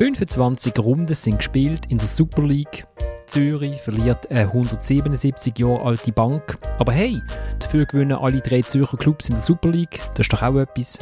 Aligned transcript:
25 0.00 0.78
Runden 0.78 1.14
sind 1.14 1.36
gespielt 1.36 1.82
in 1.90 1.98
der 1.98 2.08
Super 2.08 2.42
League. 2.42 2.86
Zürich 3.26 3.82
verliert 3.82 4.30
eine 4.30 4.44
177 4.44 5.58
Jahre 5.58 5.82
alte 5.82 6.10
Bank. 6.10 6.56
Aber 6.78 6.90
hey, 6.90 7.20
dafür 7.58 7.84
gewinnen 7.84 8.16
alle 8.16 8.40
drei 8.40 8.62
Zürcher 8.62 8.96
Clubs 8.96 9.28
in 9.28 9.34
der 9.34 9.42
Super 9.42 9.68
League. 9.68 10.00
Das 10.14 10.24
ist 10.24 10.32
doch 10.32 10.40
auch 10.40 10.56
etwas. 10.56 10.98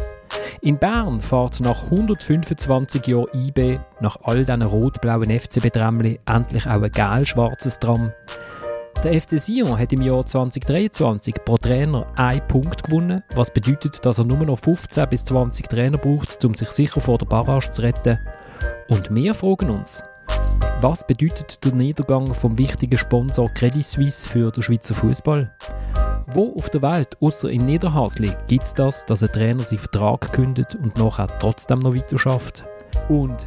In 0.62 0.79
Bern 0.79 1.20
fährt 1.20 1.61
nach 1.61 1.84
125 1.84 3.06
Jahren 3.06 3.29
IB 3.34 3.79
nach 4.00 4.16
all 4.24 4.38
diesen 4.38 4.62
rot-blauen 4.62 5.30
FCB-Trämmchen 5.30 6.18
endlich 6.26 6.66
auch 6.66 6.82
ein 6.82 6.90
gel-schwarzes 6.90 7.78
Tram. 7.78 8.12
Der 9.04 9.20
FC 9.20 9.38
Sion 9.38 9.78
hat 9.78 9.92
im 9.92 10.02
Jahr 10.02 10.26
2023 10.26 11.36
pro 11.44 11.56
Trainer 11.56 12.04
einen 12.16 12.44
Punkt 12.48 12.82
gewonnen, 12.82 13.22
was 13.36 13.52
bedeutet, 13.52 14.04
dass 14.04 14.18
er 14.18 14.24
nur 14.24 14.38
noch 14.38 14.59
15 14.59 15.09
bis 15.09 15.24
20 15.24 15.69
Trainer 15.69 15.98
braucht, 15.98 16.45
um 16.45 16.55
sich 16.55 16.70
sicher 16.70 17.01
vor 17.01 17.19
der 17.19 17.27
Barrage 17.27 17.70
zu 17.70 17.83
retten. 17.83 18.19
Und 18.88 19.15
wir 19.15 19.34
fragen 19.34 19.69
uns, 19.69 20.02
was 20.80 21.06
bedeutet 21.06 21.62
der 21.62 21.73
Niedergang 21.73 22.33
vom 22.33 22.56
wichtigen 22.56 22.96
Sponsor 22.96 23.51
Credit 23.51 23.84
Suisse 23.84 24.27
für 24.27 24.51
den 24.51 24.62
Schweizer 24.62 24.95
Fußball? 24.95 25.52
Wo 26.29 26.55
auf 26.56 26.70
der 26.70 26.80
Welt, 26.80 27.15
außer 27.20 27.51
in 27.51 27.66
Niederhasli, 27.66 28.34
gibt 28.46 28.62
es 28.62 28.73
das, 28.73 29.05
dass 29.05 29.23
ein 29.23 29.30
Trainer 29.30 29.62
seinen 29.62 29.80
Vertrag 29.80 30.32
kündet 30.32 30.74
und 30.74 30.96
nachher 30.96 31.27
trotzdem 31.38 31.80
noch 31.80 31.95
weiter 31.95 32.19
schafft? 32.19 32.65
Und 33.10 33.46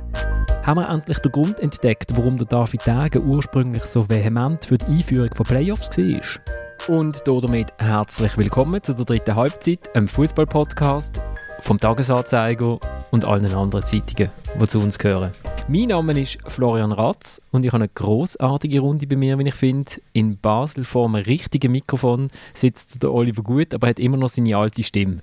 haben 0.61 0.79
wir 0.79 0.89
endlich 0.89 1.17
den 1.19 1.31
Grund 1.31 1.59
entdeckt, 1.59 2.15
warum 2.15 2.37
der 2.37 2.45
David 2.45 2.85
Degen 2.85 3.27
ursprünglich 3.27 3.83
so 3.85 4.07
vehement 4.07 4.65
für 4.65 4.77
die 4.77 4.85
Einführung 4.85 5.33
von 5.33 5.45
Playoffs 5.47 5.97
war? 5.97 6.95
Und 6.95 7.23
damit 7.25 7.73
herzlich 7.79 8.37
willkommen 8.37 8.83
zu 8.83 8.93
der 8.93 9.05
dritten 9.05 9.35
Halbzeit, 9.35 9.95
einem 9.95 10.07
Fußball-Podcast 10.07 11.19
vom 11.61 11.77
Tagesanzeiger 11.77 12.79
und 13.11 13.25
allen 13.25 13.53
anderen 13.53 13.85
Zeitungen, 13.85 14.31
die 14.59 14.67
zu 14.67 14.79
uns 14.79 14.97
gehören. 14.97 15.31
Mein 15.67 15.89
Name 15.89 16.19
ist 16.19 16.39
Florian 16.47 16.91
Ratz 16.91 17.41
und 17.51 17.63
ich 17.63 17.71
habe 17.71 17.83
eine 17.83 17.91
großartige 17.93 18.79
Runde 18.79 19.07
bei 19.07 19.15
mir, 19.15 19.37
wie 19.39 19.47
ich 19.47 19.53
finde. 19.53 19.91
In 20.11 20.37
Basel 20.37 20.83
vor 20.83 21.05
einem 21.05 21.23
richtigen 21.23 21.71
Mikrofon 21.71 22.29
sitzt 22.53 23.01
der 23.01 23.13
Oliver 23.13 23.43
Gut, 23.43 23.73
aber 23.73 23.87
hat 23.87 23.99
immer 23.99 24.17
noch 24.17 24.29
seine 24.29 24.57
alte 24.57 24.83
Stimme. 24.83 25.21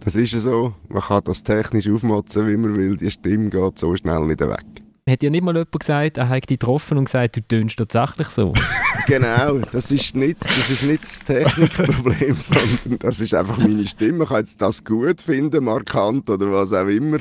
Das 0.00 0.14
ist 0.14 0.32
so. 0.32 0.72
Man 0.88 1.02
kann 1.02 1.22
das 1.24 1.42
technisch 1.42 1.88
aufmotzen, 1.88 2.48
wie 2.48 2.56
man 2.56 2.76
will. 2.76 2.96
Die 2.96 3.10
Stimme 3.10 3.50
geht 3.50 3.78
so 3.78 3.94
schnell 3.96 4.20
nicht 4.20 4.40
weg. 4.40 4.64
Hat 5.08 5.22
ja 5.22 5.30
nicht 5.30 5.42
mal 5.44 5.54
jemand 5.54 5.78
gesagt, 5.78 6.16
er 6.16 6.28
hat 6.28 6.48
dich 6.48 6.58
getroffen 6.58 6.96
und 6.96 7.04
gesagt, 7.04 7.36
du 7.36 7.42
tönst 7.42 7.76
tatsächlich 7.76 8.28
so? 8.28 8.54
genau, 9.06 9.58
das 9.72 9.90
ist, 9.90 10.14
nicht, 10.14 10.44
das 10.44 10.70
ist 10.70 10.82
nicht 10.82 11.02
das 11.02 11.18
Technikproblem, 11.20 12.36
sondern 12.38 12.98
das 12.98 13.20
ist 13.20 13.34
einfach 13.34 13.58
meine 13.58 13.86
Stimme. 13.86 14.18
Man 14.18 14.28
kann 14.28 14.40
jetzt 14.40 14.60
das 14.60 14.84
gut 14.84 15.20
finden, 15.20 15.64
markant 15.64 16.28
oder 16.28 16.50
was 16.50 16.72
auch 16.72 16.86
immer. 16.86 17.18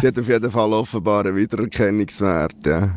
Sie 0.00 0.06
hat 0.06 0.18
auf 0.18 0.28
jeden 0.28 0.50
Fall 0.50 0.72
offenbar 0.72 1.24
einen 1.24 1.36
Wiedererkennungswert, 1.36 2.66
ja. 2.66 2.96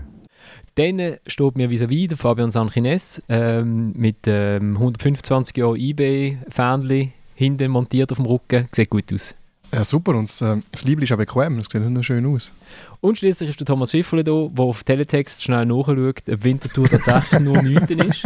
Dann 0.75 1.17
steht 1.25 1.57
mir 1.57 1.69
vis-à-vis 1.69 2.09
der 2.09 2.17
Fabian 2.17 2.51
Sanchines 2.51 3.23
ähm, 3.29 3.93
mit 3.95 4.27
ähm, 4.27 4.75
125 4.75 5.57
Jahren 5.57 5.75
eBay-Fähnchen 5.75 7.13
hinten 7.33 7.71
montiert 7.71 8.11
auf 8.11 8.17
dem 8.17 8.27
Rücken. 8.27 8.67
Sieht 8.71 8.91
gut 8.91 9.11
aus. 9.11 9.33
Ja, 9.71 9.83
super. 9.83 10.15
Und 10.15 10.29
das, 10.29 10.41
äh, 10.41 10.57
das 10.71 10.83
Liebling 10.85 11.03
ist 11.03 11.11
auch 11.11 11.17
bequem. 11.17 11.57
Es 11.59 11.67
sieht 11.71 11.81
nicht 11.81 11.89
nur 11.89 12.03
schön 12.03 12.25
aus. 12.25 12.53
Und 13.01 13.17
schließlich 13.17 13.49
ist 13.49 13.59
der 13.59 13.67
Thomas 13.67 13.91
Schifferle 13.91 14.23
da, 14.23 14.31
der 14.31 14.63
auf 14.63 14.83
Teletext 14.83 15.43
schnell 15.43 15.65
nachschaut, 15.65 15.97
ob 15.97 16.43
Winterthur 16.43 16.89
tatsächlich 16.89 17.39
nur 17.41 17.61
Mythen 17.61 17.99
ist. 17.99 18.23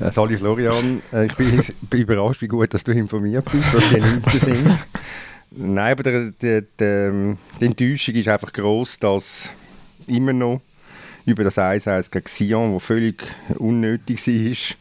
Äh, 0.00 0.10
Sali 0.10 0.38
Florian, 0.38 1.02
äh, 1.12 1.26
ich 1.26 1.34
bin, 1.34 1.62
bin, 1.90 2.00
überrascht, 2.00 2.40
wie 2.40 2.48
gut 2.48 2.72
dass 2.72 2.82
du 2.82 2.92
informiert 2.92 3.44
bist, 3.50 3.74
was 3.74 3.88
die 3.90 4.00
Mythen 4.00 4.40
sind. 4.40 4.78
Nein, 5.50 5.92
aber 5.92 6.02
der, 6.02 6.30
der, 6.30 6.62
der, 6.62 7.12
die 7.60 7.64
Enttäuschung 7.64 8.14
ist 8.14 8.28
einfach 8.28 8.52
groß, 8.52 8.98
dass 8.98 9.50
immer 10.06 10.32
noch 10.32 10.60
über 11.26 11.44
das 11.44 11.58
1-1 11.58 12.10
gegen 12.10 12.26
Sion, 12.26 12.74
das 12.74 12.82
völlig 12.82 13.22
unnötig 13.58 14.26
war, 14.26 14.76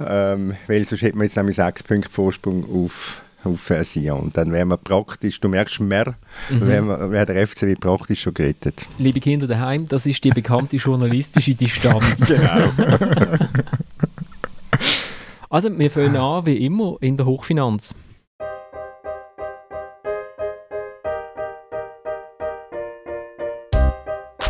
ähm, 0.00 0.54
weil 0.66 0.84
sonst 0.84 1.02
hätte 1.02 1.16
man 1.16 1.26
jetzt 1.26 1.36
nämlich 1.36 1.56
sechs 1.56 1.82
Punkte 1.82 2.10
Vorsprung 2.10 2.64
auf, 2.84 3.22
auf 3.44 3.70
äh, 3.70 3.84
Sion. 3.84 4.20
Und 4.20 4.36
dann 4.36 4.52
wäre 4.52 4.64
man 4.64 4.78
praktisch, 4.82 5.40
du 5.40 5.48
merkst 5.48 5.80
mehr, 5.80 6.14
mhm. 6.50 6.66
wäre 6.66 7.10
wär 7.10 7.26
der 7.26 7.46
FCW 7.46 7.74
praktisch 7.76 8.22
schon 8.22 8.34
gerettet. 8.34 8.86
Liebe 8.98 9.20
Kinder 9.20 9.46
daheim, 9.46 9.86
das 9.88 10.06
ist 10.06 10.22
die 10.24 10.30
bekannte 10.30 10.76
journalistische 10.76 11.54
Distanz. 11.54 12.26
genau. 12.28 12.70
also 15.48 15.76
wir 15.78 15.90
fangen 15.90 16.16
an, 16.16 16.46
wie 16.46 16.64
immer, 16.64 16.96
in 17.00 17.16
der 17.16 17.26
Hochfinanz. 17.26 17.94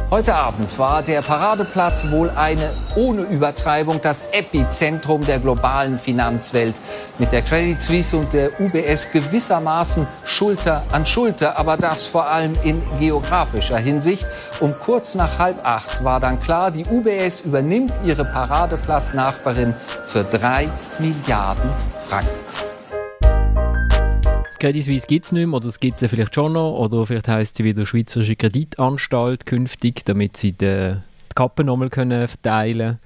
Heute 0.09 0.37
Abend 0.37 0.79
war 0.79 1.03
der 1.03 1.21
Paradeplatz 1.21 2.13
wohl 2.13 2.31
eine, 2.31 2.75
ohne 2.95 3.23
Übertreibung, 3.23 4.01
das 4.01 4.23
Epizentrum 4.31 5.27
der 5.27 5.41
globalen 5.41 5.99
Finanzwelt. 5.99 6.81
Mit 7.19 7.33
der 7.33 7.43
Credit 7.43 7.81
Suisse 7.81 8.17
und 8.17 8.33
der 8.33 8.61
UBS 8.61 9.11
gewissermaßen 9.11 10.07
Schulter 10.25 10.85
an 10.93 11.05
Schulter, 11.07 11.59
aber 11.59 11.77
das 11.77 12.05
vor 12.05 12.29
allem 12.29 12.57
in 12.63 12.81
geografischer 13.01 13.79
Hinsicht. 13.79 14.29
Um 14.61 14.77
kurz 14.79 15.17
nach 15.17 15.41
halb 15.41 15.67
acht 15.67 16.05
war 16.05 16.21
dann 16.21 16.41
klar, 16.41 16.71
die 16.71 16.85
UBS 16.85 17.41
übernimmt 17.41 17.93
ihre 18.05 18.25
Paradeplatznachbarin 18.25 19.75
für 20.05 20.23
drei 20.23 20.71
Milliarden 21.01 21.69
Franken. 22.07 22.76
Credit 24.59 24.83
Suisse 24.83 25.07
gibt 25.07 25.27
es 25.27 25.33
nicht 25.33 25.47
mehr, 25.47 25.57
oder 25.57 25.69
es 25.69 25.81
gibt 25.81 26.01
es 26.01 26.11
vielleicht 26.11 26.35
schon 26.35 26.53
noch, 26.55 26.79
oder 26.79 27.07
vielleicht 27.07 27.29
heisst 27.29 27.57
sie 27.57 27.65
wieder 27.65 27.87
Schweizerische 27.87 28.37
Kreditanstalt 28.37 29.47
künftig, 29.47 30.05
damit 30.05 30.37
sie 30.37 30.53
die, 30.53 30.95
die 31.31 31.35
Kappen 31.35 31.67
nochmal 31.67 31.91
können 31.91 32.29
verteilen. 32.29 32.99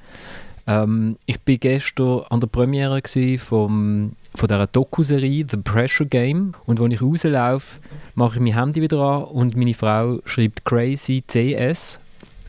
Ähm, 0.66 1.16
Ich 1.27 1.39
war 1.47 1.56
gestern 1.56 2.22
an 2.31 2.41
der 2.41 2.47
Premiere 2.47 3.00
vom, 3.39 4.12
von 4.34 4.49
dieser 4.49 4.66
Doku-Serie 4.66 5.47
The 5.50 5.56
Pressure 5.56 6.06
Game 6.06 6.55
und 6.66 6.81
als 6.81 6.93
ich 6.94 7.03
rauslaufe, 7.03 7.81
mache 8.15 8.37
ich 8.37 8.41
mein 8.41 8.55
Handy 8.55 8.81
wieder 8.83 9.00
an 9.00 9.25
und 9.25 9.56
meine 9.56 9.75
Frau 9.75 10.21
schreibt 10.25 10.65
Crazy 10.65 11.25
CS 11.27 11.99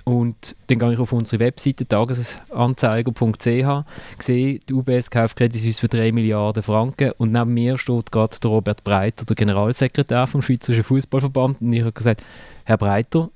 und 0.04 0.56
dann 0.68 0.80
gehe 0.80 0.94
ich 0.94 1.00
auf 1.00 1.12
unsere 1.12 1.40
Webseite 1.40 1.88
tagesanzeiger.ch, 1.88 3.86
sehe, 4.20 4.60
die 4.60 4.74
UBS 4.74 5.12
kauft 5.12 5.38
Credit 5.38 5.62
Suisse 5.62 5.80
für 5.80 5.88
3 5.88 6.12
Milliarden 6.12 6.64
Franken. 6.64 7.12
Und 7.18 7.32
neben 7.32 7.54
mir 7.54 7.78
steht 7.78 8.12
gerade 8.12 8.36
Robert 8.46 8.84
Breiter, 8.84 9.26
der 9.26 9.36
Generalsekretär 9.36 10.26
vom 10.28 10.42
Schweizerischen 10.42 10.84
Fußballverband. 10.84 11.62
Und 11.62 11.74
ich 11.74 11.82
habe 11.82 11.92
gesagt, 11.92 12.24
Herr 12.66 12.78
Breiter, 12.78 13.30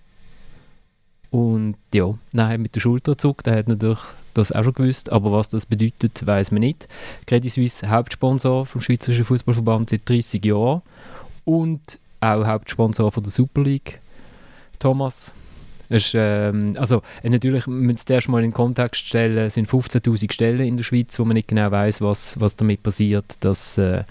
und 1.32 1.76
ja, 1.94 2.14
nein, 2.32 2.62
mit 2.62 2.76
der 2.76 2.80
Schulter 2.80 3.12
gezuckt, 3.12 3.46
er 3.48 3.58
hat 3.58 3.68
natürlich 3.68 4.00
das 4.34 4.52
auch 4.52 4.64
schon 4.64 4.74
gewusst, 4.74 5.12
aber 5.12 5.32
was 5.32 5.50
das 5.50 5.66
bedeutet, 5.66 6.26
weiß 6.26 6.52
man 6.52 6.62
nicht. 6.62 6.88
Credit 7.26 7.52
Suisse 7.52 7.90
Hauptsponsor 7.90 8.66
vom 8.66 8.82
Schweizerischen 8.82 9.26
Fußballverband 9.26 9.90
seit 9.90 10.08
30 10.10 10.44
Jahren. 10.46 10.82
Und 11.44 12.00
auch 12.22 12.46
Hauptsponsor 12.46 13.12
von 13.12 13.24
der 13.24 13.32
Super 13.32 13.62
League. 13.62 14.00
Thomas, 14.80 15.32
ist, 15.90 16.14
ähm, 16.16 16.76
also, 16.78 17.02
äh, 17.24 17.30
natürlich 17.30 17.68
müssen 17.68 17.96
es 17.96 18.10
erst 18.10 18.30
mal 18.30 18.44
in 18.44 18.52
den 18.52 18.54
Kontext 18.54 19.08
stellen, 19.08 19.38
es 19.46 19.56
sind 19.56 19.70
15'000 19.70 20.32
Stellen 20.32 20.68
in 20.68 20.78
der 20.78 20.84
Schweiz, 20.84 21.18
wo 21.20 21.26
man 21.26 21.36
nicht 21.36 21.48
genau 21.48 21.72
weiß, 21.72 22.02
was, 22.02 22.40
was 22.40 22.56
damit 22.56 22.84
passiert. 22.84 23.36
Das 23.42 23.78
äh, 23.78 24.04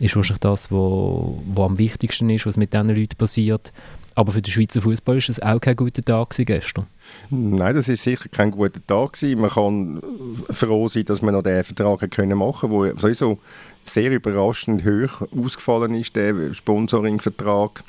ist 0.00 0.16
wahrscheinlich 0.16 0.40
das, 0.40 0.64
was 0.64 0.70
wo, 0.70 1.42
wo 1.46 1.64
am 1.64 1.78
wichtigsten 1.78 2.30
ist, 2.30 2.46
was 2.46 2.56
mit 2.56 2.72
diesen 2.72 2.88
Leuten 2.88 3.16
passiert. 3.16 3.72
Aber 4.14 4.32
für 4.32 4.42
den 4.42 4.50
Schweizer 4.50 4.82
Fußball 4.82 5.18
ist 5.18 5.28
es 5.28 5.40
auch 5.40 5.60
kein 5.60 5.76
guter 5.76 6.02
Tag 6.02 6.34
gestern. 6.36 6.86
Nein, 7.30 7.74
das 7.74 7.88
ist 7.88 8.02
sicher 8.02 8.28
kein 8.28 8.50
guter 8.50 8.84
Tag. 8.86 9.16
Man 9.22 9.50
kann 9.50 10.02
froh 10.50 10.88
sein, 10.88 11.04
dass 11.04 11.22
man 11.22 11.34
noch 11.34 11.42
den 11.42 11.62
Vertrag 11.64 12.10
können 12.10 12.36
machen, 12.36 12.70
wo 12.70 12.86
sowieso 12.96 13.38
sehr 13.84 14.10
überraschend 14.10 14.84
hoch 14.84 15.26
ausgefallen 15.36 15.94
ist, 15.94 16.16
der 16.16 16.52
Sponsoring-Vertrag 16.52 17.84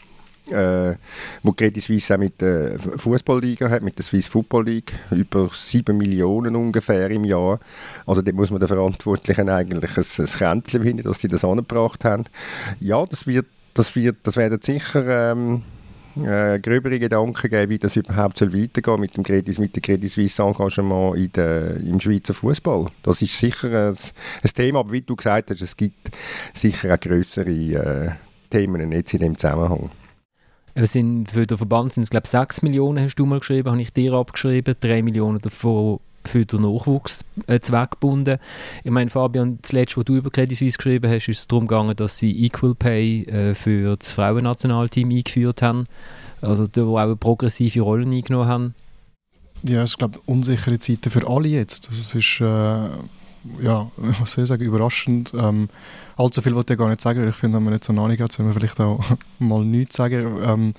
äh, 0.50 0.96
wo 1.44 1.52
Credit 1.54 1.84
Suisse 1.84 2.14
auch 2.14 2.20
mit 2.20 2.42
der 2.42 2.80
Fußballliga 2.80 3.70
hat, 3.70 3.84
mit 3.84 3.98
der 3.98 4.04
Swiss 4.04 4.28
Football 4.28 4.66
League, 4.66 4.94
über 5.12 5.50
7 5.54 5.96
Millionen 5.98 6.56
ungefähr 6.56 7.10
im 7.12 7.26
Jahr. 7.26 7.60
Also 8.06 8.22
da 8.22 8.32
muss 8.32 8.52
man 8.52 8.60
den 8.60 8.68
Verantwortlichen 8.68 9.50
eigentlich 9.50 9.98
ein, 9.98 10.26
ein 10.26 10.26
Kränzchen 10.26 10.84
finden, 10.84 11.04
dass 11.04 11.22
sie 11.22 11.28
das 11.28 11.46
angebracht 11.46 12.04
haben. 12.06 12.26
Ja, 12.80 13.06
das 13.06 13.28
wird, 13.28 13.46
das 13.74 13.96
wird, 13.96 14.18
das 14.24 14.38
werden 14.38 14.60
sicher 14.62 15.32
ähm, 15.32 15.64
äh, 16.18 16.60
gröbere 16.60 17.00
Gedanken 17.00 17.50
geben, 17.50 17.70
wie 17.70 17.80
das 17.80 17.96
überhaupt 17.96 18.38
soll 18.38 18.54
weitergehen 18.54 19.00
mit 19.00 19.16
dem 19.16 19.24
Credit, 19.24 19.60
mit 19.60 19.76
dem 19.76 19.82
Credit 19.82 20.10
Suisse 20.10 20.42
Engagement 20.42 21.18
in 21.18 21.32
der, 21.34 21.78
im 21.78 22.00
Schweizer 22.00 22.34
Fußball. 22.34 22.88
Das 23.04 23.22
ist 23.22 23.38
sicher 23.38 23.90
ein, 23.90 23.96
ein, 23.96 24.50
Thema, 24.54 24.80
aber 24.80 24.92
wie 24.92 25.02
du 25.02 25.16
gesagt 25.16 25.52
hast, 25.52 25.62
es 25.62 25.78
gibt 25.78 26.12
sicher 26.54 26.94
auch 26.94 27.00
größere 27.00 27.50
äh, 27.50 28.10
Themen 28.50 28.92
jetzt 28.92 29.14
in 29.14 29.20
dem 29.20 29.38
Zusammenhang. 29.38 29.90
Es 30.73 30.94
sind, 30.94 31.29
für 31.29 31.45
den 31.45 31.57
Verband 31.57 31.94
sind 31.94 32.03
es, 32.03 32.09
glaube 32.09 32.25
ich, 32.25 32.31
6 32.31 32.62
Millionen, 32.62 33.03
hast 33.03 33.15
du 33.15 33.25
mal 33.25 33.39
geschrieben, 33.39 33.69
habe 33.69 33.81
ich 33.81 33.94
dir 33.94 34.13
abgeschrieben. 34.13 34.75
3 34.79 35.01
Millionen 35.01 35.39
davon 35.39 36.00
für 36.25 36.45
den 36.45 36.62
Nachwuchs 36.62 37.25
äh, 37.47 37.59
zweckgebunden. 37.59 38.38
Ich 38.83 38.91
meine, 38.91 39.09
Fabian, 39.09 39.57
das 39.62 39.71
letzte, 39.71 39.97
was 39.97 40.06
du 40.06 40.15
über 40.15 40.29
Credit 40.29 40.56
Suisse 40.56 40.77
geschrieben 40.77 41.12
hast, 41.12 41.27
ist 41.27 41.39
es 41.39 41.47
darum 41.47 41.68
gegangen, 41.68 41.95
dass 41.95 42.18
sie 42.18 42.45
Equal 42.45 42.75
Pay 42.75 43.23
äh, 43.23 43.56
für 43.56 43.97
das 43.97 44.12
Frauennationalteam 44.12 45.09
eingeführt 45.09 45.62
haben. 45.62 45.88
Also 46.41 46.68
da, 46.68 46.85
wo 46.85 46.97
auch 46.97 47.03
eine 47.03 47.15
progressive 47.15 47.81
Rolle 47.81 48.06
eingenommen 48.06 48.47
haben. 48.47 48.75
Ja, 49.63 49.83
es 49.83 49.91
ist, 49.91 49.97
glaube 49.97 50.19
unsichere 50.25 50.79
Zeiten 50.79 51.09
für 51.09 51.27
alle 51.27 51.47
jetzt. 51.47 51.88
Also 51.88 52.01
es 52.01 52.15
ist, 52.15 52.41
äh, 52.41 53.63
ja, 53.63 53.91
was 53.97 54.31
soll 54.31 54.44
ich 54.44 54.47
sagen, 54.47 54.63
überraschend. 54.63 55.33
Ähm, 55.38 55.69
allzu 56.18 56.42
viel 56.42 56.56
wollte 56.56 56.74
ich 56.74 56.80
gar 56.80 56.90
nicht 56.90 57.02
sagen. 57.02 57.28
Ich 57.28 57.36
finde, 57.36 57.58
wenn 57.58 57.63
man 57.63 57.74
nicht 57.74 57.84
so 57.84 57.94
eine 57.94 58.02
Ahnung 58.02 58.18
hat, 58.18 58.31
soll 58.31 58.46
man 58.46 58.56
vielleicht 58.56 58.80
auch 58.80 59.04
mal 59.40 59.63
nichts 59.63 59.96
sagen. 59.96 60.40
Ähm, 60.44 60.74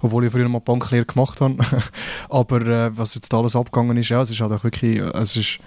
obwohl 0.00 0.24
ich 0.24 0.32
früher 0.32 0.48
mal 0.48 0.60
Banklehre 0.60 1.04
gemacht 1.04 1.40
habe. 1.40 1.56
Aber 2.28 2.60
äh, 2.62 2.96
was 2.96 3.14
jetzt 3.14 3.32
alles 3.32 3.56
abgegangen 3.56 3.96
ist, 3.96 4.08
ja, 4.08 4.22
es 4.22 4.30
ist 4.30 4.40
halt 4.40 4.52
auch 4.52 4.64
wirklich, 4.64 4.98
es 4.98 5.36
ist 5.36 5.58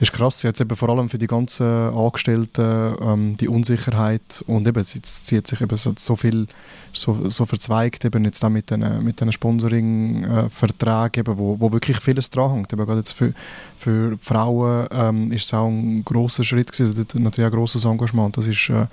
ist 0.00 0.12
krass, 0.12 0.42
jetzt 0.42 0.60
eben 0.60 0.76
vor 0.76 0.88
allem 0.88 1.08
für 1.08 1.18
die 1.18 1.26
ganzen 1.26 1.66
Angestellten 1.66 2.96
ähm, 3.00 3.36
die 3.36 3.48
Unsicherheit 3.48 4.42
und 4.46 4.66
eben 4.66 4.78
jetzt 4.78 5.26
zieht 5.26 5.46
sich 5.46 5.60
eben 5.60 5.76
so, 5.76 5.94
so 5.96 6.16
viel 6.16 6.46
so, 6.92 7.28
so 7.28 7.46
verzweigt 7.46 8.04
eben 8.04 8.24
jetzt 8.24 8.42
mit 8.48 8.70
den, 8.70 9.04
mit 9.04 9.20
den 9.20 9.32
Sponsoring-Verträgen, 9.32 11.26
äh, 11.26 11.38
wo, 11.38 11.58
wo 11.58 11.72
wirklich 11.72 11.98
vieles 11.98 12.30
dran 12.30 12.52
hängt. 12.52 12.72
Eben 12.72 12.86
gerade 12.86 12.98
jetzt 13.00 13.12
für, 13.12 13.34
für 13.78 14.16
Frauen 14.20 14.86
ähm, 14.90 15.32
ist 15.32 15.44
es 15.44 15.54
auch 15.54 15.68
ein 15.68 16.04
grosser 16.04 16.44
Schritt 16.44 16.72
gewesen, 16.72 16.96
also 16.96 17.18
natürlich 17.18 17.52
ein 17.52 17.56
grosses 17.56 17.84
Engagement. 17.84 18.36
Das 18.36 18.46
ist 18.46 18.68
äh, 18.70 18.86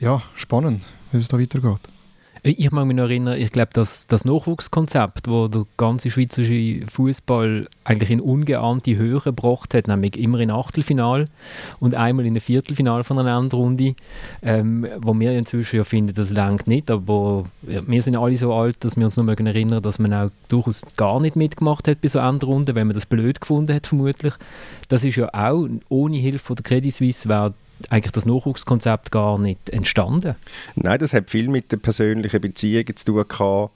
ja, 0.00 0.22
spannend, 0.34 0.84
wie 1.12 1.18
es 1.18 1.28
da 1.28 1.38
weitergeht. 1.38 1.93
Ich 2.46 2.70
mag 2.72 2.84
mich 2.84 2.94
noch 2.94 3.04
erinnern, 3.04 3.40
ich 3.40 3.52
glaube, 3.52 3.70
dass 3.72 4.06
das 4.06 4.26
Nachwuchskonzept, 4.26 5.28
wo 5.28 5.48
der 5.48 5.64
ganze 5.78 6.10
schweizerische 6.10 6.86
Fußball 6.88 7.66
eigentlich 7.84 8.10
in 8.10 8.20
ungeahnte 8.20 8.96
Höhe 8.96 9.18
gebracht 9.18 9.72
hat, 9.72 9.88
nämlich 9.88 10.18
immer 10.18 10.38
in 10.40 10.50
Achtelfinal 10.50 11.28
und 11.80 11.94
einmal 11.94 12.26
in 12.26 12.32
einem 12.32 12.42
Viertelfinal 12.42 13.02
von 13.02 13.18
einer 13.18 13.38
Endrunde, 13.38 13.94
ähm, 14.42 14.86
wo 14.98 15.18
wir 15.18 15.32
inzwischen 15.32 15.76
ja 15.76 15.84
finden, 15.84 16.14
das 16.14 16.28
längt 16.28 16.66
nicht, 16.66 16.90
aber 16.90 17.46
wir 17.62 18.02
sind 18.02 18.14
alle 18.14 18.36
so 18.36 18.52
alt, 18.52 18.76
dass 18.84 18.98
wir 18.98 19.06
uns 19.06 19.16
noch 19.16 19.24
mögen 19.24 19.46
erinnern, 19.46 19.82
dass 19.82 19.98
man 19.98 20.12
auch 20.12 20.28
durchaus 20.48 20.82
gar 20.98 21.20
nicht 21.20 21.36
mitgemacht 21.36 21.88
hat 21.88 22.02
bei 22.02 22.08
so 22.08 22.18
Endrunden, 22.18 22.74
wenn 22.74 22.88
man 22.88 22.94
das 22.94 23.06
blöd 23.06 23.40
gefunden 23.40 23.74
hat 23.74 23.86
vermutlich. 23.86 24.34
Das 24.90 25.02
ist 25.02 25.16
ja 25.16 25.32
auch 25.32 25.66
ohne 25.88 26.18
Hilfe 26.18 26.44
von 26.44 26.56
der 26.56 26.62
Credit 26.64 26.92
Suisse 26.92 27.26
wäre 27.26 27.54
eigentlich 27.90 28.12
das 28.12 28.26
Nachwuchskonzept 28.26 29.10
gar 29.10 29.38
nicht 29.38 29.70
entstanden? 29.70 30.36
Nein, 30.74 30.98
das 30.98 31.12
hat 31.12 31.30
viel 31.30 31.48
mit 31.48 31.72
den 31.72 31.80
persönlichen 31.80 32.40
Beziehungen 32.40 32.96
zu 32.96 33.04
tun 33.04 33.24
gehabt. 33.28 33.70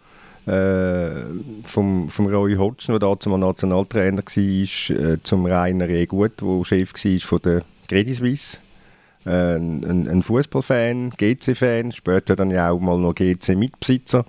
Äh, 0.46 1.26
vom, 1.64 2.08
vom 2.08 2.26
Roy 2.26 2.54
Hodgson, 2.54 2.98
der 2.98 3.00
damals 3.00 3.26
Nationaltrainer 3.26 4.22
war, 4.22 4.96
äh, 4.96 5.22
zum 5.22 5.44
Rainer 5.44 5.88
E. 5.90 6.06
Gut, 6.06 6.40
der 6.40 6.64
Chef 6.64 6.94
war 6.94 7.18
von 7.20 7.42
der 7.42 7.62
Credit 7.86 8.16
Suisse 8.16 8.58
ein, 9.24 10.06
ein, 10.08 10.22
Fußballfan, 10.22 11.10
GC-Fan, 11.10 11.92
später 11.92 12.36
dann 12.36 12.50
ja 12.50 12.70
auch 12.70 12.80
mal 12.80 12.98
noch 12.98 13.14
GC-Mitbesitzer 13.14 14.24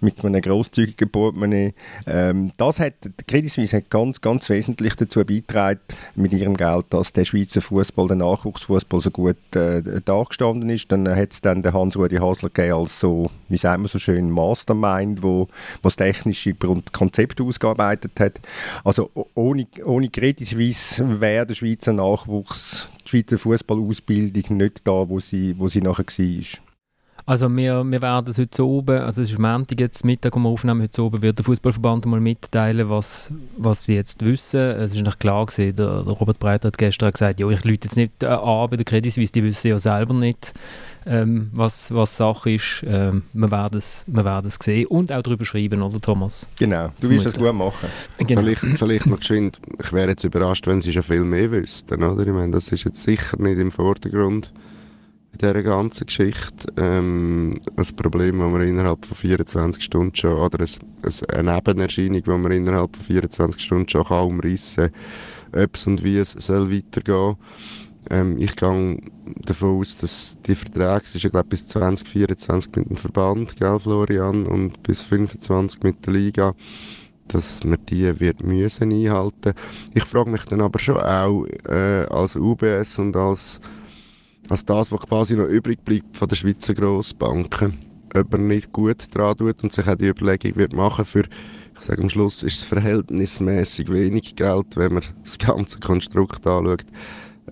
mit 0.00 0.24
einem 0.24 0.40
grosszügigen 0.40 1.10
Portemonnaie. 1.10 1.74
Ähm, 2.06 2.52
das 2.56 2.78
hat, 2.78 2.94
Credit 3.26 3.50
Suisse 3.50 3.76
hat 3.76 3.90
ganz, 3.90 4.20
ganz 4.20 4.48
wesentlich 4.48 4.94
dazu 4.94 5.24
beigetragen, 5.24 5.80
mit 6.14 6.32
ihrem 6.32 6.56
Geld, 6.56 6.86
dass 6.90 7.12
der 7.12 7.24
Schweizer 7.24 7.60
Fußball, 7.60 8.08
der 8.08 8.16
Nachwuchsfußball 8.16 9.00
so 9.00 9.10
gut 9.10 9.36
äh, 9.56 9.82
dagestanden 10.04 10.68
ist. 10.70 10.92
Dann 10.92 11.08
hat 11.08 11.32
es 11.32 11.40
dann 11.40 11.62
den 11.62 11.72
Hans-Rudi 11.72 12.16
Hasler 12.16 12.50
gegeben 12.50 12.74
als 12.74 13.00
so, 13.00 13.30
wie 13.48 13.56
sagen 13.56 13.82
wir 13.82 13.88
so 13.88 13.98
schön, 13.98 14.30
Mastermind, 14.30 15.22
wo, 15.22 15.48
wo 15.48 15.48
das 15.82 15.96
technische 15.96 16.54
Konzept 16.92 17.40
ausgearbeitet 17.40 18.12
hat. 18.20 18.40
Also 18.84 19.10
ohne, 19.34 19.66
ohne 19.84 20.08
Credit 20.08 20.46
Suisse 20.46 21.20
wäre 21.20 21.46
der 21.46 21.54
Schweizer 21.54 21.92
Nachwuchs 21.92 22.88
die 23.08 23.10
Schweizer 23.10 23.38
Fußballausbildung 23.38 24.56
nicht 24.58 24.86
da, 24.86 25.08
wo 25.08 25.18
sie, 25.18 25.58
wo 25.58 25.68
sie 25.68 25.80
nachher 25.80 26.04
war. 26.04 26.67
Also 27.28 27.54
wir, 27.54 27.84
wir 27.84 28.00
werden 28.00 28.30
es 28.30 28.38
heute 28.38 28.66
oben, 28.66 29.02
also 29.02 29.20
es 29.20 29.30
ist 29.30 29.38
Montag 29.38 29.78
jetzt 29.78 30.02
Mittag, 30.02 30.34
wo 30.34 30.38
wir 30.38 30.48
aufnehmen, 30.48 30.80
heute 30.80 31.02
oben 31.02 31.20
wird 31.20 31.36
der 31.36 31.44
Fußballverband 31.44 32.06
mal 32.06 32.20
mitteilen, 32.20 32.88
was, 32.88 33.30
was 33.58 33.84
sie 33.84 33.96
jetzt 33.96 34.24
wissen. 34.24 34.58
Es 34.58 34.94
ist 34.94 35.04
nicht 35.04 35.20
klar 35.20 35.44
gewesen, 35.44 35.76
der, 35.76 36.04
der 36.04 36.12
Robert 36.14 36.38
Breiter 36.38 36.68
hat 36.68 36.78
gestern 36.78 37.12
gesagt, 37.12 37.38
ja, 37.38 37.46
ich 37.50 37.64
lüte 37.64 37.86
jetzt 37.86 37.96
nicht 37.96 38.22
äh, 38.22 38.28
an 38.28 38.70
bei 38.70 38.76
der 38.76 38.86
Credit 38.86 39.12
Suisse, 39.12 39.30
die 39.30 39.44
wissen 39.44 39.68
ja 39.68 39.78
selber 39.78 40.14
nicht, 40.14 40.54
ähm, 41.04 41.50
was, 41.52 41.92
was 41.92 42.16
Sache 42.16 42.52
ist. 42.52 42.82
Ähm, 42.86 43.24
wir, 43.34 43.50
werden 43.50 43.76
es, 43.76 44.04
wir 44.06 44.24
werden 44.24 44.46
es 44.46 44.56
sehen 44.58 44.86
und 44.86 45.12
auch 45.12 45.20
darüber 45.20 45.44
schreiben, 45.44 45.82
oder 45.82 46.00
Thomas? 46.00 46.46
Genau, 46.58 46.92
du 46.98 47.10
wirst 47.10 47.26
das 47.26 47.34
gut 47.34 47.52
machen. 47.52 47.90
Genau. 48.26 48.40
Vielleicht, 48.40 48.60
vielleicht 48.78 49.06
noch 49.06 49.18
geschwind, 49.18 49.58
ich 49.78 49.92
wäre 49.92 50.08
jetzt 50.08 50.24
überrascht, 50.24 50.66
wenn 50.66 50.80
sie 50.80 50.94
schon 50.94 51.02
viel 51.02 51.24
mehr 51.24 51.50
wüssten, 51.50 52.02
oder? 52.02 52.26
Ich 52.26 52.32
meine, 52.32 52.52
das 52.52 52.68
ist 52.68 52.84
jetzt 52.84 53.02
sicher 53.02 53.36
nicht 53.38 53.58
im 53.58 53.70
Vordergrund 53.70 54.50
in 55.32 55.38
dieser 55.38 55.62
ganzen 55.62 56.06
Geschichte. 56.06 56.72
Ähm, 56.76 57.60
ein 57.76 57.96
Problem, 57.96 58.38
das 58.38 58.50
man 58.50 58.62
innerhalb 58.62 59.04
von 59.04 59.16
24 59.16 59.82
Stunden 59.82 60.14
schon, 60.14 60.36
oder 60.36 60.64
ein, 60.64 61.12
eine 61.34 61.54
Nebenerscheinung, 61.54 62.22
die 62.22 62.30
man 62.30 62.52
innerhalb 62.52 62.96
von 62.96 63.04
24 63.04 63.62
Stunden 63.62 63.88
schon 63.88 64.04
kann 64.04 64.26
umreissen 64.26 64.90
kann, 65.52 65.64
ob 65.64 65.74
es 65.74 65.86
und 65.86 66.04
wie 66.04 66.18
es 66.18 66.32
soll 66.32 66.72
weitergehen 66.72 67.36
ähm, 68.10 68.38
Ich 68.38 68.56
gehe 68.56 68.98
davon 69.44 69.80
aus, 69.80 69.98
dass 69.98 70.36
die 70.46 70.54
Verträge, 70.54 71.02
es 71.04 71.14
ist 71.14 71.22
ja 71.22 71.30
glaube 71.30 71.48
bis 71.48 71.66
2024 71.68 72.74
mit 72.76 72.90
dem 72.90 72.96
Verband, 72.96 73.56
gell 73.56 73.78
Florian, 73.78 74.46
und 74.46 74.82
bis 74.82 74.98
2025 75.00 75.82
mit 75.82 76.06
der 76.06 76.12
Liga, 76.14 76.54
dass 77.28 77.62
man 77.62 77.78
die 77.88 78.18
wird 78.20 78.42
müssen 78.42 78.90
einhalten. 78.90 79.52
Ich 79.94 80.04
frage 80.04 80.30
mich 80.30 80.44
dann 80.44 80.62
aber 80.62 80.78
schon 80.78 80.96
auch 80.96 81.44
äh, 81.68 82.06
als 82.08 82.36
UBS 82.36 82.98
und 82.98 83.14
als 83.16 83.60
als 84.48 84.64
das, 84.64 84.90
was 84.90 85.00
quasi 85.00 85.36
noch 85.36 85.46
übrig 85.46 85.84
bleibt 85.84 86.16
von 86.16 86.28
den 86.28 86.36
Schweizer 86.36 86.74
Grossbanken, 86.74 87.74
ob 88.14 88.32
man 88.32 88.48
nicht 88.48 88.72
gut 88.72 89.14
dran 89.14 89.36
tut 89.36 89.62
und 89.62 89.72
sich 89.72 89.86
auch 89.86 89.94
die 89.94 90.08
Überlegung 90.08 90.56
wird 90.56 90.72
machen 90.72 91.04
für, 91.04 91.24
ich 91.78 91.84
sage 91.84 92.02
am 92.02 92.10
Schluss, 92.10 92.42
ist 92.42 92.58
es 92.58 92.64
verhältnismäßig 92.64 93.92
wenig 93.92 94.34
Geld, 94.34 94.76
wenn 94.76 94.94
man 94.94 95.04
das 95.22 95.38
ganze 95.38 95.78
Konstrukt 95.78 96.46
anschaut, 96.46 96.86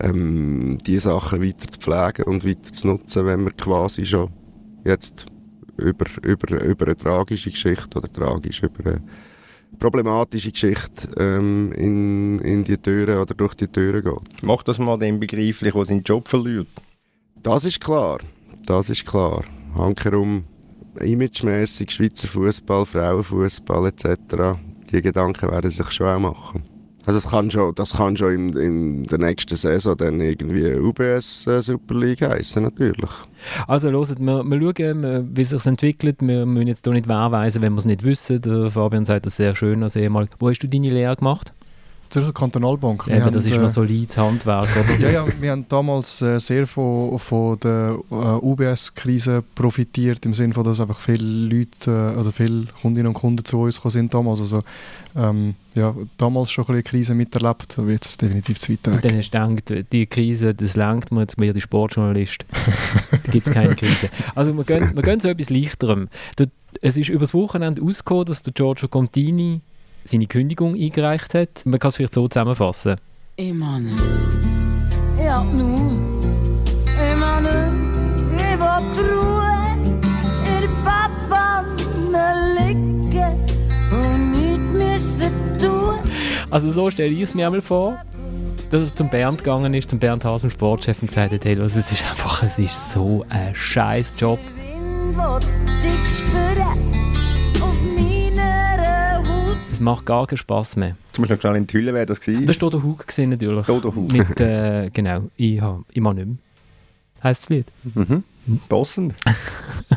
ähm, 0.00 0.78
die 0.86 0.98
Sachen 0.98 1.42
weiter 1.42 1.70
zu 1.70 1.78
pflegen 1.78 2.24
und 2.24 2.46
weiter 2.46 2.72
zu 2.72 2.86
nutzen, 2.86 3.26
wenn 3.26 3.44
man 3.44 3.56
quasi 3.56 4.04
schon 4.04 4.30
jetzt 4.84 5.26
über, 5.76 6.06
über, 6.22 6.62
über 6.64 6.86
eine 6.86 6.96
tragische 6.96 7.50
Geschichte 7.50 7.98
oder 7.98 8.12
tragisch 8.12 8.62
über 8.62 8.90
eine 8.90 9.02
problematische 9.78 10.52
Geschichte 10.52 11.08
ähm, 11.18 11.72
in, 11.72 12.38
in 12.40 12.64
die 12.64 12.78
Türen 12.78 13.18
oder 13.18 13.34
durch 13.34 13.54
die 13.54 13.68
Türen 13.68 14.02
geht. 14.02 14.42
Mach 14.42 14.62
das 14.62 14.78
mal 14.78 14.98
dem 14.98 15.20
begreiflich, 15.20 15.72
der 15.72 15.84
seinen 15.84 16.02
Job 16.02 16.28
verliert. 16.28 16.68
Das 17.46 17.64
ist 17.64 17.80
klar. 17.80 18.18
Das 18.66 18.90
ist 18.90 19.06
klar. 19.06 19.44
Hankerum, 19.76 20.42
imagemäßig 20.98 21.92
Schweizer 21.92 22.26
Fußball, 22.26 22.84
Frauenfußball 22.84 23.86
etc. 23.86 24.58
Die 24.90 25.00
Gedanken 25.00 25.52
werden 25.52 25.70
sich 25.70 25.88
schon 25.92 26.08
auch 26.08 26.18
machen. 26.18 26.64
Also 27.04 27.20
das 27.20 27.30
kann 27.30 27.48
schon, 27.52 27.72
das 27.76 27.92
kann 27.92 28.16
schon 28.16 28.32
in, 28.32 28.56
in 28.56 29.02
der 29.04 29.18
nächsten 29.18 29.54
Saison 29.54 29.96
dann 29.96 30.20
irgendwie 30.20 30.74
UBS 30.74 31.46
äh, 31.46 31.62
Super 31.62 31.94
League 31.94 32.22
heißen 32.22 32.64
natürlich. 32.64 33.10
Also 33.68 33.92
hört, 33.92 34.18
wir, 34.18 34.42
wir 34.42 34.74
schauen, 34.76 35.36
wie 35.36 35.42
es 35.42 35.50
sich 35.50 35.66
entwickelt. 35.66 36.16
Wir 36.22 36.46
müssen 36.46 36.66
jetzt 36.66 36.84
hier 36.84 36.94
nicht 36.94 37.06
wehrweisen, 37.06 37.62
wenn 37.62 37.74
wir 37.74 37.78
es 37.78 37.84
nicht 37.84 38.02
wissen. 38.02 38.42
Der 38.42 38.72
Fabian 38.72 39.04
sagt 39.04 39.26
das 39.26 39.36
sehr 39.36 39.54
schön. 39.54 39.84
Also 39.84 40.00
einmal, 40.00 40.26
wo 40.40 40.50
hast 40.50 40.58
du 40.64 40.68
deine 40.68 40.90
Lehre 40.90 41.14
gemacht? 41.14 41.52
Zürcher 42.08 42.32
Kantonalbank. 42.32 43.06
Eben, 43.08 43.22
haben, 43.22 43.32
das 43.32 43.46
ist 43.46 43.56
noch 43.56 43.64
äh, 43.64 43.68
solides 43.68 44.16
Handwerk, 44.16 44.68
oder? 44.76 44.98
ja, 45.00 45.10
ja, 45.10 45.26
wir 45.40 45.50
haben 45.50 45.66
damals 45.68 46.22
äh, 46.22 46.38
sehr 46.38 46.66
von, 46.66 47.18
von 47.18 47.58
der 47.60 47.98
äh, 48.10 48.14
UBS-Krise 48.14 49.42
profitiert, 49.54 50.24
im 50.26 50.34
Sinne 50.34 50.54
von, 50.54 50.64
dass 50.64 50.80
einfach 50.80 51.00
viele 51.00 51.24
Leute, 51.24 52.14
also 52.16 52.30
viele 52.30 52.66
Kundinnen 52.80 53.08
und 53.08 53.14
Kunden 53.14 53.44
zu 53.44 53.60
uns 53.60 53.80
sind 53.86 54.12
damals. 54.12 54.40
Also, 54.40 54.62
ähm, 55.16 55.54
ja, 55.74 55.94
damals 56.16 56.50
schon 56.50 56.66
eine 56.68 56.82
Krise 56.82 57.14
miterlebt, 57.14 57.78
aber 57.78 57.90
jetzt 57.90 58.20
definitiv 58.20 58.58
zu 58.58 58.72
weit 58.72 58.86
weg. 58.86 58.94
Und 58.94 59.04
dann 59.04 59.16
hast 59.18 59.30
du 59.30 59.54
gedacht, 59.54 59.92
die 59.92 60.06
Krise, 60.06 60.54
das 60.54 60.76
lenkt 60.76 61.12
mir 61.12 61.20
jetzt 61.20 61.38
mehr 61.38 61.52
die 61.52 61.60
Sportjournalist. 61.60 62.44
da 63.10 63.32
gibt 63.32 63.46
es 63.46 63.52
keine 63.52 63.74
Krise. 63.74 64.08
Also 64.34 64.56
wir 64.56 64.64
gehen, 64.64 64.92
wir 64.94 65.02
gehen 65.02 65.20
so 65.20 65.28
etwas 65.28 65.50
Leichterem. 65.50 66.08
Es 66.80 66.96
ist 66.96 67.08
übers 67.08 67.34
Wochenende 67.34 67.82
ausgekommen, 67.82 68.26
dass 68.26 68.42
der 68.42 68.52
Giorgio 68.52 68.88
Contini 68.88 69.60
seine 70.06 70.26
Kündigung 70.26 70.74
eingereicht 70.74 71.34
hat. 71.34 71.64
Man 71.64 71.78
kann 71.78 71.88
es 71.88 71.96
vielleicht 71.96 72.14
so 72.14 72.26
zusammenfassen. 72.28 72.96
Emanuel. 73.36 73.94
Ja, 75.22 75.42
nun. 75.44 76.22
Emanuel, 77.12 77.72
ich 78.36 78.58
will 78.58 79.10
Ruhe 79.10 79.42
in 79.84 80.00
der 80.60 80.68
Badwanne 80.84 82.34
liegen 82.58 83.10
und 83.90 84.30
nichts 84.32 85.18
müssen 85.18 85.58
tun. 85.58 85.98
Also 86.50 86.72
so 86.72 86.90
stelle 86.90 87.12
ich 87.12 87.22
es 87.22 87.34
mir 87.34 87.46
einmal 87.46 87.60
vor 87.60 87.98
dass 88.70 88.82
er 88.82 88.94
zum 88.94 89.08
Bernd 89.08 89.44
gegangen 89.44 89.74
ist, 89.74 89.90
zum 89.90 89.98
Bernd 89.98 90.24
Haas, 90.24 90.40
dem 90.42 90.50
Sportchef, 90.50 91.00
und 91.00 91.08
gesagt 91.08 91.32
hat, 91.32 91.44
hey, 91.44 91.58
es 91.58 91.76
ist 91.76 91.92
einfach, 91.92 92.42
es 92.42 92.58
ist 92.58 92.90
so 92.90 93.24
ein 93.28 93.54
scheiß 93.54 94.16
Job. 94.18 94.38
Wind, 95.14 96.65
Es 99.76 99.80
macht 99.80 100.06
gar 100.06 100.26
keinen 100.26 100.38
Spass 100.38 100.74
mehr. 100.74 100.96
Jetzt 101.08 101.18
musst 101.18 101.30
du 101.30 101.34
noch 101.34 101.40
schnell 101.42 101.56
enthüllen, 101.56 101.94
wer 101.94 102.06
das 102.06 102.26
war. 102.26 102.40
Das 102.46 102.62
war 102.62 102.70
der 102.70 102.82
Hug 102.82 103.04
natürlich. 103.18 103.66
Dodo 103.66 103.94
Hug. 103.94 104.10
Mit, 104.10 104.40
äh, 104.40 104.88
genau, 104.90 105.24
ich, 105.36 105.60
ha, 105.60 105.84
ich 105.92 106.00
mag 106.00 106.16
nicht 106.16 106.28
mehr. 106.28 106.36
Heisst 107.22 107.42
das 107.42 107.48
Lied? 107.50 107.66
Mhm. 107.82 108.24
Passend. 108.70 109.14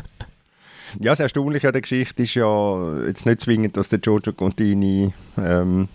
ja, 1.00 1.12
das 1.12 1.20
Erstaunliche 1.20 1.68
an 1.68 1.72
der 1.72 1.80
Geschichte 1.80 2.24
ist 2.24 2.34
ja 2.34 3.06
jetzt 3.06 3.24
nicht 3.24 3.40
zwingend, 3.40 3.78
dass 3.78 3.88
der 3.88 4.00
Giorgio 4.00 4.34
Contini 4.34 5.14
ähm, 5.38 5.88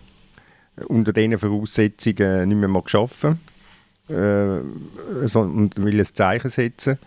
unter 0.87 1.13
diesen 1.13 1.37
Voraussetzungen 1.37 2.49
nicht 2.49 2.57
mehr 2.57 2.67
mag 2.67 2.91
arbeiten 2.95 3.39
äh, 4.09 5.27
so, 5.27 5.41
und 5.41 5.77
will 5.77 5.99
ein 5.99 6.05
Zeichen 6.05 6.49
setzen, 6.49 6.97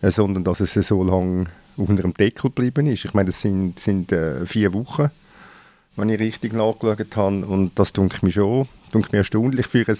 äh, 0.00 0.10
sondern 0.10 0.44
dass 0.44 0.60
es 0.60 0.72
so 0.72 1.04
lange 1.04 1.44
unter 1.76 2.00
dem 2.00 2.14
Deckel 2.14 2.50
geblieben 2.50 2.86
ist. 2.86 3.04
Ich 3.04 3.12
meine, 3.12 3.26
das 3.26 3.42
sind, 3.42 3.78
sind 3.78 4.12
äh, 4.12 4.46
vier 4.46 4.72
Wochen, 4.72 5.10
wenn 5.96 6.08
ich 6.08 6.20
richtig 6.20 6.52
nachgeschaut 6.52 7.16
habe. 7.16 7.46
Und 7.46 7.78
das 7.78 7.92
denke 7.92 8.16
ich 8.16 8.22
mir 8.22 8.32
schon 8.32 8.68
denke 8.92 9.08
mir 9.12 9.18
erstaunlich 9.18 9.66
für 9.66 9.84
ein, 9.86 9.96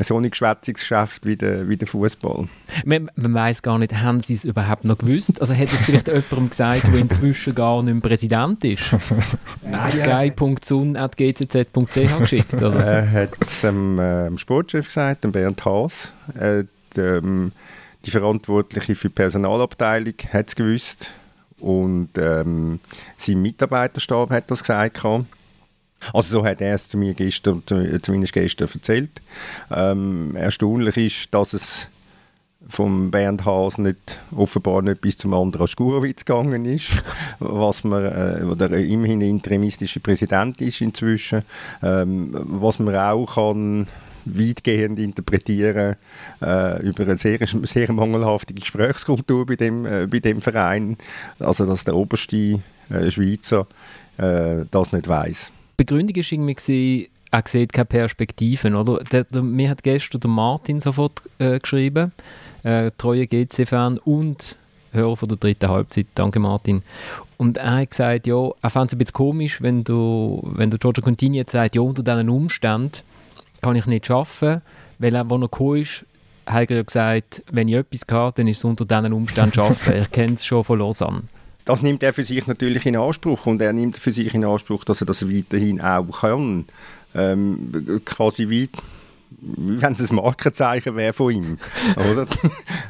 so 0.00 0.16
ein 0.16 0.30
Geschwätzungsgeschäft 0.30 1.26
wie 1.26 1.36
der, 1.36 1.68
wie 1.68 1.76
der 1.76 1.86
Fußball. 1.88 2.48
Man, 2.84 3.10
man 3.14 3.34
weiß 3.34 3.62
gar 3.62 3.78
nicht, 3.78 3.94
haben 3.94 4.20
sie 4.20 4.34
es 4.34 4.44
überhaupt 4.44 4.84
noch 4.84 4.98
gewusst? 4.98 5.40
Also 5.40 5.54
hat 5.54 5.72
es 5.72 5.84
vielleicht 5.84 6.08
jemandem 6.08 6.50
gesagt, 6.50 6.86
der 6.86 6.94
inzwischen 6.94 7.54
gar 7.54 7.82
nicht 7.82 7.94
mehr 7.94 8.02
Präsident 8.02 8.62
ist? 8.64 8.84
sky.sun.gzz.ch 9.90 12.18
geschickt, 12.18 12.54
oder? 12.54 12.84
Er 12.84 13.10
hat 13.10 13.30
es 13.40 13.62
dem 13.62 13.98
ähm, 14.00 14.38
Sportchef 14.38 14.86
gesagt, 14.86 15.24
dem 15.24 15.32
Bernd 15.32 15.64
Haas. 15.64 16.12
Äh, 16.38 16.64
ähm, 16.96 17.50
die 18.04 18.10
Verantwortliche 18.10 18.94
für 18.94 19.08
die 19.08 19.14
Personalabteilung 19.14 20.14
hat 20.32 20.48
es 20.48 20.56
gewusst. 20.56 21.12
Und 21.60 22.10
ähm, 22.18 22.80
sein 23.16 23.42
Mitarbeiterstab 23.42 24.30
hat 24.30 24.50
das 24.50 24.60
gesagt. 24.60 25.04
Also 26.12 26.38
so 26.38 26.44
hat 26.44 26.60
er 26.60 26.74
es 26.74 26.92
mir 26.94 27.14
gestern, 27.14 27.62
zumindest 27.66 28.32
gestern 28.32 28.68
erzählt. 28.72 29.22
Ähm, 29.70 30.36
erstaunlich 30.36 30.96
ist, 30.96 31.34
dass 31.34 31.54
es 31.54 31.88
vom 32.68 33.10
Bernd 33.10 33.44
Haas 33.44 33.78
nicht, 33.78 34.20
offenbar 34.34 34.82
nicht 34.82 35.00
bis 35.00 35.16
zum 35.16 35.34
anderen 35.34 35.68
Skurowitz 35.68 36.24
gegangen 36.24 36.64
ist, 36.64 37.02
was 37.38 37.84
man, 37.84 38.04
äh, 38.04 38.44
oder 38.44 38.70
immerhin 38.70 39.20
interimistische 39.20 40.00
Präsident 40.00 40.60
ist 40.60 40.80
inzwischen, 40.80 41.42
ähm, 41.82 42.30
was 42.32 42.78
man 42.78 42.96
auch 42.96 43.34
kann 43.34 43.86
weitgehend 44.26 44.98
interpretieren 44.98 45.96
äh, 46.42 46.82
über 46.82 47.04
eine 47.04 47.18
sehr, 47.18 47.38
sehr 47.46 47.92
mangelhafte 47.92 48.54
Gesprächskultur 48.54 49.46
bei 49.46 49.56
dem, 49.56 49.86
äh, 49.86 50.06
bei 50.06 50.18
dem 50.18 50.40
Verein, 50.40 50.96
also 51.38 51.64
dass 51.66 51.84
der 51.84 51.94
oberste 51.94 52.60
äh, 52.90 53.10
Schweizer 53.10 53.66
äh, 54.18 54.64
das 54.70 54.92
nicht 54.92 55.08
weiß. 55.08 55.50
Begründung 55.76 56.16
war 56.16 56.32
irgendwie, 56.32 57.10
er 57.30 57.42
sieht 57.46 57.72
keine 57.72 57.84
Perspektiven. 57.86 58.74
Oder? 58.74 59.02
Der, 59.04 59.24
der, 59.24 59.42
mir 59.42 59.70
hat 59.70 59.82
gestern 59.82 60.20
der 60.20 60.30
Martin 60.30 60.80
sofort 60.80 61.22
äh, 61.38 61.58
geschrieben, 61.58 62.12
äh, 62.62 62.90
treuer 62.96 63.26
GC-Fan 63.26 63.98
und 63.98 64.56
Hörer 64.92 65.16
von 65.16 65.28
der 65.28 65.36
dritten 65.36 65.68
Halbzeit. 65.68 66.06
Danke, 66.14 66.38
Martin. 66.38 66.82
Und 67.36 67.58
er 67.58 67.76
hat 67.76 67.90
gesagt, 67.90 68.26
ja, 68.26 68.50
er 68.62 68.70
fand 68.70 68.90
es 68.90 68.94
ein 68.94 68.98
bisschen 68.98 69.12
komisch, 69.12 69.60
wenn 69.60 69.84
du, 69.84 70.42
wenn 70.54 70.70
du 70.70 70.78
Giorgio 70.78 71.02
Contini 71.02 71.36
jetzt 71.36 71.52
sagt, 71.52 71.74
ja, 71.74 71.82
unter 71.82 72.02
diesen 72.02 72.30
Umständen 72.30 73.02
kann 73.66 73.76
ich 73.76 73.86
nicht 73.86 74.10
arbeiten, 74.10 74.62
weil 74.98 75.14
er, 75.14 75.22
als 75.22 75.32
er 75.32 75.38
gekommen 75.40 75.82
ist, 75.82 76.04
hat 76.46 76.70
er 76.70 76.84
gesagt, 76.84 77.42
wenn 77.50 77.68
ich 77.68 77.74
etwas 77.74 78.02
habe, 78.10 78.32
dann 78.36 78.46
ist 78.46 78.58
es 78.58 78.64
unter 78.64 78.84
diesen 78.84 79.12
Umständen 79.12 79.58
arbeiten. 79.58 80.02
ich 80.02 80.10
kenne 80.12 80.34
es 80.34 80.44
schon 80.44 80.64
von 80.64 80.78
Lausanne 80.78 81.22
das 81.66 81.82
nimmt 81.82 82.04
er 82.04 82.12
für 82.12 82.22
sich 82.22 82.46
natürlich 82.46 82.86
in 82.86 82.94
Anspruch 82.96 83.46
und 83.46 83.60
er 83.60 83.72
nimmt 83.72 83.98
für 83.98 84.12
sich 84.12 84.32
in 84.32 84.44
Anspruch, 84.44 84.84
dass 84.84 85.00
er 85.00 85.06
das 85.08 85.28
weiterhin 85.28 85.80
auch 85.80 86.20
kann. 86.20 86.66
Ähm, 87.12 88.00
quasi 88.04 88.48
wie 88.48 88.70
wenn 89.40 89.92
es 89.92 90.08
ein 90.08 90.14
Markenzeichen 90.14 90.94
wäre 90.94 91.12
von 91.12 91.32
ihm, 91.32 91.58
oder? 92.12 92.26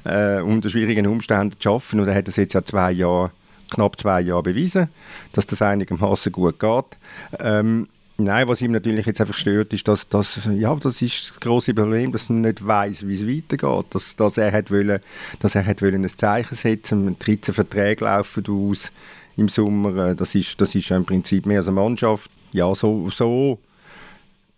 äh, 0.04 0.42
unter 0.42 0.68
schwierigen 0.68 1.06
Umständen 1.06 1.58
zu 1.58 1.70
arbeiten. 1.70 2.00
Und 2.00 2.08
er 2.08 2.14
hat 2.14 2.28
das 2.28 2.36
jetzt 2.36 2.52
ja 2.52 2.62
zwei 2.62 2.92
Jahre, 2.92 3.30
knapp 3.70 3.98
zwei 3.98 4.20
Jahre 4.20 4.42
bewiesen, 4.42 4.88
dass 5.32 5.46
das 5.46 5.62
einigermaßen 5.62 6.30
gut 6.30 6.60
geht. 6.60 6.84
Ähm, 7.40 7.88
Nein, 8.18 8.48
was 8.48 8.62
ihm 8.62 8.72
natürlich 8.72 9.04
jetzt 9.04 9.20
einfach 9.20 9.36
stört, 9.36 9.74
ist, 9.74 9.86
dass, 9.88 10.08
dass 10.08 10.48
ja, 10.54 10.74
das 10.76 11.02
ist 11.02 11.30
das 11.30 11.40
große 11.40 11.74
Problem, 11.74 12.12
dass 12.12 12.30
er 12.30 12.36
nicht 12.36 12.66
weiß, 12.66 13.06
wie 13.06 13.14
es 13.14 13.26
weitergeht. 13.26 13.86
Dass, 13.90 14.16
dass 14.16 14.38
er 14.38 14.52
hat 14.52 14.70
wollen, 14.70 15.00
dass 15.40 15.54
er 15.54 15.66
hat 15.66 15.82
wollen 15.82 16.02
ein 16.02 16.08
Zeichen 16.08 16.54
setzen, 16.54 17.18
13 17.18 17.52
Verträge 17.52 18.04
laufen 18.04 18.44
aus 18.48 18.90
im 19.36 19.48
Sommer. 19.48 20.14
Das 20.14 20.34
ist, 20.34 20.58
das 20.60 20.74
ist 20.74 20.90
im 20.90 21.04
Prinzip 21.04 21.44
mehr 21.44 21.58
als 21.58 21.68
eine 21.68 21.74
Mannschaft. 21.74 22.30
Ja, 22.52 22.74
so, 22.74 23.10
so, 23.10 23.58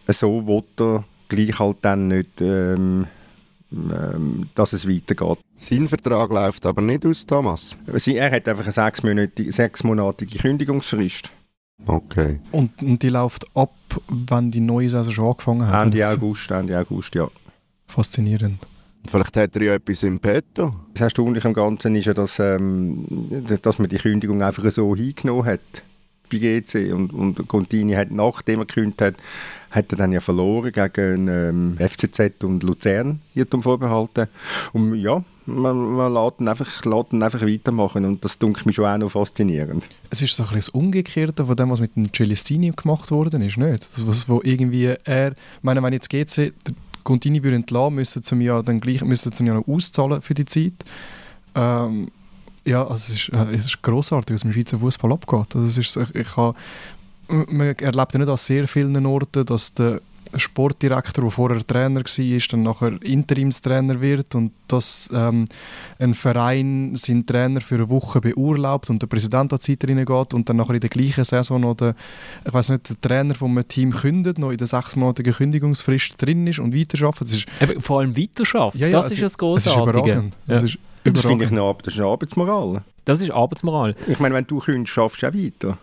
so 0.07 0.47
will 0.47 0.63
er 0.79 1.05
gleich 1.29 1.59
halt 1.59 1.79
dann 1.83 2.09
nicht, 2.09 2.41
ähm, 2.41 3.09
ähm, 3.73 4.49
dass 4.55 4.73
es 4.73 4.89
weitergeht. 4.89 5.39
Sein 5.57 5.89
Vertrag 5.89 6.31
läuft 6.31 6.65
aber 6.65 6.81
nicht 6.81 7.05
aus, 7.05 7.27
Thomas. 7.27 7.77
Er 8.07 8.31
hat 8.31 8.49
einfach 8.49 8.65
eine 8.65 8.73
sechsmonatige, 8.73 9.51
sechsmonatige 9.51 10.39
Kündigungsfrist. 10.39 11.33
Okay. 11.87 12.41
Und, 12.53 12.83
und 12.83 13.03
die 13.03 13.09
läuft 13.09 13.47
ab, 13.55 13.75
wenn 14.09 14.51
die 14.51 14.61
neue 14.61 14.91
Saison 14.91 15.13
schon 15.13 15.27
angefangen 15.27 15.67
hat? 15.67 15.85
Ende 15.85 16.09
August, 16.09 16.51
Ende 16.51 16.79
August, 16.79 17.15
ja. 17.15 17.29
Faszinierend. 17.87 18.59
Vielleicht 19.09 19.37
hat 19.37 19.57
er 19.57 19.63
ja 19.63 19.75
etwas 19.75 20.03
im 20.03 20.19
Petto. 20.19 20.75
Das 20.93 21.03
Erstaunliche 21.03 21.49
am 21.49 21.55
Ganzen 21.55 21.95
ist 21.95 22.05
ja, 22.05 22.15
dass, 22.15 22.39
ähm, 22.39 23.07
dass 23.63 23.79
man 23.79 23.89
die 23.89 23.97
Kündigung 23.97 24.43
einfach 24.43 24.69
so 24.71 24.95
hingenommen 24.95 25.47
hat 25.47 25.83
bei 26.31 26.39
GC 26.39 26.93
und, 26.93 27.13
und 27.13 27.49
Contini 27.49 27.95
hat, 27.95 28.11
nachdem 28.11 28.61
er 28.61 28.67
gekündigt 28.67 29.01
hat, 29.03 29.15
hat 29.71 29.93
er 29.93 29.99
dann 29.99 30.13
ja 30.13 30.21
verloren 30.21 30.73
gegen 30.73 31.29
ähm, 31.29 31.77
FCZ 31.79 32.43
und 32.43 32.63
Luzern, 32.63 33.21
Irrtum 33.35 33.63
vorbehalten. 33.63 34.29
Und 34.73 34.95
ja, 34.95 35.23
man, 35.47 35.77
man 35.77 36.13
lässt, 36.13 36.41
ihn 36.41 36.49
einfach, 36.49 36.85
lässt 36.85 37.13
ihn 37.13 37.23
einfach 37.23 37.43
weitermachen 37.43 38.05
und 38.05 38.25
das 38.25 38.39
dunkelt 38.39 38.67
mich 38.67 38.77
schon 38.77 38.87
auch 38.87 38.99
noch 38.99 39.11
faszinierend. 39.11 39.89
Es 40.11 40.23
ist 40.23 40.37
so 40.37 40.45
ein 40.45 40.55
das 40.55 40.69
Umgekehrte 40.69 41.47
von 41.47 41.57
dem, 41.57 41.71
was 41.71 41.81
mit 41.81 41.97
dem 41.97 42.13
Celestini 42.13 42.73
gemacht 42.75 43.11
worden 43.11 43.43
ist, 43.43 43.57
nicht? 43.57 43.87
Das, 43.97 44.07
was, 44.07 44.29
wo 44.29 44.41
irgendwie 44.43 44.95
er, 45.05 45.35
meine, 45.63 45.83
wenn 45.83 45.93
jetzt 45.93 46.11
GC 46.11 46.53
Contini 47.05 47.43
würde 47.43 47.57
entlassen, 47.57 47.95
müssen 47.95 48.23
sie 48.23 48.37
ja 48.45 48.63
dann 48.63 48.81
gleich 48.81 49.03
müssen 49.03 49.33
sie 49.33 49.45
ja 49.45 49.55
noch 49.55 49.67
auszahlen 49.67 50.21
für 50.21 50.35
die 50.35 50.45
Zeit. 50.45 50.75
Ähm, 51.55 52.11
ja, 52.69 52.83
also 52.83 52.95
es 52.95 53.11
ist, 53.11 53.29
äh, 53.31 53.55
es 53.55 53.67
ist 53.67 53.83
grossartig, 53.83 54.35
was 54.35 54.45
im 54.45 54.53
Schweizer 54.53 54.79
Fußball 54.79 55.13
abgeht. 55.13 55.57
Also 55.57 55.67
es 55.67 55.79
ist, 55.79 55.97
ich, 55.97 56.15
ich 56.15 56.37
habe, 56.37 56.57
man 57.29 57.75
erlebt 57.77 58.13
ja 58.13 58.19
nicht 58.19 58.29
an 58.29 58.37
sehr 58.37 58.69
vielen 58.69 59.07
Orten, 59.07 59.47
dass 59.47 59.75
der 59.75 60.01
Sportdirektor, 60.37 61.25
der 61.25 61.31
vorher 61.31 61.67
Trainer 61.67 62.01
war, 62.01 62.41
dann 62.51 62.63
nachher 62.63 63.03
Interimstrainer 63.03 64.01
wird 64.03 64.35
und 64.35 64.53
dass 64.67 65.09
ähm, 65.15 65.47
ein 65.99 66.13
Verein 66.13 66.95
seinen 66.97 67.25
Trainer 67.25 67.63
für 67.63 67.77
eine 67.77 67.89
Woche 67.89 68.21
beurlaubt 68.21 68.91
und 68.91 69.01
der 69.01 69.07
Präsident 69.07 69.53
an 69.53 69.59
die 69.59 69.79
Zeit 69.79 69.89
reingeht 69.89 70.35
und 70.35 70.47
dann 70.49 70.57
nachher 70.57 70.75
in 70.75 70.81
der 70.81 70.91
gleichen 70.91 71.25
Saison 71.25 71.63
noch 71.63 71.77
der, 71.77 71.95
ich 72.45 72.53
weiß 72.53 72.71
nicht, 72.71 72.91
der 72.91 73.01
Trainer 73.01 73.35
vom 73.35 73.67
Team 73.67 73.91
kündet, 73.93 74.39
noch 74.39 74.51
in 74.51 74.59
der 74.59 74.67
sechsmonatigen 74.67 75.33
Kündigungsfrist 75.33 76.21
drin 76.21 76.47
ist 76.47 76.59
und. 76.59 76.75
Das 76.75 77.33
ist, 77.33 77.47
Eben, 77.61 77.81
vor 77.81 78.01
allem 78.01 78.15
weiterschafft, 78.17 78.77
ja, 78.77 78.89
ja, 78.89 79.01
das 79.01 79.13
ist 79.13 79.23
das 79.23 79.39
Großartige. 79.39 80.31
Das 80.47 80.63
ist 80.63 80.63
Das 80.63 80.63
ist 80.63 80.79
das 81.15 81.25
finde 81.25 81.45
ich 81.45 81.51
eine, 81.51 81.75
das 81.83 81.95
ist 81.95 82.01
eine 82.01 82.09
Arbeitsmoral. 82.09 82.83
Das 83.05 83.21
ist 83.21 83.31
Arbeitsmoral. 83.31 83.95
Ich 84.07 84.19
meine, 84.21 84.35
wenn 84.35 84.47
du 84.47 84.59
kündigst, 84.59 84.93
schaffst 84.93 85.23
du 85.23 85.29
auch 85.29 85.35
weiter. 85.35 85.79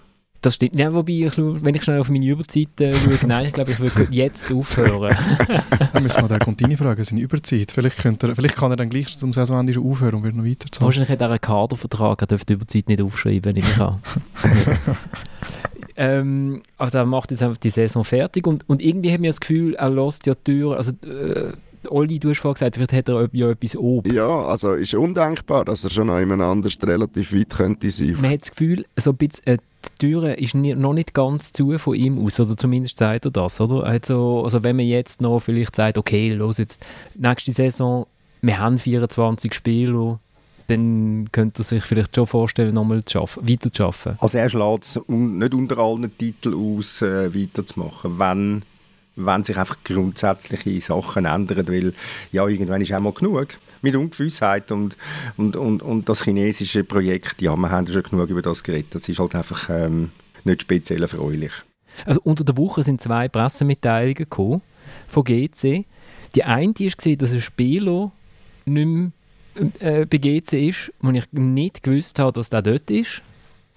Das 0.46 0.54
stimmt. 0.54 0.78
Ja, 0.78 0.94
wobei, 0.94 1.14
ich, 1.14 1.38
wenn 1.38 1.74
ich 1.74 1.84
schnell 1.84 2.00
auf 2.00 2.10
meine 2.10 2.28
Überzeit 2.28 2.80
äh, 2.80 2.94
schaue, 2.94 3.18
nein, 3.28 3.48
ich 3.48 3.54
glaube, 3.54 3.72
ich 3.72 3.80
würde 3.80 4.08
jetzt 4.12 4.52
aufhören. 4.54 5.16
dann 5.94 6.04
müssen 6.04 6.22
wir 6.22 6.28
den 6.28 6.38
Contini 6.38 6.78
fragen, 6.78 7.04
seine 7.04 7.22
Überzeit. 7.22 7.72
Vielleicht, 7.72 7.98
könnte 7.98 8.28
er, 8.28 8.36
vielleicht 8.36 8.56
kann 8.56 8.70
er 8.70 8.78
dann 8.78 8.92
gleich 8.92 9.18
zum 9.18 9.34
Saisonende 9.34 9.74
schon 9.74 9.90
aufhören 9.90 10.16
und 10.16 10.24
wird 10.24 10.36
noch 10.36 10.46
weiterzahlen. 10.46 10.86
Wahrscheinlich 10.86 11.10
hat 11.10 11.22
er 11.22 11.30
einen 11.30 11.42
Kadervertrag, 11.42 12.22
er 12.22 12.28
dürfte 12.28 12.46
die 12.46 12.54
Überzeit 12.54 12.88
nicht 12.90 13.02
aufschreiben, 13.02 13.54
nehme 13.54 13.68
ich 13.68 13.82
an. 13.82 14.04
ähm, 15.98 16.62
also 16.78 17.00
er 17.00 17.06
macht 17.06 17.32
jetzt 17.32 17.42
einfach 17.42 17.58
die 17.58 17.72
Saison 17.72 18.04
fertig 18.04 18.46
und, 18.46 18.70
und 18.70 18.84
irgendwie 18.84 19.12
haben 19.12 19.24
wir 19.24 19.32
das 19.32 19.40
Gefühl, 19.40 19.74
er 19.74 19.90
lässt 19.90 20.28
ja 20.28 20.36
die 20.36 20.44
Tür, 20.44 20.78
also 20.78 20.92
äh, 21.08 21.54
Olli, 21.92 22.20
du 22.20 22.30
hast 22.30 22.40
vorhin 22.40 22.56
gesagt, 22.56 22.76
vielleicht 22.76 22.94
hat 22.94 23.10
er 23.10 23.30
ja 23.32 23.50
etwas 23.50 23.76
oben. 23.76 24.14
Ja, 24.14 24.28
also 24.28 24.74
ist 24.74 24.94
undenkbar, 24.94 25.66
dass 25.66 25.84
er 25.84 25.90
schon 25.90 26.08
noch 26.08 26.20
jemand 26.20 26.42
anders 26.42 26.78
relativ 26.84 27.34
weit 27.34 27.50
könnte 27.50 27.92
sein. 27.92 28.18
Man 28.22 28.32
hat 28.32 28.42
das 28.42 28.52
Gefühl, 28.52 28.86
so 28.98 29.12
ein 29.12 29.18
bisschen, 29.18 29.48
äh, 29.48 29.58
die 29.86 30.08
Tür 30.08 30.38
ist 30.38 30.56
noch 30.56 30.94
nicht 30.94 31.14
ganz 31.14 31.52
zu 31.52 31.78
von 31.78 31.96
ihm 31.96 32.24
aus, 32.26 32.40
oder 32.40 32.58
zumindest 32.58 32.98
sagt 32.98 33.26
er 33.26 33.32
das, 33.32 33.62
oder? 33.62 33.84
Also, 33.84 34.44
also 34.44 34.64
wenn 34.64 34.76
man 34.76 34.86
jetzt 34.86 35.22
noch 35.22 35.40
vielleicht 35.40 35.76
sagt, 35.76 35.98
okay, 35.98 36.30
los 36.30 36.58
jetzt, 36.58 36.84
nächste 37.16 37.52
Saison, 37.52 38.08
wir 38.42 38.60
haben 38.60 38.80
24 38.80 39.54
Spiele, 39.54 40.20
dann 40.68 41.30
könnte 41.32 41.62
er 41.62 41.66
sich 41.66 41.84
vielleicht 41.84 42.16
schon 42.16 42.28
vorstellen, 42.28 42.74
nochmal 42.74 43.04
zu 43.06 43.14
schaffen, 43.14 43.48
weiter 43.48 43.72
zu 43.72 43.84
arbeiten. 43.84 44.18
Also 44.20 44.38
er 44.38 44.50
schlägt 44.50 44.84
es 44.84 45.00
nicht 45.08 45.54
unter 45.54 45.78
allen 45.78 46.18
Titeln 46.18 46.56
aus, 46.56 47.02
äh, 47.02 47.34
weiterzumachen, 47.34 48.18
wenn 48.20 48.64
wenn 49.16 49.44
sich 49.44 49.58
einfach 49.58 49.78
grundsätzliche 49.84 50.82
Sachen 50.82 51.26
ändern, 51.26 51.68
weil 51.68 51.94
ja, 52.32 52.48
irgendwann 52.48 52.82
ist 52.82 52.94
auch 52.94 53.00
mal 53.00 53.14
genug 53.14 53.48
mit 53.82 53.96
Ungewissheit 53.96 54.72
und, 54.72 54.98
und, 55.38 55.56
und, 55.56 55.84
und 55.84 56.10
das 56.10 56.24
chinesische 56.24 56.84
Projekt, 56.84 57.42
ja, 57.42 57.56
wir 57.56 57.70
haben 57.70 57.88
schon 57.88 58.04
genug 58.04 58.30
über 58.30 58.42
das 58.42 58.64
geredet, 58.64 58.96
das 58.96 59.08
ist 59.08 59.20
halt 59.20 59.36
einfach 59.36 59.70
ähm, 59.70 60.12
nicht 60.44 60.64
speziell 60.64 61.02
erfreulich. 61.02 61.54
Also 62.06 62.20
unter 62.24 62.44
der 62.44 62.58
Woche 62.58 62.84
sind 62.84 63.02
zwei 63.02 63.30
Pressemitteilungen 63.30 64.16
gekommen 64.16 64.62
von 65.08 65.24
GC. 65.24 65.86
Die 66.36 66.44
eine 66.44 66.74
war, 66.74 67.16
dass 67.16 67.32
ein 67.32 67.42
Spieler 67.42 68.12
nicht 68.66 68.86
mehr 68.86 69.12
äh, 69.80 70.06
bei 70.06 70.18
GC 70.18 70.54
ist, 70.68 70.92
wo 71.00 71.12
ich 71.12 71.32
nicht 71.32 71.84
gewusst 71.84 72.20
habe, 72.20 72.34
dass 72.34 72.50
der 72.50 72.62
dort 72.62 72.92
ist. 72.92 73.22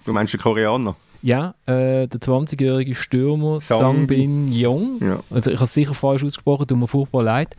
Du 0.05 0.11
meinst 0.11 0.33
den 0.33 0.41
Koreaner? 0.41 0.95
Ja, 1.21 1.53
äh, 1.65 2.07
der 2.07 2.19
20-jährige 2.21 2.95
Stürmer 2.95 3.59
Sangbin 3.59 4.47
Yong. 4.47 4.99
Ja. 5.01 5.19
Also 5.29 5.51
ich 5.51 5.57
habe 5.57 5.65
es 5.65 5.73
sicher 5.73 5.93
falsch 5.93 6.23
ausgesprochen, 6.23 6.67
tut 6.67 6.77
mir 6.77 6.87
furchtbar 6.87 7.23
leid. 7.23 7.55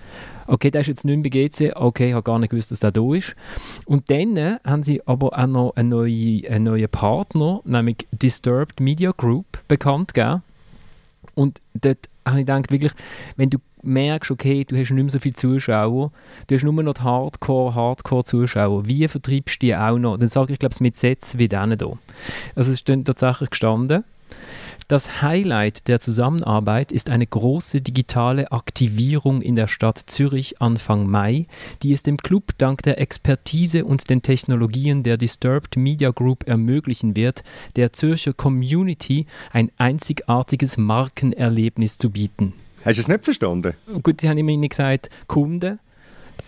Okay, 0.47 0.71
der 0.71 0.81
ist 0.81 0.87
jetzt 0.87 1.05
nicht 1.05 1.17
mehr 1.17 1.31
bei 1.31 1.49
GC. 1.49 1.77
Okay, 1.77 2.09
ich 2.09 2.15
habe 2.15 2.23
gar 2.23 2.39
nicht 2.39 2.51
gewusst, 2.51 2.71
dass 2.71 2.81
der 2.81 2.91
da 2.91 3.15
ist. 3.15 3.37
Und 3.85 4.11
dann 4.11 4.37
äh, 4.37 4.57
haben 4.65 4.83
sie 4.83 5.07
aber 5.07 5.39
auch 5.39 5.47
noch 5.47 5.77
einen 5.77 5.91
neuen, 5.91 6.47
einen 6.47 6.65
neuen 6.65 6.89
Partner, 6.89 7.61
nämlich 7.65 7.99
Disturbed 8.11 8.81
Media 8.81 9.13
Group, 9.17 9.47
bekannt 9.69 10.15
gegeben. 10.15 10.43
Und 11.35 11.61
dort 11.75 11.99
habe 12.27 12.41
ich 12.41 12.47
gedacht, 12.47 12.71
wirklich, 12.71 12.93
wenn 13.37 13.51
du 13.51 13.59
merkst, 13.83 14.31
okay, 14.31 14.65
du 14.65 14.77
hast 14.77 14.91
nicht 14.91 15.03
mehr 15.03 15.11
so 15.11 15.19
viele 15.19 15.35
Zuschauer, 15.35 16.13
du 16.47 16.55
hast 16.55 16.65
nur 16.65 16.83
noch 16.83 16.99
Hardcore, 16.99 17.75
Hardcore-Zuschauer, 17.75 18.87
wie 18.87 19.07
vertreibst 19.09 19.63
du 19.63 19.67
die 19.67 19.77
auch 19.77 19.99
noch? 19.99 20.17
Dann 20.17 20.29
sage 20.29 20.53
ich, 20.53 20.59
glaube 20.59 20.75
ich, 20.75 20.81
mit 20.81 20.97
Sätzen 20.97 21.39
wie 21.39 21.49
denen 21.49 21.79
hier. 21.79 21.99
Also 22.55 22.71
es 22.71 22.79
ist 22.79 22.89
dann 22.89 23.05
tatsächlich 23.05 23.51
gestanden, 23.51 24.05
das 24.91 25.23
Highlight 25.23 25.87
der 25.87 26.01
Zusammenarbeit 26.01 26.91
ist 26.91 27.11
eine 27.11 27.25
große 27.25 27.81
digitale 27.81 28.51
Aktivierung 28.51 29.41
in 29.41 29.55
der 29.55 29.69
Stadt 29.69 29.99
Zürich 29.99 30.61
Anfang 30.61 31.07
Mai, 31.07 31.47
die 31.85 31.93
es 31.93 32.03
dem 32.03 32.17
Club 32.17 32.55
dank 32.59 32.83
der 32.83 33.01
Expertise 33.01 33.85
und 33.85 34.11
den 34.11 34.23
Technologien 34.23 35.05
der 35.05 35.17
Disturbed 35.17 35.77
Media 35.77 36.11
Group 36.11 36.49
ermöglichen 36.49 37.15
wird, 37.15 37.45
der 37.77 37.93
Zürcher 37.93 38.33
Community 38.33 39.27
ein 39.53 39.71
einzigartiges 39.77 40.77
Markenerlebnis 40.77 41.97
zu 41.97 42.11
bieten. 42.11 42.55
Hast 42.85 42.97
du 42.97 43.03
es 43.03 43.09
nicht 43.09 43.25
verstanden? 43.25 43.75
Gut, 44.03 44.21
sie 44.21 44.29
haben 44.29 44.39
immer 44.39 44.69
gesagt, 44.69 45.11
Kunden. 45.27 45.79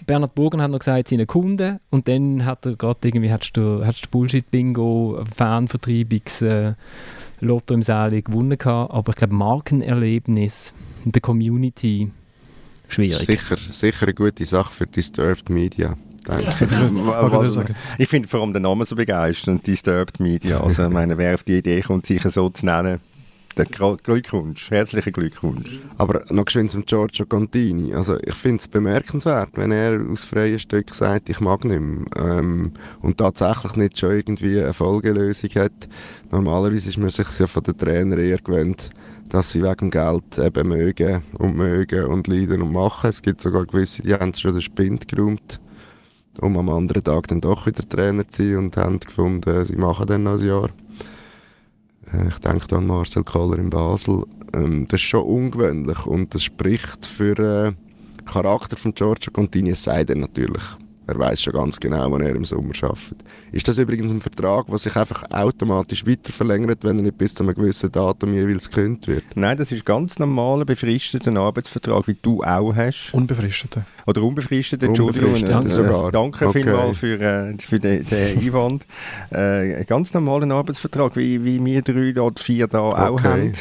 Bernhard 0.07 0.35
Bogen 0.35 0.61
hat 0.61 0.71
noch 0.71 0.81
gesagt, 0.81 1.09
seine 1.09 1.27
Kunden. 1.27 1.79
Und 1.91 2.09
dann 2.09 2.45
hat 2.45 2.67
er 2.67 2.75
gerade 2.75 2.99
irgendwie, 3.05 3.31
hast 3.33 3.53
du, 3.53 3.85
hast 3.87 4.07
du 4.07 4.09
Bullshit-Bingo, 4.11 5.25
Fanvertreibungs- 5.37 6.45
äh, 6.45 6.75
Lotto 7.43 7.75
im 7.75 7.83
Saal 7.83 8.23
gewonnen 8.23 8.57
gehabt. 8.57 8.93
Aber 8.93 9.11
ich 9.11 9.17
glaube, 9.17 9.35
Markenerlebnis 9.35 10.73
in 11.05 11.13
der 11.13 11.21
Community 11.21 12.11
schwierig. 12.89 13.27
Sicher, 13.27 13.57
sicher 13.57 14.07
eine 14.07 14.15
gute 14.15 14.45
Sache 14.45 14.73
für 14.73 14.87
Disturbed 14.87 15.51
Media. 15.51 15.97
Ich 17.99 18.09
finde 18.09 18.29
vor 18.29 18.43
allem 18.43 18.53
den 18.53 18.63
Namen 18.63 18.85
so 18.85 18.95
begeisternd, 18.95 19.67
Disturbed 19.67 20.21
Media. 20.21 20.61
Also, 20.61 20.85
ich 20.85 20.91
meine, 20.93 21.19
wer 21.19 21.35
auf 21.35 21.43
die 21.43 21.59
Idee 21.59 21.81
kommt, 21.81 22.07
sich 22.07 22.23
so 22.23 22.49
zu 22.49 22.65
nennen, 22.65 23.01
der 23.55 23.67
Glückwunsch, 23.67 24.71
herzlichen 24.71 25.13
Glückwunsch. 25.13 25.81
Aber 25.99 26.25
noch 26.31 26.45
geschwind 26.45 26.71
zum 26.71 26.85
Giorgio 26.85 27.27
Contini. 27.27 27.95
Also 27.95 28.19
ich 28.21 28.35
finde 28.35 28.59
es 28.59 28.69
bemerkenswert, 28.69 29.51
wenn 29.55 29.73
er 29.73 30.01
aus 30.11 30.25
freien 30.25 30.59
Stück 30.59 30.95
sagt, 30.95 31.29
ich 31.29 31.41
mag 31.41 31.65
nicht 31.65 31.81
mehr. 31.81 32.05
Ähm, 32.17 32.73
und 33.01 33.19
tatsächlich 33.19 33.77
nicht 33.77 33.99
schon 33.99 34.13
irgendwie 34.13 34.61
eine 34.61 34.73
Folgelösung 34.73 35.51
hat. 35.57 35.89
Normalerweise 36.31 36.89
ist 36.89 36.99
man 36.99 37.11
sich 37.11 37.27
ja 37.39 37.47
von 37.47 37.63
den 37.63 37.77
Trainern 37.77 38.19
eher 38.19 38.39
gewöhnt, 38.39 38.91
dass 39.29 39.53
sie 39.53 39.63
wegen 39.63 39.91
Geld 39.91 40.39
eben 40.39 40.69
mögen 40.69 41.23
und 41.39 41.57
mögen 41.57 42.05
und 42.07 42.29
leiden 42.29 42.63
und 42.63 42.73
machen. 42.73 43.11
Es 43.11 43.23
gibt 43.23 43.41
sogar 43.41 43.67
gewisse, 43.67 44.03
die 44.03 44.15
haben 44.15 44.35
schon 44.35 44.53
den 44.53 44.63
Spind 44.63 45.09
geräumt, 45.09 45.61
um 46.41 46.57
am 46.57 46.69
anderen 46.69 47.05
Tag 47.05 47.29
dann 47.29 47.41
doch 47.41 47.67
wieder 47.67 47.89
Trainer 47.89 48.27
zu 48.29 48.43
sein 48.43 48.57
und 48.59 48.77
haben 48.77 49.01
gefunden, 49.01 49.65
sie 49.65 49.77
machen 49.77 50.07
dann 50.07 50.25
noch 50.25 50.39
ein 50.41 50.47
Jahr. 50.47 50.69
Äh, 52.13 52.29
Ich 52.29 52.39
denke 52.39 52.67
da 52.69 52.77
an 52.77 52.87
Marcel 52.87 53.25
Koller 53.25 53.59
in 53.59 53.71
Basel. 53.71 54.25
Ähm, 54.55 54.87
das 54.89 55.01
ist 55.01 55.07
schon 55.09 55.25
ungewöhnlich 55.25 56.07
und 56.07 56.35
das 56.35 56.45
spricht 56.45 57.07
für 57.07 57.39
äh, 57.39 57.73
den 57.73 58.27
Charakter 58.27 58.77
von 58.77 58.95
Giorgio 58.95 59.33
Contini, 59.33 59.71
es 59.71 59.83
sei 59.83 60.05
denn 60.05 60.21
natürlich. 60.21 60.63
Er 61.13 61.19
weiß 61.19 61.43
schon 61.43 61.53
ganz 61.53 61.79
genau, 61.79 62.11
wann 62.11 62.23
er 62.23 62.35
im 62.35 62.47
Sommer 62.47 62.73
arbeitet. 62.81 63.19
Ist 63.53 63.69
das 63.69 63.77
übrigens 63.77 64.11
ein 64.11 64.23
Vertrag, 64.23 64.67
der 64.67 64.79
sich 64.79 64.97
einfach 64.97 65.23
automatisch 65.31 66.07
weiter 66.07 66.33
verlängert, 66.33 66.79
wenn 66.85 66.97
er 66.97 67.03
nicht 67.03 67.19
bis 67.19 67.35
zu 67.35 67.43
einem 67.45 67.55
gewissen 67.55 67.93
Datum 67.93 68.33
jeweils 68.33 68.71
gekündigt 68.71 69.09
wird? 69.09 69.25
Nein, 69.35 69.59
das 69.59 69.71
ist 69.73 69.85
ganz 69.85 70.19
normaler 70.19 70.65
befristeter 70.65 71.37
Arbeitsvertrag, 71.37 72.09
wie 72.09 72.17
du 72.23 72.41
auch 72.43 72.75
hast. 72.75 73.11
Unbefristete. 73.13 73.85
Oder 74.07 74.23
unbefristet, 74.23 74.83
Entschuldigung. 74.83 75.35
Unbefristet, 75.35 75.67
Äh, 75.67 75.69
sogar. 75.69 76.11
Danke 76.13 76.49
Okay. 76.49 76.63
vielmals 76.63 76.97
für, 76.97 77.21
äh, 77.21 77.59
für 77.59 77.79
den, 77.79 78.07
den 78.07 78.39
Einwand. 78.39 78.87
Äh, 79.31 79.77
ein 79.77 79.87
ganz 79.87 80.15
normaler 80.15 80.53
Arbeitsvertrag, 80.55 81.15
wie, 81.17 81.45
wie 81.45 81.63
wir 81.63 81.83
drei 81.83 82.13
da, 82.13 82.29
vier 82.39 82.67
da 82.69 82.81
auch 82.81 83.13
Okay. 83.19 83.23
haben. 83.25 83.53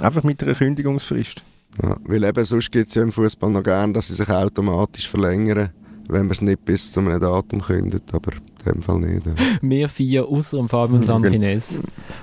Einfach 0.00 0.22
mit 0.24 0.42
einer 0.42 0.54
Kündigungsfrist. 0.54 1.42
Ja, 1.82 1.96
weil 2.04 2.24
eben 2.24 2.44
sonst 2.44 2.70
gibt 2.70 2.88
es 2.88 2.94
ja 2.96 3.02
im 3.02 3.12
Fußball 3.12 3.50
noch 3.50 3.62
gern, 3.62 3.94
dass 3.94 4.08
sie 4.08 4.14
sich 4.14 4.28
automatisch 4.28 5.08
verlängern, 5.08 5.70
wenn 6.08 6.22
man 6.22 6.30
es 6.30 6.40
nicht 6.40 6.64
bis 6.64 6.92
zu 6.92 7.00
einem 7.00 7.20
Datum 7.20 7.60
kündigt, 7.60 8.12
aber 8.12 8.32
in 8.66 8.72
dem 8.72 8.82
Fall 8.82 8.98
nicht. 8.98 9.26
Ja. 9.26 9.32
Wir 9.62 9.88
vier, 9.88 10.26
außer 10.26 10.56
dem 10.56 10.68
Fabian 10.68 11.02
Sanchines, 11.02 11.66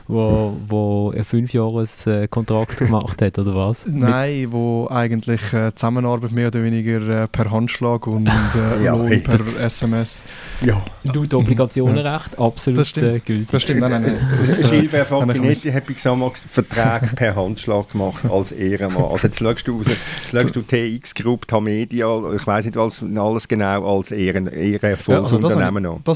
wo, 0.08 0.56
wo 0.68 1.12
einen 1.12 1.24
Fünfjahres-Kontrakt 1.24 2.78
gemacht 2.78 3.22
hat, 3.22 3.40
oder 3.40 3.56
was? 3.56 3.86
Nein, 3.90 4.48
wo 4.52 4.88
eigentlich 4.90 5.54
äh, 5.54 5.74
Zusammenarbeit 5.74 6.32
mehr 6.32 6.48
oder 6.48 6.64
weniger 6.64 7.24
äh, 7.24 7.28
per 7.28 7.52
Handschlag 7.52 8.08
und 8.08 8.28
äh, 8.28 8.84
Ja, 8.84 8.96
Lohn 8.96 9.08
hey, 9.08 9.20
per 9.20 9.40
SMS. 9.60 10.26
Ja. 10.62 10.84
Du, 11.04 11.26
das 11.26 11.40
Obligationenrecht, 11.40 12.38
absolut 12.40 12.80
Das 12.80 12.90
stimmt. 12.90 13.18
äh, 13.18 13.20
gültig. 13.20 13.50
Das 13.52 13.62
stimmt, 13.62 13.82
nein, 13.82 13.92
nein, 13.92 14.02
nein. 14.04 14.18
Das, 14.38 14.62
äh, 14.72 14.80
ich 14.80 14.92
Facchinetti 14.92 15.72
hat 15.72 15.88
bei 15.88 15.94
Xamax 15.94 16.46
Vertrag 16.50 17.16
per 17.16 17.36
Handschlag 17.36 17.90
gemacht 17.92 18.26
als 18.30 18.52
Ehrenmann. 18.52 19.06
Also 19.06 19.28
jetzt 19.28 19.40
schaust 19.40 19.68
du, 19.68 19.78
raus, 19.78 19.86
jetzt 19.88 20.32
schaust 20.32 20.56
du 20.56 20.62
TX 20.62 21.16
Group, 21.16 21.48
Tamedia, 21.48 22.34
ich 22.34 22.46
weiß 22.46 22.66
nicht 22.66 22.76
was, 22.76 23.04
alles 23.16 23.48
genau 23.48 23.98
als 23.98 24.12
Ehren, 24.12 24.48
ehrenvolles 24.48 25.08
Ja, 25.08 25.22
also 25.22 25.38
das, 25.38 25.56
an. 25.56 25.60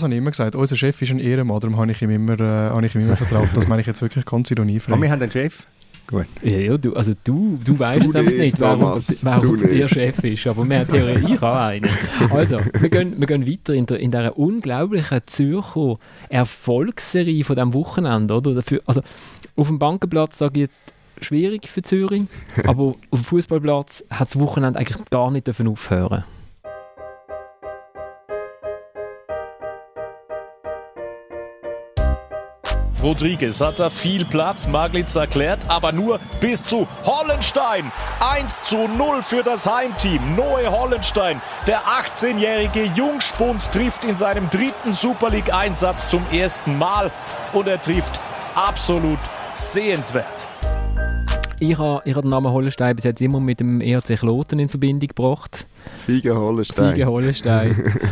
Habe 0.10 0.16
ich 0.16 0.22
immer 0.22 0.32
gesagt. 0.32 0.56
Unser 0.56 0.76
Chef 0.76 1.02
ist 1.02 1.12
ein 1.12 1.20
Ehrenmann, 1.20 1.60
darum 1.60 1.78
habe 1.78 1.92
ich 1.92 2.02
ihm 2.02 2.10
immer, 2.10 2.40
äh, 2.40 2.70
habe 2.70 2.86
ich 2.86 2.96
ihm 2.96 3.02
immer 3.02 3.16
vertraut. 3.16 3.50
Das 3.54 3.68
meine 3.68 3.82
ich 3.82 3.88
jetzt 3.88 4.02
wirklich 4.02 4.26
ganz 4.26 4.50
ironiefrei. 4.52 4.94
Aber 4.94 5.02
wir 5.02 5.12
haben 5.12 5.22
einen 5.22 5.32
Chef. 5.32 5.66
Gut. 6.08 6.26
Ja, 6.42 6.58
ja, 6.58 6.76
du, 6.76 6.96
also 6.96 7.14
du, 7.24 7.60
du 7.64 7.78
weißt 7.78 8.04
Du 8.04 8.10
es 8.10 8.16
einfach 8.16 8.32
nicht, 8.32 8.60
wer, 8.60 8.74
Thomas, 8.74 9.06
dir 9.06 9.68
nicht. 9.68 9.90
Chef 9.90 10.24
ist. 10.24 10.48
Aber 10.48 10.68
wir 10.68 10.80
haben 10.80 10.88
Theorie, 10.88 11.34
ich 11.36 11.42
habe 11.42 11.60
einen. 11.60 11.90
Also, 12.32 12.60
wir 12.80 12.90
gehen, 12.90 13.14
wir 13.20 13.28
gehen 13.28 13.46
weiter 13.48 13.76
in, 13.76 13.86
der, 13.86 14.00
in 14.00 14.10
dieser 14.10 14.36
unglaublichen 14.36 15.20
Zürcher 15.28 16.00
Erfolgsserie 16.30 17.44
von 17.44 17.56
diesem 17.56 17.74
Wochenende. 17.76 18.34
Oder? 18.34 18.56
Dafür, 18.56 18.82
also, 18.88 19.02
auf 19.56 19.68
dem 19.68 19.78
Bankenplatz 19.78 20.40
sage 20.40 20.54
ich 20.56 20.62
jetzt 20.62 20.94
schwierig 21.22 21.68
für 21.68 21.84
Zürich, 21.84 22.24
aber 22.66 22.96
auf 23.12 23.20
dem 23.20 23.24
Fußballplatz 23.24 24.04
hat 24.10 24.30
das 24.30 24.40
Wochenende 24.40 24.80
eigentlich 24.80 24.98
gar 25.12 25.30
nicht 25.30 25.46
dürfen 25.46 25.68
aufhören. 25.68 26.24
Rodriguez 33.02 33.62
hat 33.62 33.80
da 33.80 33.90
viel 33.90 34.26
Platz, 34.26 34.68
Maglitz 34.68 35.16
erklärt, 35.16 35.60
aber 35.68 35.92
nur 35.92 36.20
bis 36.42 36.66
zu 36.66 36.88
Hollenstein. 37.06 37.92
1 38.20 38.64
zu 38.64 38.88
0 38.88 39.22
für 39.22 39.44
das 39.44 39.66
Heimteam. 39.66 40.36
Noe 40.36 40.70
Hollenstein, 40.70 41.42
der 41.68 41.82
18-jährige 41.82 42.86
Jungspund, 42.96 43.72
trifft 43.72 44.04
in 44.04 44.18
seinem 44.18 44.50
dritten 44.50 44.92
Super 44.92 45.30
League-Einsatz 45.30 46.10
zum 46.10 46.24
ersten 46.32 46.78
Mal 46.78 47.12
und 47.54 47.68
er 47.68 47.82
trifft 47.82 48.20
absolut 48.56 49.20
sehenswert. 49.54 50.48
Ich 51.62 51.78
habe, 51.78 52.02
ich 52.06 52.16
habe 52.16 52.22
den 52.22 52.32
Namen 52.32 52.52
Hollenstein 52.52 52.96
bis 52.96 53.06
jetzt 53.06 53.22
immer 53.22 53.40
mit 53.40 53.60
dem 53.60 53.82
ERC 53.82 54.18
Kloten 54.18 54.60
in 54.60 54.70
Verbindung 54.70 55.08
gebracht. 55.08 55.66
Fiege 56.06 56.36
Hollenstein. 56.36 56.94
Fiege 56.94 57.06
Hollenstein. 57.06 57.94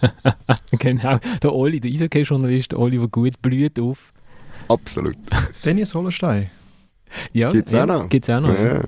genau, 0.78 1.18
der 1.42 1.52
Oli, 1.52 1.80
der 1.80 1.90
Eishockey-Journalist, 1.90 2.72
der 2.72 2.78
Oli, 2.78 2.98
der 2.98 3.08
gut 3.08 3.40
blüht 3.42 3.80
auf. 3.80 4.12
Absolut. 4.68 5.16
Dennis 5.64 5.94
Hollenstein. 5.94 6.50
Ja, 7.32 7.50
Gibt's 7.50 7.72
ja, 7.72 7.82
auch 7.82 7.86
noch? 7.86 8.08
Gibt's 8.08 8.28
auch 8.30 8.40
noch. 8.40 8.58
Ja. 8.58 8.74
Ja. 8.74 8.82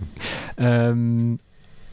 Ähm, 0.58 1.38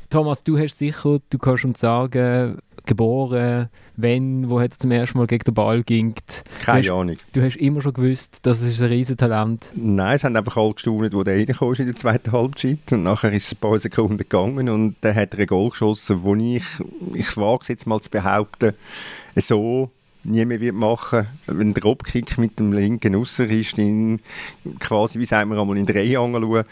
Thomas, 0.09 0.43
du 0.43 0.57
hast 0.57 0.77
sicher, 0.77 1.19
du 1.29 1.37
kannst 1.37 1.65
uns 1.65 1.79
sagen, 1.79 2.57
geboren, 2.85 3.69
wenn, 3.97 4.49
wo 4.49 4.61
hat 4.61 4.71
es 4.71 4.77
zum 4.77 4.91
ersten 4.91 5.17
Mal 5.17 5.27
gegen 5.27 5.43
den 5.43 5.53
Ball 5.53 5.83
ging. 5.83 6.15
Keine 6.63 6.81
du 6.81 6.87
hast, 6.87 6.95
Ahnung. 6.95 7.17
Du 7.33 7.41
hast 7.41 7.57
immer 7.57 7.81
schon 7.81 7.93
gewusst, 7.93 8.39
das 8.43 8.61
ist 8.61 8.81
ein 8.81 8.89
Riesentalent. 8.89 9.69
Nein, 9.73 10.15
es 10.15 10.23
haben 10.23 10.35
einfach 10.35 10.57
alle 10.57 10.73
gestaunt, 10.73 11.13
wo 11.13 11.23
der 11.23 11.35
reingekommen 11.35 11.73
ist 11.73 11.79
in 11.79 11.87
der 11.87 11.95
zweiten 11.95 12.31
Halbzeit. 12.31 12.91
Und 12.91 13.03
nachher 13.03 13.33
ist 13.33 13.47
es 13.47 13.53
ein 13.53 13.57
paar 13.57 13.79
Sekunden 13.79 14.17
gegangen 14.17 14.69
und 14.69 14.95
dann 15.01 15.15
hat 15.15 15.33
er 15.33 15.39
ein 15.39 15.47
Goal 15.47 15.69
geschossen, 15.69 16.23
wo 16.23 16.35
ich, 16.35 16.63
ich 17.13 17.35
wage 17.37 17.63
es 17.63 17.67
jetzt 17.69 17.87
mal 17.87 17.99
zu 17.99 18.09
behaupten, 18.09 18.73
so 19.35 19.91
nie 20.25 20.45
mehr 20.45 20.59
wird 20.59 20.75
machen, 20.75 21.27
wenn 21.47 21.73
der 21.73 21.81
Dropkick 21.81 22.37
mit 22.37 22.59
dem 22.59 22.73
linken 22.73 23.15
Ausser 23.15 23.45
ist, 23.45 23.77
in, 23.77 24.19
quasi, 24.79 25.19
wie 25.19 25.25
sagen 25.25 25.49
wir 25.51 25.59
einmal, 25.59 25.77
in 25.77 25.85
drei 25.85 26.11
schauen, 26.11 26.65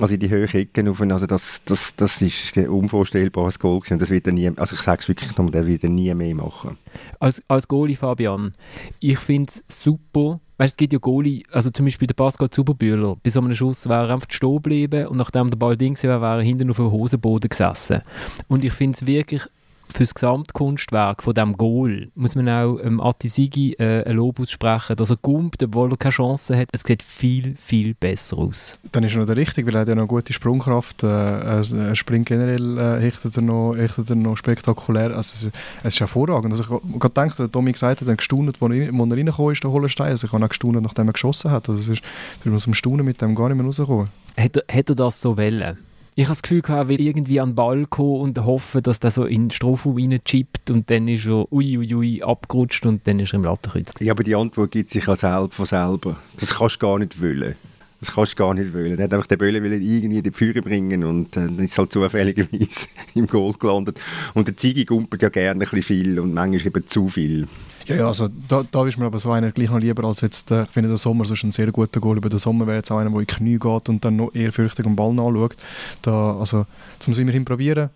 also 0.00 0.14
in 0.14 0.20
die 0.20 0.28
Höhe 0.30 0.52
Ecken 0.52 0.88
rauf, 0.88 1.00
also 1.00 1.26
das, 1.26 1.62
das, 1.64 1.94
das 1.96 2.22
ist 2.22 2.56
ein 2.56 2.68
unvorstellbares 2.68 3.58
Goal 3.58 3.80
gewesen. 3.80 3.98
das 3.98 4.10
wird 4.10 4.26
er 4.26 4.32
nie, 4.32 4.50
also 4.56 4.74
ich 4.74 4.80
sage 4.80 5.00
es 5.02 5.08
wirklich 5.08 5.30
nochmal, 5.36 5.52
der 5.52 5.66
wird 5.66 5.84
er 5.84 5.90
nie 5.90 6.12
mehr 6.14 6.34
machen. 6.34 6.78
Als, 7.20 7.42
als 7.48 7.68
Goalie, 7.68 7.96
Fabian, 7.96 8.54
ich 9.00 9.18
finde 9.18 9.52
es 9.68 9.82
super, 9.82 10.40
weißt, 10.58 10.72
es 10.72 10.76
gibt 10.76 10.92
ja 10.92 10.98
Goalie, 10.98 11.42
also 11.50 11.70
zum 11.70 11.86
Beispiel 11.86 12.06
der 12.06 12.14
Pascal 12.14 12.50
Zuberbühler, 12.50 13.16
bei 13.22 13.30
so 13.30 13.40
einem 13.40 13.54
Schuss 13.54 13.88
wäre 13.88 14.08
er 14.08 14.14
einfach 14.14 14.30
stehen 14.30 14.56
geblieben 14.56 15.06
und 15.08 15.16
nachdem 15.16 15.50
der 15.50 15.58
Ball 15.58 15.76
ding 15.76 15.96
war, 16.04 16.20
wäre 16.20 16.38
er 16.38 16.42
hinten 16.42 16.70
auf 16.70 16.76
dem 16.76 16.90
Hosenboden 16.90 17.48
gesessen. 17.48 18.02
Und 18.48 18.64
ich 18.64 18.72
finde 18.72 18.96
es 18.96 19.06
wirklich 19.06 19.42
für 19.92 20.02
das 20.02 20.14
Gesamtkunstwerk 20.14 21.22
von 21.22 21.34
diesem 21.34 21.56
Goal 21.56 22.08
muss 22.14 22.34
man 22.34 22.48
auch 22.48 22.78
ähm, 22.78 23.00
Atisigi 23.00 23.74
äh, 23.74 24.04
ein 24.04 24.16
Lob 24.16 24.40
aussprechen, 24.40 24.96
dass 24.96 25.10
er 25.10 25.16
gumpt, 25.16 25.62
obwohl 25.62 25.92
er 25.92 25.96
keine 25.96 26.12
Chance 26.12 26.56
hat. 26.56 26.68
Es 26.72 26.82
sieht 26.82 27.02
viel, 27.02 27.54
viel 27.56 27.94
besser 27.94 28.38
aus. 28.38 28.80
Dann 28.92 29.04
ist 29.04 29.14
er 29.14 29.20
noch 29.20 29.26
der 29.26 29.36
Richtige, 29.36 29.66
weil 29.68 29.76
er 29.76 29.80
hat 29.80 29.88
ja 29.88 29.94
noch 29.94 30.06
gute 30.06 30.32
Sprungkraft. 30.32 31.02
Äh, 31.02 31.06
er 31.06 31.94
springt 31.94 32.26
generell, 32.26 32.78
äh, 32.78 33.00
hechtet, 33.00 33.36
er 33.36 33.42
noch, 33.42 33.74
hechtet 33.74 34.10
er 34.10 34.16
noch 34.16 34.36
spektakulär. 34.36 35.16
Also, 35.16 35.48
es, 35.48 35.52
es 35.82 35.94
ist 35.94 36.00
hervorragend. 36.00 36.52
Also, 36.52 36.64
ich 36.64 36.70
habe 36.70 36.98
gedacht, 36.98 37.38
der 37.38 37.50
Tommy 37.50 37.72
gesagt 37.72 38.00
hat, 38.00 38.08
er 38.08 38.16
gestaunt, 38.16 38.48
als 38.48 38.56
er, 38.56 38.92
wo 38.92 39.04
er 39.04 39.16
reingekommen 39.16 39.52
ist, 39.52 39.62
der 39.62 39.70
Hollenstein. 39.70 40.10
Also, 40.10 40.26
ich 40.26 40.32
habe 40.32 40.44
auch 40.44 40.48
gestaunt, 40.48 40.80
nachdem 40.80 41.08
er 41.08 41.12
geschossen 41.12 41.50
hat. 41.50 41.68
Also, 41.68 41.80
es 41.80 41.88
ist, 41.88 42.02
du 42.42 42.50
musst 42.50 42.66
am 42.66 42.74
Staunen 42.74 43.04
mit 43.04 43.20
dem 43.20 43.34
gar 43.34 43.48
nicht 43.48 43.56
mehr 43.56 43.66
rauskommen. 43.66 44.08
Hätte 44.36 44.64
hat 44.68 44.88
er 44.88 44.94
das 44.94 45.20
so 45.20 45.36
wollen? 45.36 45.78
Ich 46.16 46.26
habe 46.26 46.32
das 46.32 46.42
Gefühl, 46.42 46.62
er 46.68 46.88
will 46.88 47.00
irgendwie 47.00 47.40
an 47.40 47.50
den 47.50 47.54
Ball 47.56 47.86
kommen 47.86 48.20
und 48.20 48.38
hoffen, 48.44 48.82
dass 48.84 49.00
der 49.00 49.10
so 49.10 49.24
in 49.24 49.46
den 49.46 49.50
Strohfuß 49.50 49.96
reinchippt 49.96 50.70
und 50.70 50.88
dann 50.88 51.08
ist 51.08 51.26
er 51.26 51.52
uiuiui 51.52 51.94
ui, 51.94 51.94
ui, 51.94 52.22
abgerutscht 52.22 52.86
und 52.86 53.04
dann 53.08 53.18
ist 53.18 53.32
er 53.32 53.38
im 53.38 53.44
Lattenkreuz. 53.44 53.94
Ja, 53.98 54.12
aber 54.12 54.22
die 54.22 54.36
Antwort 54.36 54.70
gibt 54.70 54.90
sich 54.90 55.04
ja 55.06 55.16
selber 55.16 55.50
von 55.50 55.66
selber. 55.66 56.16
Das 56.38 56.54
kannst 56.54 56.76
du 56.76 56.86
gar 56.86 57.00
nicht 57.00 57.20
wollen. 57.20 57.56
Das 58.04 58.14
kannst 58.14 58.32
du 58.32 58.36
gar 58.36 58.52
nicht 58.52 58.74
wollen. 58.74 58.98
Er 58.98 59.04
hat 59.04 59.14
einfach 59.14 59.26
den 59.26 59.38
Böllen 59.38 59.64
irgendwie 59.64 60.04
in 60.04 60.22
die 60.22 60.30
Führer 60.30 60.60
bringen 60.60 61.04
und 61.04 61.36
äh, 61.38 61.46
dann 61.46 61.58
ist 61.58 61.78
halt 61.78 61.90
zufälligerweise 61.90 62.88
im 63.14 63.26
Goal 63.26 63.54
gelandet. 63.54 63.98
Und 64.34 64.46
der 64.46 64.58
Zigi 64.58 64.84
gumpelt 64.84 65.22
ja 65.22 65.30
gerne 65.30 65.52
ein 65.52 65.58
bisschen 65.60 65.82
viel 65.82 66.20
und 66.20 66.34
manchmal 66.34 66.66
eben 66.66 66.86
zu 66.86 67.08
viel. 67.08 67.48
Ja, 67.86 67.96
ja, 67.96 68.06
also 68.08 68.28
da, 68.48 68.62
da 68.70 68.86
ist 68.86 68.98
mir 68.98 69.06
aber 69.06 69.18
so 69.18 69.30
einer 69.30 69.52
gleich 69.52 69.70
noch 69.70 69.78
lieber 69.78 70.04
als 70.04 70.20
jetzt, 70.20 70.50
äh, 70.50 70.64
ich 70.64 70.68
finde 70.68 70.90
der 70.90 70.98
Sommer 70.98 71.24
so 71.24 71.34
ein 71.42 71.50
sehr 71.50 71.72
guter 71.72 71.98
Goal. 71.98 72.18
Über 72.18 72.28
den 72.28 72.38
Sommer 72.38 72.66
wäre 72.66 72.76
jetzt 72.76 72.90
auch 72.90 72.98
einer, 72.98 73.08
der 73.08 73.20
in 73.20 73.26
die 73.26 73.34
Knie 73.34 73.58
geht 73.58 73.88
und 73.88 74.04
dann 74.04 74.16
noch 74.16 74.34
ehrfürchtig 74.34 74.84
am 74.84 74.96
Ball 74.96 75.14
nachschaut. 75.14 75.56
Da, 76.02 76.38
also 76.38 76.66
zum 76.98 77.12
es 77.12 77.18
immerhin 77.18 77.46
probieren, 77.46 77.88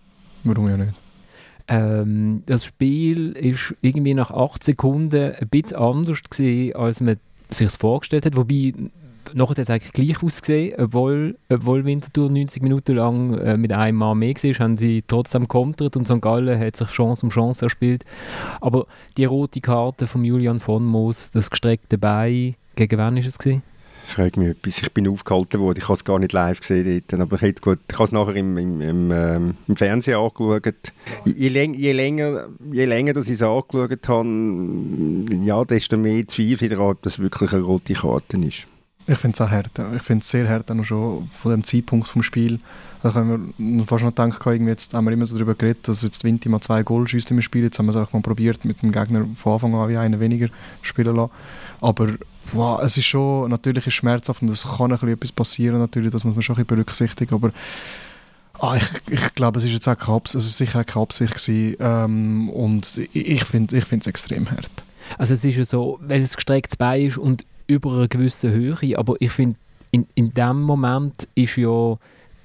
warum 0.44 0.70
ja 0.70 0.78
nicht. 0.78 0.94
Ähm, 1.68 2.44
das 2.46 2.64
Spiel 2.64 3.32
ist 3.32 3.74
irgendwie 3.82 4.14
nach 4.14 4.30
8 4.30 4.64
Sekunden 4.64 5.34
ein 5.34 5.48
bisschen 5.48 5.76
anders 5.76 6.22
gewesen, 6.22 6.76
als 6.76 7.02
man 7.02 7.18
sich 7.50 7.68
vorgestellt 7.70 8.24
hat. 8.24 8.36
Wobei 8.36 8.72
nachher 9.34 9.50
hat 9.50 9.58
es 9.58 9.70
eigentlich 9.70 9.92
gleich 9.92 10.22
ausgesehen, 10.22 10.74
obwohl, 10.78 11.36
obwohl 11.48 11.84
Winterthur 11.84 12.30
90 12.30 12.62
Minuten 12.62 12.96
lang 12.96 13.38
äh, 13.38 13.56
mit 13.56 13.72
einem 13.72 13.98
Mann 13.98 14.18
mehr 14.18 14.34
war, 14.34 14.58
haben 14.58 14.76
sie 14.76 15.02
trotzdem 15.06 15.48
kontert 15.48 15.96
und 15.96 16.06
St. 16.06 16.20
Gallen 16.20 16.58
hat 16.58 16.76
sich 16.76 16.88
Chance 16.88 17.26
um 17.26 17.30
Chance 17.30 17.64
erspielt. 17.64 18.04
Aber 18.60 18.86
die 19.16 19.24
rote 19.24 19.60
Karte 19.60 20.06
von 20.06 20.24
Julian 20.24 20.60
von 20.60 20.84
Moos, 20.84 21.30
das 21.30 21.50
gestreckte 21.50 21.98
Bein, 21.98 22.56
gegen 22.76 22.98
wen 22.98 23.14
war 23.14 23.16
es? 23.16 23.38
Gewesen? 23.38 23.62
frage 24.08 24.40
mich 24.40 24.50
etwas. 24.50 24.78
Ich 24.82 24.92
bin 24.92 25.08
aufgehalten 25.08 25.60
worden, 25.60 25.78
ich 25.78 25.84
habe 25.84 25.94
es 25.94 26.04
gar 26.04 26.18
nicht 26.18 26.32
live 26.32 26.60
gesehen 26.60 27.02
dort, 27.08 27.20
aber 27.20 27.42
ich, 27.42 27.60
gut, 27.60 27.78
ich 27.88 27.94
habe 27.94 28.04
es 28.04 28.12
nachher 28.12 28.36
im, 28.36 28.56
im, 28.58 28.80
im, 28.80 29.10
ähm, 29.12 29.54
im 29.66 29.76
Fernsehen 29.76 30.18
angeschaut. 30.18 30.92
Je, 31.24 31.48
läng, 31.48 31.74
je, 31.74 31.92
länger, 31.92 32.48
je 32.72 32.84
länger 32.84 33.12
dass 33.12 33.28
ich 33.28 33.34
es 33.34 33.42
angeschaut 33.42 34.08
habe, 34.08 35.44
ja, 35.44 35.64
desto 35.64 35.96
mehr 35.96 36.26
Zweifel 36.26 36.68
daran, 36.68 36.92
ob 36.92 37.02
das 37.02 37.18
wirklich 37.18 37.52
eine 37.52 37.62
rote 37.62 37.94
Karte 37.94 38.38
ist. 38.38 38.66
Ich 39.10 39.16
finde 39.16 39.34
es 39.34 39.40
auch 39.40 39.50
hart. 39.50 39.70
Ich 39.96 40.02
finde 40.02 40.22
es 40.22 40.28
sehr 40.28 40.46
hart, 40.46 40.70
auch 40.70 40.84
schon 40.84 41.30
von 41.40 41.50
dem 41.50 41.64
Zeitpunkt 41.64 42.08
vom 42.08 42.22
Spiel. 42.22 42.60
Da 43.02 43.10
können 43.10 43.54
wir 43.56 43.86
fast 43.86 44.04
noch 44.04 44.12
denken, 44.12 44.38
irgendwie 44.44 44.70
jetzt 44.70 44.92
haben 44.92 45.06
wir 45.06 45.12
immer 45.12 45.24
so 45.24 45.34
darüber 45.34 45.54
geredet, 45.54 45.88
dass 45.88 46.02
jetzt 46.02 46.24
Vinti 46.24 46.50
mal 46.50 46.60
zwei 46.60 46.82
Goal 46.82 47.08
schießt 47.08 47.30
im 47.30 47.40
Spiel. 47.40 47.62
Jetzt 47.64 47.78
haben 47.78 47.86
wir 47.86 47.90
es 47.90 47.96
auch 47.96 48.12
mal 48.12 48.20
probiert, 48.20 48.66
mit 48.66 48.82
dem 48.82 48.92
Gegner 48.92 49.24
von 49.34 49.54
Anfang 49.54 49.74
an 49.74 49.88
wie 49.88 49.96
einen 49.96 50.20
weniger 50.20 50.48
spielen 50.82 51.16
lassen. 51.16 51.30
Aber 51.80 52.08
wow, 52.52 52.82
es 52.82 52.98
ist 52.98 53.06
schon, 53.06 53.48
natürlich 53.50 53.86
ist 53.86 53.94
schmerzhaft 53.94 54.42
und 54.42 54.50
es 54.50 54.64
kann 54.64 54.86
ein 54.86 54.90
bisschen 54.90 55.08
etwas 55.08 55.32
passieren, 55.32 55.78
natürlich, 55.78 56.10
das 56.10 56.24
muss 56.24 56.34
man 56.34 56.42
schon 56.42 56.56
ein 56.56 56.64
bisschen 56.64 56.76
berücksichtigen, 56.76 57.34
aber 57.34 57.50
ah, 58.58 58.76
ich, 58.76 58.90
ich 59.10 59.34
glaube, 59.34 59.58
es 59.58 59.64
ist 59.64 59.72
jetzt 59.72 59.88
auch 59.88 59.96
keine 59.96 60.20
es 60.24 60.34
ist 60.34 60.56
sicher 60.56 60.84
keine 60.84 61.02
Absicht 61.02 61.34
gewesen, 61.34 61.76
ähm, 61.80 62.50
und 62.50 63.00
ich 63.12 63.44
finde 63.44 63.76
es 63.76 64.06
extrem 64.06 64.50
hart. 64.50 64.84
Also 65.16 65.34
es 65.34 65.44
ist 65.44 65.56
ja 65.56 65.64
so, 65.64 65.98
weil 66.02 66.22
es 66.22 66.36
gestrecktes 66.36 66.76
Bein 66.76 67.06
ist 67.06 67.16
und 67.16 67.46
über 67.68 67.92
eine 67.92 68.08
gewisse 68.08 68.50
Höhe, 68.50 68.98
aber 68.98 69.14
ich 69.20 69.30
finde, 69.30 69.56
in, 69.92 70.06
in 70.14 70.34
dem 70.34 70.60
Moment 70.62 71.28
ist 71.34 71.56
ja 71.56 71.96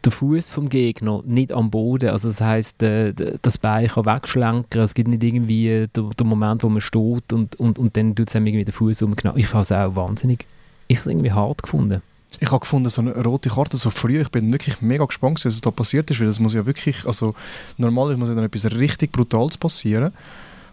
der 0.03 0.11
Fuß 0.11 0.49
vom 0.49 0.69
Gegner 0.69 1.23
nicht 1.25 1.51
am 1.53 1.71
Boden. 1.71 2.09
Also 2.09 2.27
das 2.27 2.41
heißt, 2.41 2.83
äh, 2.83 3.13
das 3.41 3.57
Bein 3.57 3.87
kann 3.87 4.05
wegschlenken. 4.05 4.81
Es 4.81 4.93
gibt 4.93 5.07
nicht 5.07 5.23
irgendwie 5.23 5.87
den, 5.95 6.09
den 6.11 6.27
Moment, 6.27 6.63
wo 6.63 6.69
man 6.69 6.81
steht 6.81 7.31
und, 7.31 7.55
und, 7.55 7.79
und 7.79 7.95
dann 7.95 8.15
tut 8.15 8.27
es 8.27 8.35
irgendwie 8.35 8.65
den 8.65 8.73
Fuß 8.73 9.01
umknallen. 9.01 9.39
Ich 9.39 9.53
habe 9.53 9.63
es 9.63 9.71
auch 9.71 9.95
wahnsinnig, 9.95 10.45
ich 10.87 10.99
habe 10.99 11.11
irgendwie 11.11 11.31
hart 11.31 11.63
gefunden. 11.63 12.01
Ich 12.39 12.49
habe 12.49 12.59
gefunden, 12.59 12.89
so 12.89 13.01
eine 13.01 13.15
rote 13.23 13.49
Karte 13.49 13.77
so 13.77 13.91
früh, 13.91 14.19
ich 14.19 14.29
bin 14.29 14.51
wirklich 14.51 14.81
mega 14.81 15.05
gespannt, 15.05 15.43
was 15.45 15.61
da 15.61 15.71
passiert 15.71 16.09
ist, 16.11 16.19
weil 16.19 16.27
das 16.27 16.39
muss 16.39 16.53
ja 16.53 16.65
wirklich, 16.65 17.05
also 17.05 17.35
normalerweise 17.77 18.17
muss 18.17 18.29
ja 18.29 18.35
dann 18.35 18.45
etwas 18.45 18.71
richtig 18.71 19.11
Brutales 19.11 19.57
passieren. 19.57 20.11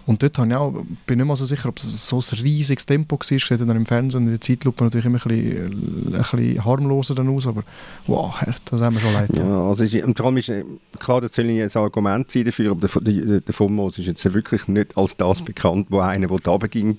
Und 0.07 0.23
dort 0.23 0.39
ich 0.39 0.55
auch, 0.55 0.73
bin 0.73 0.87
ich 1.09 1.17
nicht 1.17 1.27
mal 1.27 1.37
so 1.37 1.45
sicher, 1.45 1.69
ob 1.69 1.79
es 1.79 2.09
so 2.09 2.17
ein 2.19 2.43
riesiges 2.43 2.87
Tempo 2.87 3.17
war. 3.17 3.25
Sieht 3.25 3.61
dann 3.61 3.71
im 3.71 3.87
Fernsehen 3.87 4.25
in 4.25 4.31
der 4.31 4.41
Zeitlupe 4.41 4.85
natürlich 4.85 5.07
immer 5.07 5.19
ein 5.25 5.29
bisschen, 5.29 6.15
ein 6.15 6.21
bisschen 6.21 6.65
harmloser 6.65 7.15
dann 7.15 7.29
aus, 7.29 7.47
aber 7.47 7.63
wow, 8.07 8.35
das 8.65 8.81
haben 8.81 8.95
wir 8.95 9.01
schon 9.01 9.13
leid. 9.13 9.31
Ja, 9.37 9.69
also 9.69 9.85
ist, 9.85 9.95
und 9.95 10.17
vor 10.17 10.27
allem 10.27 10.39
ist, 10.39 10.49
äh, 10.49 10.65
klar, 10.99 11.21
das 11.21 11.35
soll 11.35 11.47
nicht 11.47 11.77
ein 11.77 11.83
Argument 11.83 12.31
sein 12.31 12.45
dafür, 12.45 12.73
aber 12.73 12.89
der, 12.89 13.01
der, 13.01 13.41
der 13.41 13.55
Fomos 13.55 13.99
ist 13.99 14.07
jetzt 14.07 14.33
wirklich 14.33 14.69
nicht 14.69 14.97
als 14.97 15.17
das 15.17 15.43
bekannt, 15.43 15.87
wo 15.91 16.01
einer 16.01 16.29
runtergehen 16.29 16.99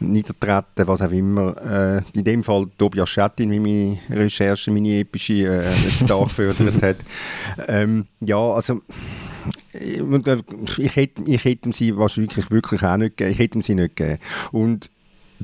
niedertreten, 0.00 0.86
was 0.86 1.02
auch 1.02 1.10
immer. 1.10 1.56
Äh, 1.56 2.02
in 2.14 2.24
dem 2.24 2.44
Fall 2.44 2.66
Tobias 2.78 3.08
Schettin, 3.08 3.50
wie 3.50 3.60
meine 3.60 3.98
Recherche, 4.10 4.70
meine 4.70 5.00
epische 5.00 5.34
äh, 5.34 5.74
jetzt 5.84 6.08
da 6.08 6.18
gefördert 6.24 6.82
hat. 6.82 6.96
Ähm, 7.66 8.06
ja, 8.20 8.38
also 8.38 8.82
ich 9.72 10.96
hätte, 10.96 11.22
ich 11.26 11.44
hätte 11.44 11.72
sie 11.72 11.96
wahrscheinlich 11.96 12.50
wirklich 12.50 12.82
auch 12.82 12.96
nicht 12.96 13.16
gegeben. 13.16 13.32
Ich 13.32 13.38
hätte 13.38 13.62
sie 13.62 13.74
nicht 13.74 13.96
gegeben. 13.96 14.18
Und 14.52 14.90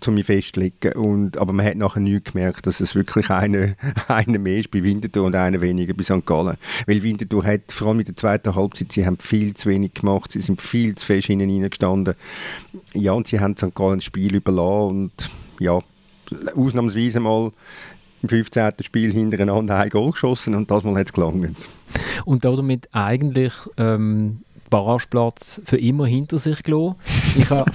zu 0.01 0.13
mir 0.13 0.25
festlegen. 0.25 0.93
Und, 0.95 1.39
aber 1.39 1.53
man 1.53 1.67
hat 1.67 1.77
nachher 1.77 2.01
nicht 2.01 2.33
gemerkt, 2.33 2.67
dass 2.67 2.81
es 2.81 2.95
wirklich 2.95 3.31
eine, 3.31 3.77
eine 4.09 4.39
mehr 4.39 4.59
ist 4.59 4.71
bei 4.71 4.83
Winterthur 4.83 5.25
und 5.25 5.37
eine 5.37 5.61
weniger 5.61 5.95
bei 5.95 6.03
St. 6.03 6.27
Gallen. 6.27 6.57
Weil 6.87 7.03
Winterthur 7.03 7.45
hat, 7.45 7.71
vor 7.71 7.89
allem 7.89 8.01
in 8.01 8.07
der 8.07 8.17
zweiten 8.17 8.55
Halbzeit, 8.55 8.93
sie 8.93 9.07
haben 9.07 9.19
viel 9.19 9.55
zu 9.55 9.69
wenig 9.69 9.95
gemacht, 9.95 10.33
sie 10.33 10.41
sind 10.41 10.61
viel 10.61 10.95
zu 10.95 11.07
fest 11.07 11.29
hinten 11.29 11.51
reingestanden. 11.51 12.15
Ja, 12.93 13.13
und 13.13 13.29
sie 13.29 13.41
haben 13.41 13.57
St. 13.57 13.75
Gallen 13.75 13.99
das 13.99 14.05
Spiel 14.05 14.35
überlassen 14.35 14.65
und 14.89 15.31
ja, 15.61 15.79
ausnahmsweise 16.57 17.21
mal 17.21 17.53
im 18.25 18.29
15. 18.29 18.73
Spiel 18.81 19.13
hintereinander 19.13 19.77
ein 19.77 19.91
Goal 19.91 20.11
geschossen 20.11 20.55
und 20.55 20.71
das 20.71 20.83
Mal 20.83 20.97
hat 20.99 21.07
es 21.09 21.13
gelangt. 21.13 21.69
Und 22.25 22.45
damit 22.45 22.89
eigentlich 22.93 23.53
ähm, 23.77 24.41
Barrageplatz 24.71 25.61
für 25.65 25.77
immer 25.77 26.07
hinter 26.07 26.39
sich 26.39 26.63
gelassen. 26.63 26.97
Ich 27.37 27.51
habe... 27.51 27.71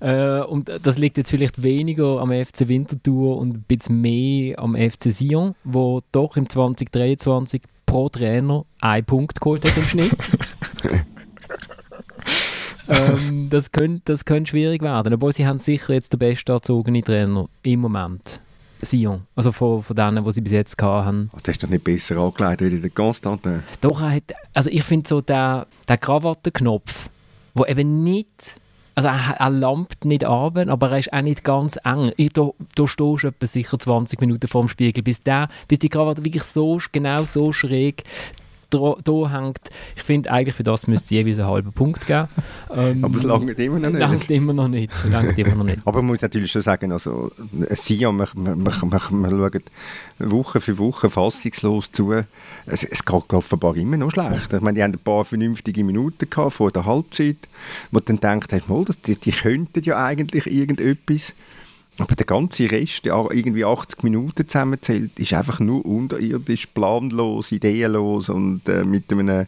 äh, 0.00 0.40
und 0.44 0.70
das 0.82 0.98
liegt 0.98 1.16
jetzt 1.18 1.30
vielleicht 1.30 1.62
weniger 1.62 2.20
am 2.20 2.32
FC 2.32 2.66
Winterthur 2.66 3.38
und 3.38 3.54
ein 3.54 3.64
bisschen 3.66 4.00
mehr 4.00 4.58
am 4.58 4.74
FC 4.74 5.12
Sion, 5.12 5.54
wo 5.62 6.02
doch 6.10 6.36
im 6.36 6.48
2023 6.48 7.62
pro 7.86 8.08
Trainer 8.08 8.64
einen 8.80 9.06
Punkt 9.06 9.40
geholt 9.40 9.64
hat 9.64 9.76
im 9.76 9.84
Schnitt. 9.84 10.10
ähm, 12.88 13.48
das, 13.50 13.72
könnte, 13.72 14.02
das 14.04 14.24
könnte 14.24 14.50
schwierig 14.50 14.82
werden. 14.82 15.14
Obwohl 15.14 15.32
sie 15.32 15.46
haben 15.46 15.58
sicher 15.58 15.94
jetzt 15.94 16.12
den 16.12 16.18
besten 16.18 16.52
erzogenen 16.52 17.04
Trainer 17.04 17.48
im 17.62 17.80
Moment. 17.80 18.40
Sion, 18.82 19.22
also 19.34 19.52
von, 19.52 19.82
von 19.82 19.96
denen, 19.96 20.24
die 20.24 20.32
sie 20.32 20.40
bis 20.40 20.52
jetzt 20.52 20.80
hatten. 20.82 21.30
Oh, 21.32 21.38
das 21.42 21.54
ist 21.54 21.62
doch 21.62 21.68
nicht 21.68 21.84
besser 21.84 22.18
angelegt 22.18 22.60
wie 22.60 22.80
der 22.80 22.90
Constantin. 22.90 23.62
Doch, 23.80 24.00
er 24.00 24.16
hat, 24.16 24.34
also 24.52 24.70
ich 24.70 24.82
finde 24.82 25.08
so 25.08 25.20
der, 25.20 25.66
der 25.88 25.96
Krawattenknopf, 25.96 27.08
wo 27.54 27.64
eben 27.64 28.04
nicht, 28.04 28.56
also 28.94 29.08
er, 29.08 29.36
er 29.38 29.50
lampt 29.50 30.04
nicht 30.04 30.24
ab, 30.24 30.58
aber 30.58 30.90
er 30.90 30.98
ist 30.98 31.12
auch 31.12 31.22
nicht 31.22 31.42
ganz 31.42 31.78
eng. 31.84 32.12
Ich, 32.16 32.34
da, 32.34 32.50
da 32.74 32.86
stehst 32.86 33.24
du 33.24 33.28
etwa 33.28 33.46
sicher 33.46 33.78
20 33.78 34.20
Minuten 34.20 34.46
vor 34.46 34.62
dem 34.62 34.68
Spiegel, 34.68 35.02
bis, 35.02 35.22
der, 35.22 35.48
bis 35.68 35.78
die 35.78 35.88
Krawatte 35.88 36.24
wirklich 36.24 36.44
so, 36.44 36.78
genau 36.92 37.24
so 37.24 37.52
schräg 37.52 38.04
da 38.70 39.32
hängt. 39.32 39.60
Ich 39.96 40.02
finde, 40.02 40.30
eigentlich 40.30 40.54
für 40.54 40.64
das 40.64 40.86
müsste 40.86 41.06
es 41.06 41.10
jeweils 41.10 41.38
einen 41.38 41.48
halben 41.48 41.72
Punkt 41.72 42.06
geben. 42.06 42.28
Ähm, 42.74 43.04
Aber 43.04 43.16
es 43.16 43.22
langt 43.22 43.58
immer 43.58 43.78
noch 43.78 43.90
nicht. 43.90 44.00
Langt 44.00 44.30
immer 44.30 44.52
noch 44.52 44.68
nicht. 44.68 44.92
Langt 45.10 45.38
immer 45.38 45.54
noch 45.54 45.64
nicht. 45.64 45.78
Aber 45.84 46.02
man 46.02 46.06
muss 46.06 46.22
natürlich 46.22 46.50
schon 46.50 46.62
sagen, 46.62 46.92
also 46.92 47.30
Sion, 47.70 48.16
wir, 48.16 48.28
wir, 48.34 48.56
wir, 48.56 48.64
wir 48.64 48.98
schauen 49.00 49.62
Woche 50.18 50.60
für 50.60 50.78
Woche 50.78 51.10
fassungslos 51.10 51.92
zu. 51.92 52.12
Es, 52.66 52.84
es 52.84 53.04
geht 53.04 53.32
offenbar 53.32 53.76
immer 53.76 53.96
noch 53.96 54.10
schlecht. 54.10 54.52
Ich 54.52 54.60
meine, 54.60 54.76
die 54.76 54.82
haben 54.82 54.92
ein 54.92 54.98
paar 54.98 55.24
vernünftige 55.24 55.84
Minuten 55.84 56.28
gehabt 56.28 56.54
vor 56.54 56.70
der 56.70 56.86
Halbzeit, 56.86 57.36
wo 57.90 58.00
du 58.00 58.04
dann 58.06 58.20
denkst, 58.20 58.48
hey, 58.50 58.62
die, 59.06 59.18
die 59.18 59.30
könnten 59.32 59.82
ja 59.82 60.04
eigentlich 60.04 60.46
irgendetwas. 60.46 61.34
Aber 61.98 62.14
der 62.14 62.26
ganze 62.26 62.70
Rest, 62.70 63.06
irgendwie 63.06 63.64
80 63.64 64.02
Minuten 64.02 64.46
zusammenzählt, 64.46 65.18
ist 65.18 65.32
einfach 65.32 65.60
nur 65.60 65.84
unterirdisch, 65.86 66.66
planlos, 66.66 67.52
ideenlos 67.52 68.28
und 68.28 68.68
äh, 68.68 68.84
mit 68.84 69.10
einem 69.12 69.46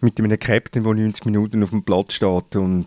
mit 0.00 0.18
einem 0.18 0.38
Captain, 0.38 0.84
der 0.84 0.94
90 0.94 1.24
Minuten 1.24 1.62
auf 1.62 1.70
dem 1.70 1.82
Platz 1.82 2.12
steht 2.12 2.56
und 2.56 2.86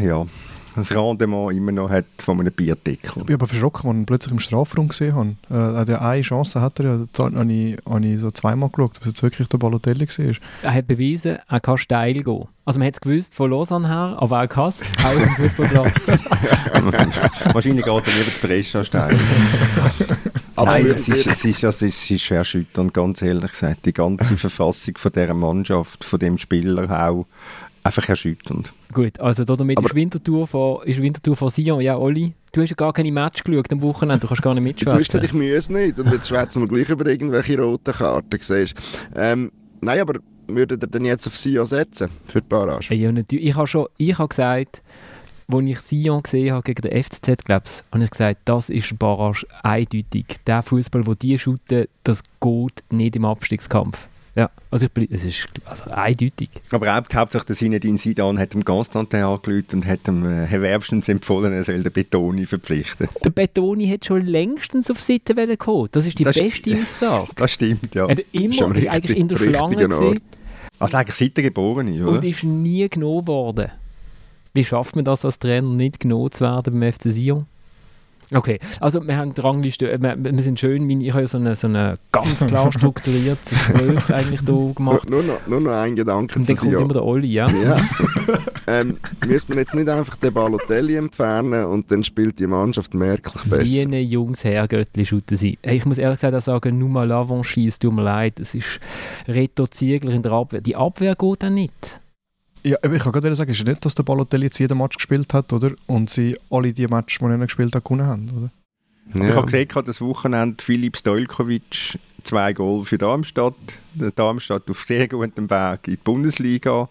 ja, 0.00 0.26
das 0.74 0.94
Rendement 0.94 1.52
immer 1.52 1.72
noch 1.72 1.90
hat 1.90 2.04
von 2.18 2.40
einem 2.40 2.52
Bierdeckel. 2.52 3.22
Ich 3.22 3.26
bin 3.26 3.34
aber 3.34 3.46
verschrocken, 3.46 3.88
als 3.88 3.94
ich 3.94 4.00
ihn 4.00 4.06
plötzlich 4.06 4.32
im 4.32 4.38
Strafraum 4.38 4.88
gesehen 4.88 5.14
habe. 5.14 5.80
Äh, 5.80 5.84
der 5.84 6.02
eine 6.02 6.22
Chance 6.22 6.60
hat 6.60 6.80
er 6.80 6.84
ja, 6.84 6.98
da 7.12 7.24
habe 7.24 7.52
ich, 7.52 7.78
habe 7.88 8.06
ich 8.06 8.20
so 8.20 8.30
zweimal 8.30 8.70
geschaut, 8.70 8.96
ob 8.96 9.02
es 9.02 9.08
jetzt 9.08 9.22
wirklich 9.22 9.48
der 9.48 9.58
Balotelli 9.58 10.06
war. 10.06 10.34
Er 10.62 10.74
hat 10.74 10.86
bewiesen, 10.86 11.38
er 11.48 11.60
kann 11.60 11.78
steil 11.78 12.22
gehen. 12.22 12.48
Also 12.64 12.78
man 12.78 12.86
hat 12.88 12.94
es 12.94 13.00
gewusst 13.00 13.34
von 13.34 13.50
Lausanne 13.50 13.88
her, 13.88 14.16
aber 14.18 14.40
er 14.40 14.48
kann 14.48 14.68
es, 14.68 14.82
auch 15.04 15.12
dem 15.12 15.28
Fußballplatz. 15.36 16.06
Wahrscheinlich 17.52 17.84
geht 17.84 18.06
er 18.06 18.12
lieber 18.12 18.32
zu 18.32 18.46
Brescia 18.46 18.84
steil. 18.84 19.18
Aber 20.56 20.70
Nein, 20.70 20.86
es 20.86 21.08
ist, 21.08 21.26
es, 21.26 21.44
ist, 21.44 21.64
also 21.64 21.86
es 21.86 22.10
ist 22.10 22.30
erschütternd, 22.30 22.94
ganz 22.94 23.22
ehrlich 23.22 23.50
gesagt. 23.50 23.86
Die 23.86 23.92
ganze 23.92 24.36
Verfassung 24.36 24.96
von 24.96 25.10
dieser 25.10 25.34
Mannschaft, 25.34 26.04
von 26.04 26.20
dem 26.20 26.38
Spieler 26.38 26.88
auch, 26.90 27.26
einfach 27.84 28.08
erschütternd. 28.08 28.72
Gut, 28.92 29.20
also 29.20 29.44
damit 29.44 29.78
Aber- 29.78 29.86
ist 29.86 29.94
Wintertour 29.94 30.46
von, 30.46 30.82
ist 30.84 31.00
Wintertour 31.00 31.36
von 31.36 31.50
Sion. 31.50 31.80
Ja, 31.80 31.96
Olli, 31.98 32.32
du 32.52 32.62
hast 32.62 32.70
ja 32.70 32.76
gar 32.76 32.92
keine 32.92 33.12
Match 33.12 33.44
geschaut 33.44 33.70
am 33.72 33.82
Wochenende, 33.82 34.20
du 34.20 34.26
kannst 34.26 34.42
gar 34.42 34.54
nicht 34.54 34.64
Du 34.82 34.90
hast 34.90 34.96
gesagt, 34.98 35.22
mitschwätzen. 35.22 35.24
ich 35.24 35.32
müsse 35.52 35.72
nicht. 35.72 35.98
Und 35.98 36.10
jetzt 36.10 36.28
schwätzen 36.28 36.62
wir 36.62 36.68
gleich 36.68 36.88
über 36.88 37.06
irgendwelche 37.06 37.60
roten 37.60 37.92
Karten, 37.94 38.38
siehst 38.40 38.74
ähm, 39.14 39.52
Nein, 39.80 40.00
aber 40.00 40.18
würdet 40.48 40.82
ihr 40.82 40.86
denn 40.86 41.04
jetzt 41.04 41.26
auf 41.26 41.36
Sion 41.36 41.66
setzen 41.66 42.08
für 42.24 42.40
die 42.40 42.48
Barrage? 42.48 42.94
Ja, 42.94 43.12
natürlich. 43.12 43.46
Ich 43.48 43.54
habe 43.54 43.66
schon 43.66 43.86
ich 43.98 44.16
habe 44.18 44.28
gesagt, 44.28 44.82
als 45.46 45.64
ich 45.66 45.78
Sion 45.80 46.22
gesehen 46.22 46.52
habe 46.54 46.62
gegen 46.62 46.80
den 46.88 47.02
FCZ, 47.02 47.44
glaube 47.44 47.64
ich, 47.66 47.82
habe 47.92 48.04
ich 48.04 48.10
gesagt, 48.10 48.40
das 48.46 48.70
ist 48.70 48.98
Barrage 48.98 49.46
eindeutig. 49.62 50.24
Der 50.46 50.62
Fußball, 50.62 51.02
den 51.02 51.18
die 51.18 51.38
shooten, 51.38 51.86
das 52.02 52.22
geht 52.40 52.82
nicht 52.90 53.16
im 53.16 53.26
Abstiegskampf. 53.26 54.06
Ja, 54.36 54.50
also 54.70 54.86
ich 54.86 54.92
bin, 54.92 55.06
es 55.12 55.22
ist 55.24 55.46
also 55.64 55.84
eindeutig. 55.90 56.50
Aber 56.70 56.92
hauptsächlich 56.92 57.44
der 57.44 57.54
Sinedin 57.54 57.98
Sidan 57.98 58.36
hat 58.38 58.52
dem 58.52 58.64
Constantin 58.64 59.20
angelüht 59.22 59.72
und 59.74 59.86
hat 59.86 60.08
dem 60.08 60.24
äh, 60.26 60.46
Herr 60.46 60.60
Werbstens 60.60 61.08
empfohlen, 61.08 61.52
er 61.52 61.62
soll 61.62 61.82
den 61.84 61.92
Betoni 61.92 62.44
verpflichten. 62.44 63.08
Der 63.24 63.30
Betoni 63.30 63.86
hat 63.88 64.04
schon 64.04 64.26
längstens 64.26 64.90
auf 64.90 65.00
Seite 65.00 65.36
wollen 65.36 65.56
kommen. 65.56 65.88
Das 65.92 66.04
ist 66.04 66.18
die 66.18 66.24
Das 66.24 66.36
beste 66.36 66.76
Aussage. 66.80 67.28
Das 67.36 67.52
stimmt, 67.52 67.94
ja. 67.94 68.06
Er 68.06 68.16
hat 68.16 68.24
immer 68.32 68.74
richtig- 68.74 68.90
eigentlich 68.90 69.18
in 69.18 69.28
der 69.28 69.36
Schlange 69.36 69.76
gesehen 69.76 70.20
Also 70.80 70.96
eigentlich 70.96 71.14
seit 71.16 71.38
er 71.38 71.42
geboren 71.44 71.86
ist, 71.86 72.02
oder? 72.02 72.10
und 72.18 72.24
ist 72.24 72.42
nie 72.42 72.88
genommen 72.88 73.28
worden. 73.28 73.70
Wie 74.52 74.64
schafft 74.64 74.96
man 74.96 75.04
das 75.04 75.24
als 75.24 75.38
Trainer, 75.38 75.68
nicht 75.68 76.00
genommen 76.00 76.32
zu 76.32 76.40
werden 76.40 76.78
beim 76.80 76.92
FC 76.92 77.12
Sion? 77.12 77.46
Okay, 78.34 78.58
also 78.80 79.06
wir 79.06 79.16
haben 79.16 79.32
die 79.34 79.40
Rangliste, 79.40 79.90
äh, 79.90 79.98
wir, 80.00 80.16
wir 80.18 80.42
sind 80.42 80.58
schön, 80.58 80.86
meine- 80.86 81.04
ich 81.04 81.10
habe 81.12 81.22
ja 81.22 81.26
so 81.28 81.38
eine, 81.38 81.56
so 81.56 81.66
eine 81.66 81.94
ganz 82.12 82.44
klar 82.46 82.70
strukturiertes 82.72 83.50
Gespräch 83.50 84.12
eigentlich 84.14 84.40
da 84.44 84.52
gemacht. 84.74 85.08
nur, 85.08 85.22
noch, 85.22 85.46
nur 85.46 85.60
noch 85.60 85.72
ein 85.72 85.94
Gedanke 85.96 86.36
Und 86.38 86.44
zu 86.44 86.52
dann 86.52 86.60
kommt 86.60 86.72
immer 86.74 86.92
der 86.92 87.04
Olli, 87.04 87.28
ja? 87.28 87.48
Ja. 87.50 87.76
ähm, 88.66 88.98
müsste 89.26 89.52
man 89.52 89.58
jetzt 89.58 89.74
nicht 89.74 89.88
einfach 89.88 90.16
den 90.16 90.32
Balotelli 90.32 90.96
entfernen 90.96 91.64
und 91.66 91.90
dann 91.90 92.02
spielt 92.04 92.38
die 92.38 92.46
Mannschaft 92.46 92.94
merklich 92.94 93.42
besser? 93.44 93.64
Wie 93.64 93.80
eine 93.82 94.00
Jungs 94.00 94.42
Herrgöttli 94.44 95.06
shooten 95.06 95.36
sie. 95.36 95.58
Hey, 95.62 95.76
Ich 95.76 95.86
muss 95.86 95.98
ehrlich 95.98 96.18
gesagt 96.18 96.34
auch 96.34 96.40
sagen, 96.40 96.78
nur 96.78 96.88
mal 96.88 97.06
Lavanchi, 97.06 97.66
es 97.66 97.78
tut 97.78 97.92
mir 97.92 98.02
leid, 98.02 98.40
es 98.40 98.54
ist 98.54 98.80
Reto 99.28 99.66
Ziegler 99.66 100.12
in 100.12 100.22
der 100.22 100.32
Abwehr. 100.32 100.60
Die 100.60 100.76
Abwehr 100.76 101.14
geht 101.14 101.42
dann 101.42 101.54
nicht. 101.54 102.00
Ja, 102.64 102.76
aber 102.82 102.94
ich 102.94 103.02
kann 103.02 103.12
gerade 103.12 103.34
sagen, 103.34 103.50
es 103.50 103.58
ist 103.58 103.66
nicht, 103.66 103.84
dass 103.84 103.94
der 103.94 104.04
Balotelli 104.04 104.46
jetzt 104.46 104.58
jeden 104.58 104.78
Match 104.78 104.96
gespielt 104.96 105.32
hat, 105.34 105.52
oder? 105.52 105.72
Und 105.86 106.08
sie 106.08 106.36
alle 106.50 106.72
die 106.72 106.86
Matches, 106.86 107.18
die 107.18 107.24
er 107.24 107.36
nicht 107.36 107.48
gespielt 107.48 107.74
hat, 107.74 107.84
gewonnen 107.84 108.06
haben, 108.06 108.30
oder? 108.30 108.50
Ich 109.14 109.28
Ja. 109.28 109.34
habe 109.36 109.44
gesehen, 109.46 109.68
gerade 109.68 109.86
das 109.86 110.00
Wochenende 110.00 110.62
Philipp 110.62 110.96
Stojkovic, 110.96 111.98
zwei 112.22 112.54
Goal 112.54 112.86
für 112.86 112.96
Darmstadt. 112.96 113.54
Der 113.94 114.10
Darmstadt 114.12 114.68
auf 114.70 114.82
sehr 114.84 115.06
gutem 115.08 115.50
Weg 115.50 115.80
in 115.88 115.92
die 115.92 115.96
Bundesliga. 116.02 116.88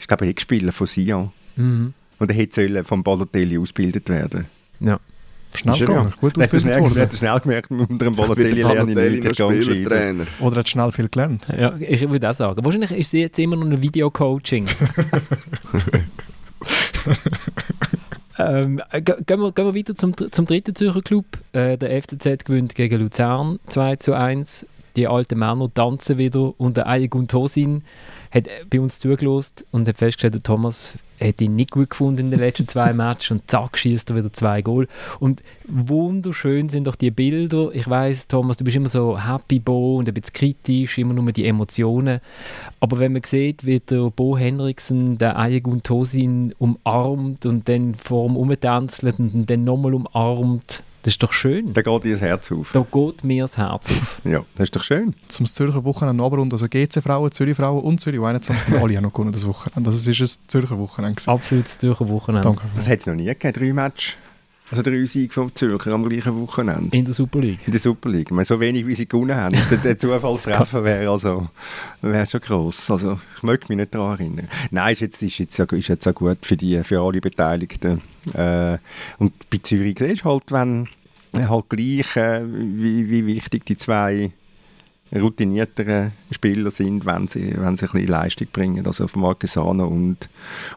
Ich 0.00 0.08
glaube, 0.08 0.24
ein 0.26 0.34
Spieler 0.36 0.72
von 0.72 0.86
Sion. 0.88 1.30
Mhm. 1.54 1.94
Und 2.18 2.30
er 2.30 2.36
hätte 2.36 2.66
sollen 2.66 2.82
vom 2.84 3.04
Balotelli 3.04 3.56
ausgebildet 3.56 4.08
werden. 4.08 4.46
Ja. 4.80 4.98
Schnell 5.56 5.74
Ist 5.74 5.80
er 5.82 5.86
gegangen, 5.86 6.12
gut 6.20 6.36
Er 6.36 6.42
ausgebildet 6.44 6.60
schnell, 6.62 6.74
er 6.74 6.80
worden. 6.82 7.00
hat 7.00 7.14
schnell 7.14 7.40
gemerkt, 7.40 7.70
unter 7.70 8.04
dem 8.04 8.16
Balotelli 8.16 8.54
der 8.62 8.74
lerne 8.74 8.90
ich 9.16 9.22
nicht. 9.24 9.36
Spielertrainer. 9.36 10.26
Oder 10.40 10.56
hat 10.58 10.68
schnell 10.68 10.90
viel 10.92 11.08
gelernt. 11.08 11.46
Ja, 11.56 11.72
ich 11.78 12.08
würde 12.10 12.28
auch 12.30 12.34
sagen. 12.34 12.64
Wahrscheinlich 12.64 12.90
ist 12.90 13.10
sie 13.10 13.20
jetzt 13.20 13.38
immer 13.38 13.56
noch 13.56 13.66
ein 13.66 13.80
Videocoaching. 13.80 14.66
ähm, 18.38 18.80
äh, 18.90 19.00
ge- 19.02 19.16
gehen, 19.24 19.40
wir, 19.40 19.52
gehen 19.52 19.66
wir 19.66 19.74
weiter 19.74 19.94
zum, 19.94 20.14
zum 20.30 20.46
dritten 20.46 20.74
Zürcher 20.74 21.02
Club. 21.02 21.24
Äh, 21.52 21.76
der 21.78 22.02
FCZ 22.02 22.44
gewinnt 22.44 22.74
gegen 22.74 23.00
Luzern 23.00 23.58
2 23.68 23.96
zu 23.96 24.12
1. 24.14 24.66
Die 24.96 25.08
alten 25.08 25.38
Männer 25.38 25.70
tanzen 25.72 26.18
wieder 26.18 26.52
und 26.58 26.76
der 26.76 26.86
Ayagun 26.88 27.26
Tosin 27.26 27.82
hat 28.34 28.48
äh, 28.48 28.64
bei 28.68 28.80
uns 28.80 28.98
zugelost 28.98 29.64
und 29.70 29.86
hat 29.86 29.98
festgestellt, 29.98 30.34
der 30.34 30.42
Thomas 30.42 30.98
hat 31.20 31.40
ihn 31.40 31.54
nicht 31.54 31.70
gut 31.70 31.90
gefunden 31.90 32.18
in 32.18 32.30
den 32.30 32.40
letzten 32.40 32.66
zwei 32.66 32.92
Matches 32.94 33.30
und 33.30 33.50
zack, 33.50 33.78
schießt 33.78 34.10
er 34.10 34.16
wieder 34.16 34.32
zwei 34.32 34.60
Goal. 34.62 34.88
Und 35.20 35.42
wunderschön 35.66 36.68
sind 36.68 36.86
doch 36.86 36.96
die 36.96 37.12
Bilder. 37.12 37.70
Ich 37.72 37.88
weiß, 37.88 38.26
Thomas, 38.26 38.56
du 38.56 38.64
bist 38.64 38.76
immer 38.76 38.88
so 38.88 39.18
happy 39.18 39.60
Bo 39.60 39.98
und 39.98 40.08
ein 40.08 40.14
bisschen 40.14 40.34
kritisch, 40.34 40.98
immer 40.98 41.14
nur 41.14 41.30
die 41.32 41.46
Emotionen. 41.46 42.20
Aber 42.80 42.98
wenn 42.98 43.12
man 43.12 43.22
sieht, 43.22 43.64
wie 43.64 43.78
der 43.78 44.10
Bo 44.10 44.36
Henriksen 44.36 45.16
den 45.18 45.30
Ayagun 45.30 45.82
Tosin 45.82 46.54
umarmt 46.58 47.46
und 47.46 47.68
dann 47.68 47.94
vor 47.94 48.28
ihm 48.28 48.36
umtänzelt 48.36 49.18
und 49.18 49.48
dann 49.48 49.64
nochmal 49.64 49.94
umarmt, 49.94 50.82
das 51.04 51.12
ist 51.12 51.22
doch 51.22 51.32
schön. 51.34 51.74
Da 51.74 51.82
geht 51.82 52.04
ihr 52.06 52.12
das 52.12 52.20
Herz 52.22 52.50
auf. 52.50 52.72
Da 52.72 52.84
geht 52.90 53.24
mir 53.24 53.44
das 53.44 53.58
Herz 53.58 53.90
auf. 53.90 54.20
Ja, 54.24 54.42
das 54.56 54.64
ist 54.64 54.76
doch 54.76 54.82
schön. 54.82 55.14
Zum 55.28 55.44
Zürcher 55.44 55.84
Wochenende 55.84 56.24
Abrund, 56.24 56.50
also 56.52 56.66
GC-Frauen, 56.66 57.30
Zürich-Frauen 57.30 57.82
und 57.84 58.00
Zürich 58.00 58.20
21 58.22 58.66
haben 58.68 58.82
alle 58.82 58.96
auch 58.96 59.02
noch 59.02 59.12
gewonnen 59.12 59.30
das 59.32 59.46
Wochenende. 59.46 59.90
Das 59.90 60.06
ist 60.06 60.20
ein 60.20 60.48
Zürcher 60.48 60.78
Wochenende. 60.78 61.16
gewesen. 61.16 61.30
Absolutes 61.30 61.76
Zürcher 61.78 62.08
Wochenende. 62.08 62.48
Danke. 62.48 62.62
Das 62.74 62.88
hat 62.88 63.00
es 63.00 63.06
noch 63.06 63.14
nie 63.14 63.26
gegeben, 63.26 63.52
drei 63.52 63.72
Matches. 63.74 64.16
Also 64.70 64.82
drei 64.82 65.04
Siege 65.04 65.32
vom 65.32 65.54
Zürcher 65.54 65.92
am 65.92 66.08
gleichen 66.08 66.40
Wochenende. 66.40 66.96
In 66.96 67.04
der 67.04 67.12
Super 67.14 67.38
League. 67.40 67.58
In 67.66 67.72
der 67.72 67.80
Super 67.80 68.08
League. 68.08 68.28
Ich 68.28 68.30
meine, 68.34 68.46
so 68.46 68.58
wenig, 68.58 68.86
wie 68.86 68.94
sie 68.94 69.06
gewonnen 69.06 69.36
haben. 69.36 69.54
der, 69.70 69.78
der 69.78 69.98
Zufallstreffer 69.98 70.82
wäre 70.84 71.10
also, 71.10 71.48
wäre 72.00 72.24
schon 72.26 72.40
gross. 72.40 72.90
Also, 72.90 73.20
ich 73.36 73.42
möchte 73.42 73.66
mich 73.68 73.76
nicht 73.76 73.94
daran 73.94 74.18
erinnern. 74.18 74.48
Nein, 74.70 74.94
ist 74.94 75.00
jetzt, 75.00 75.22
ist 75.22 75.38
jetzt, 75.38 75.58
ja- 75.58 75.64
ist 75.66 75.88
jetzt 75.88 76.08
auch 76.08 76.14
gut 76.14 76.38
für, 76.42 76.56
die, 76.56 76.82
für 76.82 77.00
alle 77.02 77.20
Beteiligten. 77.20 78.00
Äh, 78.32 78.78
und 79.18 79.32
bei 79.50 79.58
Zürich 79.62 79.96
du 79.96 80.24
halt, 80.24 80.44
wenn 80.50 80.88
halt 81.36 81.68
gleich, 81.68 82.16
äh, 82.16 82.42
wie, 82.46 83.10
wie 83.10 83.26
wichtig 83.26 83.66
die 83.66 83.76
zwei 83.76 84.30
routinierteren 85.12 86.12
Spieler 86.30 86.70
sind, 86.70 87.06
wenn 87.06 87.28
sie, 87.28 87.54
wenn 87.56 87.76
sie 87.76 87.86
ein 87.86 87.92
bisschen 87.92 88.08
Leistung 88.08 88.48
bringen. 88.52 88.86
Also 88.86 89.06
von 89.06 89.22
Marquesano 89.22 89.86
und, 89.86 90.28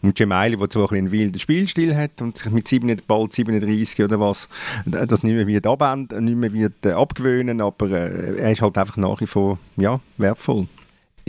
und 0.02 0.16
Gemelli, 0.16 0.58
der 0.58 0.70
zwar 0.70 0.92
einen 0.92 1.12
wilden 1.12 1.40
Spielstil 1.40 1.96
hat 1.96 2.22
und 2.22 2.38
sich 2.38 2.52
mit 2.52 2.68
7, 2.68 2.96
bald 3.08 3.34
37 3.34 4.04
oder 4.04 4.20
was, 4.20 4.48
das 4.86 5.24
nicht 5.24 5.36
mehr 5.36 5.48
wird 5.48 5.66
abändern, 5.66 6.26
nicht 6.26 6.38
mehr 6.38 6.54
wird 6.54 6.86
äh, 6.86 6.92
abgewöhnen, 6.92 7.62
aber 7.62 7.90
äh, 7.90 8.38
er 8.38 8.52
ist 8.52 8.62
halt 8.62 8.78
einfach 8.78 8.98
nach 8.98 9.22
wie 9.22 9.28
vor 9.28 9.58
ja, 9.76 10.00
wertvoll. 10.18 10.68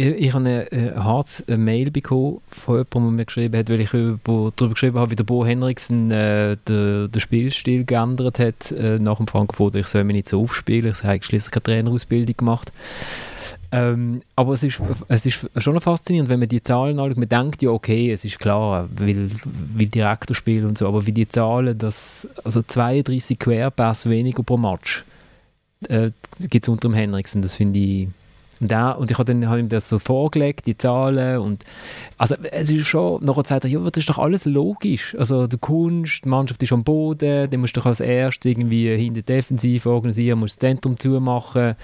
Ich, 0.00 0.32
habe 0.32 0.44
eine 0.44 0.70
äh, 0.70 0.94
hartes 0.94 1.40
äh, 1.48 1.56
Mail 1.56 1.90
bekommen 1.90 2.40
von 2.52 2.76
jemandem, 2.76 3.02
der 3.02 3.11
mir 3.11 3.24
geschrieben 3.24 3.58
hat, 3.58 3.68
weil 3.68 3.80
ich 3.80 3.92
über, 3.92 4.52
darüber 4.54 4.74
geschrieben 4.74 4.96
habe, 4.96 5.11
wie 5.11 5.16
der 5.16 5.24
Bo 5.24 5.44
Henriksen 5.44 6.12
äh, 6.12 6.56
den, 6.68 7.11
den 7.11 7.20
Spielstil 7.20 7.84
geändert 7.84 8.38
hat 8.38 8.70
äh, 8.70 9.00
nach 9.00 9.16
dem 9.16 9.26
Frankfurter. 9.26 9.80
Ich 9.80 9.88
soll 9.88 10.04
mich 10.04 10.14
nicht 10.14 10.28
so 10.28 10.40
aufspielen, 10.40 10.92
ich 10.92 11.02
habe 11.02 11.20
schließlich 11.20 11.50
keine 11.50 11.64
Trainerausbildung 11.64 12.37
gemacht. 12.37 12.70
Ähm, 13.72 14.22
aber 14.37 14.52
es 14.52 14.62
ist, 14.62 14.80
es 15.08 15.26
ist 15.26 15.48
schon 15.56 15.80
faszinierend, 15.80 16.30
wenn 16.30 16.38
man 16.38 16.48
die 16.48 16.62
Zahlen 16.62 17.00
anschaut. 17.00 17.18
Man 17.18 17.28
denkt 17.28 17.61
ja, 17.62 17.70
okay, 17.70 18.12
es 18.12 18.24
ist 18.24 18.38
klar, 18.38 18.88
weil, 18.94 19.28
weil 19.74 19.87
Direktorspiel 19.87 20.64
und 20.64 20.78
so, 20.78 20.87
aber 20.87 21.06
wie 21.06 21.12
die 21.12 21.28
Zahlen, 21.28 21.76
dass, 21.76 22.28
also 22.44 22.62
32 22.62 23.37
Querpässe 23.37 24.11
weniger 24.11 24.44
pro 24.44 24.58
Match 24.58 25.04
äh, 25.88 26.12
gibt 26.48 26.64
es 26.64 26.68
unter 26.68 26.88
dem 26.88 26.94
Henriksen, 26.94 27.42
das 27.42 27.56
finde 27.56 27.80
ich 27.80 28.08
und, 28.61 28.73
er, 28.73 28.99
und 28.99 29.11
ich 29.11 29.18
habe 29.18 29.33
dann 29.33 29.49
hab 29.49 29.59
ihm 29.59 29.68
das 29.68 29.88
so 29.88 29.99
vorgelegt, 29.99 30.66
die 30.66 30.77
Zahlen. 30.77 31.38
Und, 31.38 31.64
also 32.16 32.35
es 32.51 32.71
ist 32.71 32.87
schon, 32.87 33.25
nachher 33.25 33.44
sagt 33.44 33.64
er, 33.64 33.71
ja, 33.71 33.81
das 33.81 33.99
ist 33.99 34.09
doch 34.09 34.18
alles 34.18 34.44
logisch. 34.44 35.16
Also 35.18 35.47
du 35.47 35.59
kommst, 35.59 36.25
die 36.25 36.29
Mannschaft 36.29 36.62
ist 36.62 36.73
am 36.73 36.85
Boden, 36.85 37.51
dann 37.51 37.61
musst 37.61 37.77
du 37.77 37.81
doch 37.81 37.87
als 37.87 38.01
erstes 38.01 38.51
irgendwie 38.51 38.97
hinter 38.97 39.23
defensiv 39.23 39.87
organisieren, 39.87 40.38
musst 40.40 40.57
das 40.57 40.68
Zentrum 40.68 40.99
zumachen, 40.99 41.75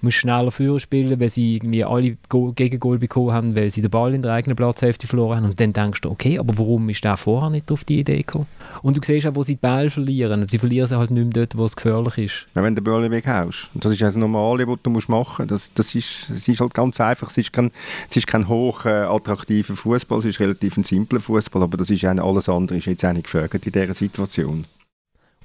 musst 0.00 0.16
schneller 0.16 0.50
führen 0.50 0.80
spielen, 0.80 1.18
weil 1.20 1.28
sie 1.28 1.56
irgendwie 1.56 1.84
alle 1.84 2.16
Go 2.28 2.52
Gegengol 2.52 2.98
bekommen 2.98 3.32
haben, 3.32 3.56
weil 3.56 3.70
sie 3.70 3.82
den 3.82 3.90
Ball 3.90 4.14
in 4.14 4.22
der 4.22 4.32
eigenen 4.32 4.56
Platzhälfte 4.56 5.06
verloren 5.06 5.38
haben. 5.38 5.44
Und 5.46 5.60
dann 5.60 5.72
denkst 5.72 6.00
du, 6.00 6.10
okay, 6.10 6.38
aber 6.38 6.58
warum 6.58 6.88
ist 6.88 7.04
der 7.04 7.16
vorher 7.16 7.50
nicht 7.50 7.70
auf 7.70 7.84
die 7.84 8.00
Idee 8.00 8.18
gekommen? 8.18 8.46
Und 8.82 8.96
du 8.96 9.00
siehst 9.04 9.26
auch, 9.26 9.34
wo 9.34 9.42
sie 9.42 9.54
die 9.54 9.60
Bälle 9.60 9.90
verlieren. 9.90 10.46
Sie 10.48 10.58
verlieren 10.58 10.86
sie 10.86 10.96
halt 10.96 11.10
nicht 11.10 11.24
mehr 11.24 11.46
dort, 11.46 11.56
wo 11.56 11.64
es 11.64 11.76
gefährlich 11.76 12.18
ist. 12.18 12.46
Ja, 12.54 12.62
wenn 12.62 12.74
du 12.74 12.82
den 12.82 12.92
Ball 12.92 13.10
weghaust. 13.10 13.70
Und 13.74 13.84
das 13.84 13.92
ist 13.92 14.02
das 14.02 14.16
Normale, 14.16 14.66
was 14.66 14.78
du 14.82 14.90
machen 14.90 15.08
musst. 15.08 15.50
Das, 15.50 15.70
das 15.74 15.94
ist, 15.94 16.23
es 16.30 16.48
ist 16.48 16.60
halt 16.60 16.74
ganz 16.74 17.00
einfach. 17.00 17.30
Es 17.30 17.38
ist 17.38 17.52
kein, 17.52 17.70
es 18.08 18.16
ist 18.16 18.26
kein 18.26 18.48
hoch 18.48 18.84
äh, 18.84 18.90
attraktiver 18.90 19.74
Fußball, 19.76 20.18
es 20.20 20.24
ist 20.26 20.40
relativ 20.40 20.76
ein 20.76 20.84
simpler 20.84 21.20
Fußball, 21.20 21.62
aber 21.62 21.76
das 21.76 21.90
ist 21.90 22.04
auch, 22.04 22.10
alles 22.10 22.48
andere 22.48 22.78
ist 22.78 22.86
jetzt 22.86 23.04
auch 23.04 23.12
nicht 23.12 23.24
gefragt 23.24 23.66
in 23.66 23.72
dieser 23.72 23.94
Situation. 23.94 24.66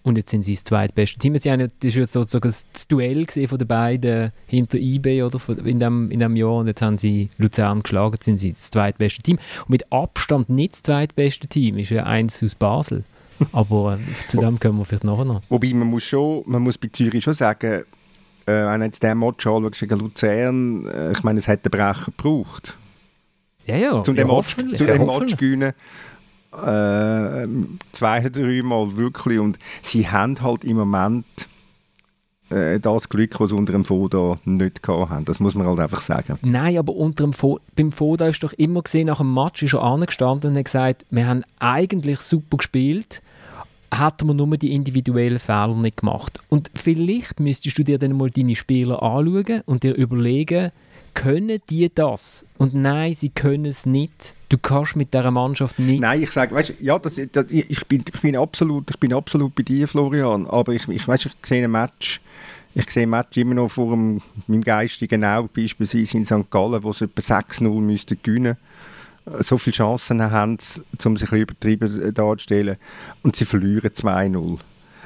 Und 0.02 0.18
jetzt 0.18 0.32
sind 0.32 0.44
sie 0.44 0.54
das 0.54 0.64
zweitbeste 0.64 1.20
Team. 1.20 1.38
Sie 1.38 1.52
haben, 1.52 1.60
ja- 1.60 1.68
das 1.82 1.94
war 1.94 2.02
jetzt 2.02 2.14
sozusagen 2.14 2.48
das 2.48 2.88
Duell 2.88 3.26
von 3.28 3.58
den 3.58 3.68
beiden 3.68 4.32
hinter 4.48 4.78
eBay 4.78 5.24
oder 5.24 5.40
in, 5.66 5.80
dem, 5.82 6.10
in 6.10 6.22
dem 6.22 6.38
Jahr. 6.38 6.54
Und 6.56 6.68
jetzt 6.68 6.82
haben 6.82 6.98
sie 6.98 7.30
Luzern 7.38 7.82
geschlagen, 7.82 8.14
jetzt 8.14 8.24
sind 8.24 8.38
sie 8.38 8.54
das 8.54 8.70
zweitbeste 8.70 9.22
Team. 9.22 9.38
Und 9.64 9.70
mit 9.70 9.92
Abstand 9.92 10.50
nicht 10.50 10.72
das 10.74 10.84
zweitbeste 10.84 11.48
Team 11.48 11.78
ist 11.78 11.90
ja 11.92 12.06
eins 12.06 12.42
aus 12.42 12.56
Basel. 12.56 13.04
Aber 13.52 13.96
äh, 14.00 14.26
zu 14.26 14.38
dem 14.38 14.58
kommen 14.60 14.80
wir 14.80 14.86
vielleicht 14.86 15.04
nachher 15.04 15.26
noch. 15.26 15.42
Wobei 15.50 15.74
man 15.74 15.88
muss 15.90 16.04
schon, 16.04 16.44
man 16.46 16.62
muss 16.62 16.78
bei 16.78 16.88
Zürich 16.92 17.24
schon 17.24 17.34
sagen, 17.34 17.84
äh, 18.46 18.66
wenn 18.66 18.80
du 18.80 18.86
jetzt 18.88 19.04
den 19.04 19.20
Match 19.20 19.46
anschaust 19.46 19.80
gegen 19.80 20.00
Luzern, 20.00 20.86
äh, 20.88 21.12
ich 21.12 21.24
meine, 21.24 21.40
es 21.40 21.48
hat 21.48 21.66
den 21.66 21.72
Brecher 21.72 22.06
gebraucht. 22.06 22.78
Ja, 23.66 23.76
ja. 23.76 24.04
Zu 24.04 24.14
ja, 24.14 24.24
dem 24.24 24.36
Match, 24.36 24.56
zu 24.56 24.86
dem. 24.86 25.06
Match 25.06 25.38
gewinnen, 25.38 25.74
äh, 26.54 27.48
zwei, 27.92 28.22
dreimal 28.30 28.96
wirklich 28.96 29.40
und 29.40 29.60
sie 29.82 30.08
haben 30.08 30.42
halt 30.42 30.64
im 30.64 30.78
Moment 30.78 31.26
äh, 32.50 32.80
das 32.80 33.10
Glück, 33.10 33.40
was 33.40 33.50
sie 33.50 33.56
unter 33.56 33.74
dem 33.74 33.86
Foda 33.86 34.40
nicht 34.46 34.88
haben. 34.88 35.26
Das 35.26 35.40
muss 35.40 35.56
man 35.56 35.68
halt 35.68 35.80
einfach 35.80 36.02
sagen. 36.02 36.40
Nein, 36.42 36.78
aber 36.78 36.96
unter 36.96 37.24
dem 37.24 37.34
Fo 37.34 37.60
beim 37.76 37.92
Foda 37.92 38.28
ist 38.28 38.44
doch 38.44 38.54
immer 38.54 38.82
gesehen, 38.82 39.08
nach 39.08 39.20
dem 39.20 39.34
Match 39.34 39.62
ist 39.64 39.74
er 39.74 39.84
angestanden 39.84 40.52
und 40.52 40.58
hat 40.58 40.66
gesagt, 40.66 41.06
wir 41.10 41.28
haben 41.28 41.44
eigentlich 41.60 42.20
super 42.20 42.58
gespielt, 42.58 43.22
hätten 43.94 44.28
wir 44.28 44.34
nur 44.34 44.58
die 44.58 44.74
individuellen 44.74 45.40
Fehler 45.40 45.76
nicht 45.76 45.98
gemacht. 45.98 46.40
Und 46.50 46.70
vielleicht 46.76 47.40
müsstest 47.40 47.78
du 47.78 47.84
dir 47.84 47.98
dann 47.98 48.18
mal 48.18 48.30
deine 48.30 48.56
Spieler 48.56 49.02
anschauen 49.02 49.62
und 49.66 49.84
dir 49.84 49.96
überlegen, 49.96 50.72
können 51.14 51.60
die 51.70 51.94
das? 51.94 52.46
Und 52.58 52.74
nein, 52.74 53.14
sie 53.16 53.30
können 53.30 53.66
es 53.66 53.86
nicht. 53.86 54.36
Du 54.48 54.58
kannst 54.58 54.96
mit 54.96 55.14
dieser 55.14 55.32
Mannschaft 55.32 55.80
nicht. 55.80 56.02
Nein, 56.02 56.24
ich 56.24 56.32
sage, 56.32 56.56
weißt, 56.56 56.74
ja, 56.80 56.98
das, 56.98 57.20
das, 57.32 57.46
ich, 57.50 57.86
bin, 57.88 58.04
ich, 58.14 58.22
bin 58.22 58.36
absolut, 58.36 58.90
ich 58.90 58.98
bin 58.98 59.14
absolut 59.14 59.54
bei 59.56 59.64
dir, 59.64 59.88
Florian. 59.88 60.48
Aber 60.48 60.74
ich, 60.74 60.88
ich, 60.88 61.08
weißt, 61.08 61.28
ich 61.28 61.34
sehe 61.44 61.64
ein 61.64 61.72
Match, 61.72 62.22
ich 62.74 62.90
sehe 62.90 63.04
ein 63.04 63.10
Match 63.10 63.38
immer 63.38 63.56
noch 63.56 63.70
vor 63.70 63.92
dem, 63.92 64.22
meinem 64.48 64.64
geistigen 64.64 65.24
Auge, 65.24 65.50
beispielsweise 65.54 66.18
in 66.18 66.26
St. 66.26 66.50
Gallen, 66.50 66.84
wo 66.84 66.94
sie 66.94 67.06
etwa 67.06 67.22
6-0 67.22 67.70
müssten 67.82 68.18
gewinnen 68.22 68.58
so 69.40 69.58
viele 69.58 69.76
Chancen 69.76 70.22
haben, 70.22 70.58
um 71.06 71.18
sich 71.18 71.32
ein 71.32 71.42
übertrieben 71.42 72.14
darzustellen. 72.14 72.78
Und 73.24 73.36
sie 73.36 73.46
verlieren 73.46 73.92
2-0. 73.92 74.60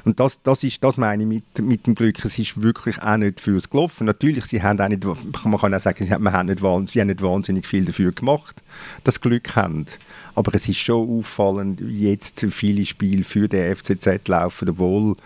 Und 0.04 0.20
das, 0.20 0.42
das, 0.42 0.62
ist, 0.64 0.84
das 0.84 0.98
meine 0.98 1.22
ich 1.22 1.28
mit, 1.28 1.58
mit 1.62 1.86
dem 1.86 1.94
Glück. 1.94 2.22
Es 2.24 2.38
ist 2.38 2.62
wirklich 2.62 3.00
auch 3.00 3.16
nicht 3.16 3.40
fürs 3.40 3.70
gelaufen. 3.70 4.06
Natürlich, 4.06 4.44
sie 4.44 4.62
haben 4.62 4.76
nicht, 4.88 5.04
man 5.04 5.58
kann 5.58 5.72
auch 5.72 5.80
sagen, 5.80 6.04
sie 6.04 6.12
haben, 6.12 6.46
nicht, 6.46 6.90
sie 6.90 7.00
haben 7.00 7.08
nicht 7.08 7.22
wahnsinnig 7.22 7.66
viel 7.66 7.86
dafür 7.86 8.12
gemacht, 8.12 8.62
sie 9.02 9.20
Glück 9.20 9.56
haben. 9.56 9.86
Aber 10.34 10.54
es 10.54 10.68
ist 10.68 10.78
schon 10.78 11.08
auffallend, 11.08 11.80
wie 11.80 12.10
jetzt 12.10 12.46
viele 12.50 12.84
Spiele 12.84 13.24
für 13.24 13.48
den 13.48 13.74
FCZ 13.74 14.28
laufen, 14.28 14.68
obwohl, 14.68 15.16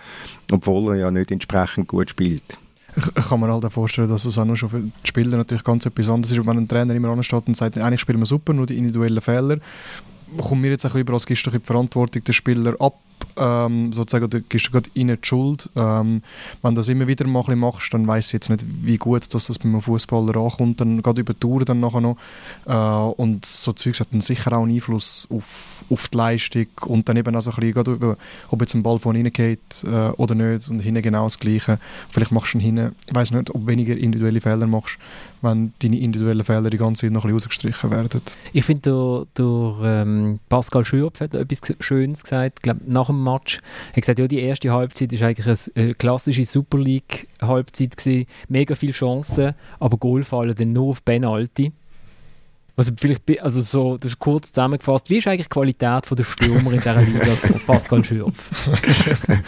obwohl 0.52 0.92
er 0.92 1.00
ja 1.00 1.11
nicht 1.11 1.32
entsprechend 1.32 1.88
gut 1.88 2.11
spielt. 2.11 2.58
Ich, 2.98 3.28
kann 3.28 3.40
mir 3.40 3.52
halt 3.52 3.64
auch 3.64 3.72
vorstellen, 3.72 4.08
dass 4.08 4.24
es 4.24 4.38
auch 4.38 4.44
nur 4.44 4.56
schon 4.56 4.68
für 4.68 4.80
die 4.80 4.92
Spieler 5.04 5.37
natürlich 5.37 5.64
ganz 5.64 5.87
etwas 5.87 6.08
anderes 6.08 6.32
ist, 6.32 6.46
wenn 6.46 6.58
ein 6.58 6.68
Trainer 6.68 6.94
immer 6.94 7.08
ansteht 7.11 7.46
und 7.46 7.56
sagt, 7.56 7.78
eigentlich 7.78 8.00
spielen 8.00 8.18
wir 8.18 8.26
super, 8.26 8.52
nur 8.52 8.66
die 8.66 8.76
individuellen 8.76 9.20
Fehler. 9.20 9.58
Kommt 10.37 10.61
mir 10.61 10.70
jetzt 10.70 10.82
bisschen 10.82 11.00
über, 11.00 11.12
als 11.14 11.24
doch 11.24 11.52
die 11.52 11.61
Verantwortung 11.61 12.24
der 12.24 12.32
Spieler 12.32 12.74
ab, 12.80 12.98
ähm, 13.38 13.92
sozusagen, 13.92 14.24
oder 14.24 14.40
gibst 14.40 14.70
gerade 14.72 14.90
ihnen 14.94 15.18
die 15.20 15.27
Schuld. 15.27 15.70
Ähm, 15.77 16.22
wenn 16.62 16.74
du 16.74 16.81
das 16.81 16.88
immer 16.88 17.07
wieder 17.07 17.27
mal 17.27 17.44
machst, 17.57 17.92
dann 17.94 18.07
weiss 18.07 18.29
ich 18.29 18.33
jetzt 18.35 18.51
nicht, 18.51 18.64
wie 18.83 18.96
gut 18.96 19.33
dass 19.35 19.46
das 19.46 19.59
beim 19.59 19.81
Fußballer 19.81 20.37
ankommt, 20.37 20.81
dann 20.81 21.03
gerade 21.03 21.20
über 21.20 21.33
die 21.33 21.40
Tour 21.40 21.64
dann 21.64 21.81
nachher 21.81 22.01
noch. 22.01 22.16
Äh, 22.66 23.20
und 23.20 23.44
so 23.44 23.72
Zeugs 23.72 24.01
hat 24.01 24.09
dann 24.12 24.20
sicher 24.20 24.53
auch 24.53 24.62
einen 24.62 24.74
Einfluss 24.74 25.29
auf, 25.31 25.85
auf 25.90 26.09
die 26.09 26.16
Leistung 26.16 26.66
und 26.87 27.09
dann 27.09 27.16
eben 27.16 27.35
auch 27.35 27.40
so 27.40 27.51
ein 27.51 27.72
bisschen, 27.72 27.94
über, 27.94 28.16
ob 28.51 28.61
jetzt 28.61 28.74
ein 28.74 28.83
Ball 28.83 28.98
von 28.98 29.14
hinten 29.14 29.33
geht 29.33 29.85
äh, 29.85 30.11
oder 30.16 30.35
nicht 30.35 30.68
und 30.68 30.81
hinten 30.81 31.03
genau 31.03 31.24
das 31.24 31.38
Gleiche. 31.38 31.79
Vielleicht 32.11 32.33
machst 32.33 32.55
du 32.55 32.59
hinten, 32.59 32.94
ich 33.07 33.14
weiss 33.14 33.31
nicht, 33.31 33.55
ob 33.55 33.66
weniger 33.66 33.96
individuelle 33.96 34.40
Fehler 34.40 34.66
machst, 34.66 34.98
wenn 35.42 35.72
deine 35.81 35.98
individuellen 35.98 36.44
Fehler 36.44 36.70
die 36.70 36.79
ganze 36.79 37.03
Zeit 37.03 37.12
noch 37.12 37.24
ein 37.24 37.33
bisschen 37.33 37.48
rausgestrichen 37.48 37.90
werden. 37.90 38.20
Ich 38.53 38.64
finde, 38.64 39.27
der, 39.37 39.44
der 39.44 40.03
ähm, 40.03 40.40
Pascal 40.48 40.85
Schürpf 40.85 41.20
hat 41.20 41.35
etwas 41.35 41.61
Schönes 41.81 42.22
gesagt, 42.22 42.59
ich 42.59 42.62
glaube, 42.62 42.81
nach 42.87 43.07
dem 43.07 43.22
Match. 43.33 43.59
Er 43.91 43.97
hat 43.97 44.03
gesagt, 44.03 44.19
ja, 44.19 44.27
die 44.27 44.41
erste 44.41 44.73
Halbzeit 44.73 45.12
war 45.21 45.29
eigentlich 45.29 45.71
eine 45.75 45.95
klassische 45.95 46.45
Super 46.45 46.79
League-Halbzeit. 46.79 48.27
Mega 48.49 48.75
viele 48.75 48.93
Chancen, 48.93 49.55
aber 49.79 49.97
Goal 49.97 50.23
fallen 50.23 50.55
dann 50.55 50.73
nur 50.73 50.91
auf 50.91 51.05
Penalty. 51.05 51.73
Also 52.79 52.93
vielleicht, 52.97 53.43
also 53.43 53.61
so, 53.61 53.99
das 53.99 54.12
ist 54.12 54.21
kurz 54.21 54.53
zusammengefasst. 54.53 55.11
Wie 55.11 55.19
ist 55.19 55.27
eigentlich 55.27 55.49
die 55.49 55.53
Qualität 55.53 56.05
der 56.17 56.23
Stürmer 56.23 56.73
in 56.73 56.79
dieser 56.79 57.01
Liga, 57.01 57.35
so 57.37 57.55
Pascal 57.67 58.05
Schürpf? 58.05 58.69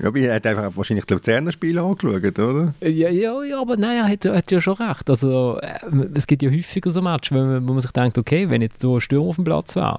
Ja, 0.00 0.08
aber 0.08 0.18
er 0.18 0.34
hat 0.36 0.46
einfach 0.46 0.70
wahrscheinlich 0.76 1.04
die 1.04 1.14
Luzerner 1.14 1.50
Spiele 1.50 1.82
angeschaut, 1.82 2.38
oder? 2.38 2.74
Ja, 2.80 3.08
ja, 3.08 3.42
ja, 3.42 3.60
aber 3.60 3.76
nein, 3.76 3.96
er 3.96 4.08
hat, 4.08 4.24
er 4.24 4.36
hat 4.36 4.52
ja 4.52 4.60
schon 4.60 4.74
recht. 4.74 5.10
Also, 5.10 5.58
äh, 5.62 5.80
es 6.14 6.28
gibt 6.28 6.42
ja 6.42 6.50
häufiger 6.50 6.92
so 6.92 7.02
Matches, 7.02 7.32
wo 7.32 7.42
man, 7.42 7.66
wo 7.66 7.72
man 7.72 7.80
sich 7.80 7.90
denkt, 7.90 8.18
okay, 8.18 8.48
wenn 8.50 8.62
jetzt 8.62 8.80
so 8.80 8.98
ein 8.98 9.00
Stürmer 9.00 9.30
auf 9.30 9.34
dem 9.36 9.44
Platz 9.44 9.74
wäre, 9.74 9.98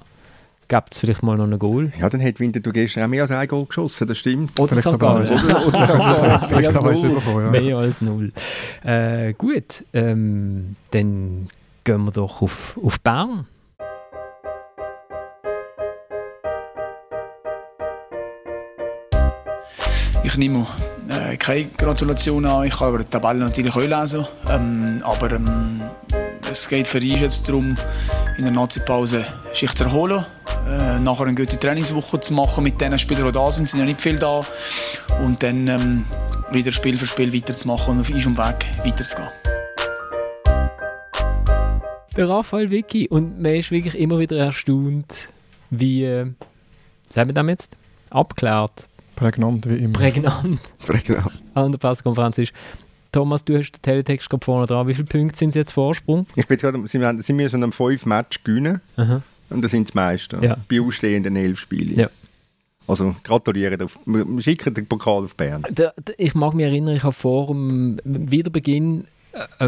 gibt 0.68 0.92
es 0.92 1.00
vielleicht 1.00 1.22
mal 1.22 1.36
noch 1.36 1.44
einen 1.44 1.58
Goal. 1.58 1.92
Ja, 1.98 2.08
dann 2.10 2.22
hat 2.22 2.38
Winterthur 2.40 2.72
gestern 2.72 3.04
auch 3.04 3.08
mehr 3.08 3.22
als 3.22 3.30
ein 3.30 3.48
Goal 3.48 3.64
geschossen, 3.64 4.06
das 4.06 4.18
stimmt. 4.18 4.58
Oder 4.60 4.76
Vielleicht 4.76 4.86
auch 4.86 4.94
Oder, 4.94 5.66
oder 5.66 5.98
mehr 5.98 6.40
Vielleicht 6.48 6.66
als 6.68 6.74
noch 6.74 6.84
eins 6.84 7.02
null. 7.02 7.14
bekommen, 7.14 7.44
ja. 7.44 7.50
Mehr 7.60 7.76
als 7.78 8.00
null. 8.02 8.32
Äh, 8.84 9.32
gut, 9.32 9.84
ähm, 9.94 10.76
dann 10.90 11.48
gehen 11.84 12.04
wir 12.04 12.12
doch 12.12 12.42
auf, 12.42 12.78
auf 12.82 13.00
Bern. 13.00 13.46
Ich 20.22 20.36
nehme 20.36 20.66
äh, 21.08 21.38
keine 21.38 21.68
Gratulation 21.68 22.44
an. 22.44 22.64
Ich 22.64 22.76
kann 22.76 22.88
aber 22.88 22.98
die 22.98 23.04
Tabelle 23.06 23.38
natürlich 23.38 23.74
auch 23.74 23.80
lesen. 23.80 24.26
Ähm, 24.50 25.00
aber 25.02 25.32
ähm, 25.32 25.80
es 26.50 26.68
geht 26.68 26.86
für 26.86 26.98
uns 26.98 27.20
jetzt 27.20 27.48
darum, 27.48 27.76
in 28.36 28.44
der 28.44 28.52
Nazi-Pause 28.52 29.24
sich 29.52 29.74
zu 29.74 29.84
erholen. 29.84 30.26
Äh, 30.68 31.00
nachher 31.00 31.24
eine 31.26 31.34
gute 31.34 31.58
Trainingswoche 31.58 32.20
zu 32.20 32.34
machen 32.34 32.62
mit 32.64 32.80
den 32.80 32.98
Spielern, 32.98 33.24
die 33.26 33.32
da 33.32 33.50
sind. 33.50 33.68
Sind 33.70 33.80
ja 33.80 33.86
nicht 33.86 34.00
viele 34.00 34.18
da. 34.18 34.44
Und 35.24 35.42
dann 35.42 35.66
ähm, 35.66 36.04
wieder 36.52 36.72
Spiel 36.72 36.98
für 36.98 37.06
Spiel 37.06 37.32
weiterzumachen 37.34 37.94
und 37.94 38.00
auf 38.00 38.12
Eis 38.14 38.26
und 38.26 38.36
Weg 38.36 38.66
weiterzugehen. 38.84 39.28
Der 42.16 42.28
Raphael 42.28 42.70
Vicky. 42.70 43.08
Und 43.08 43.40
man 43.40 43.54
ist 43.54 43.70
wirklich 43.70 43.94
immer 43.98 44.18
wieder 44.18 44.36
erstaunt, 44.36 45.28
wie, 45.70 46.04
äh, 46.04 46.26
sagen 47.08 47.28
wir 47.30 47.34
das 47.34 47.46
jetzt, 47.46 47.76
abgeklärt, 48.10 48.86
Prägnant 49.16 49.68
wie 49.68 49.76
immer. 49.76 49.98
prägnant 49.98 50.60
Prägnant. 50.86 51.32
an 51.54 51.72
der 51.72 51.78
Pressekonferenz 51.78 52.38
ist. 52.38 52.52
Thomas, 53.10 53.44
du 53.44 53.56
hast 53.58 53.72
den 53.72 53.82
Teletext 53.82 54.28
gerade 54.28 54.44
vorne 54.44 54.66
dran. 54.66 54.86
Wie 54.86 54.94
viele 54.94 55.06
Punkte 55.06 55.36
sind 55.38 55.50
es 55.50 55.54
jetzt 55.54 55.72
Vorsprung? 55.72 56.26
Ich 56.36 56.46
bin 56.46 56.56
jetzt 56.56 56.62
gerade, 56.62 56.86
sie, 56.86 57.04
haben- 57.04 57.22
sie 57.22 57.32
müssen 57.32 57.62
am 57.64 57.72
5 57.72 58.04
Match 58.06 58.44
gewinnen 58.44 58.80
Aha. 58.96 59.22
Und 59.50 59.62
das 59.62 59.70
sind 59.70 59.92
die 59.92 59.96
meisten. 59.96 60.42
Ja. 60.42 60.56
Bei 60.68 60.80
ausstehenden 60.80 61.36
11 61.36 61.58
Spielen. 61.58 61.98
Ja. 61.98 62.10
Also 62.86 63.14
gratulieren, 63.22 63.82
auf, 63.82 63.98
schicken 64.38 64.72
den 64.72 64.86
Pokal 64.86 65.24
auf 65.24 65.36
Bern. 65.36 65.62
Der, 65.68 65.92
der, 65.98 66.18
ich 66.18 66.34
mag 66.34 66.54
mich 66.54 66.64
erinnern, 66.64 66.96
ich 66.96 67.02
habe 67.02 67.12
vor 67.12 67.48
dem 67.48 68.00
Wiederbeginn 68.04 69.04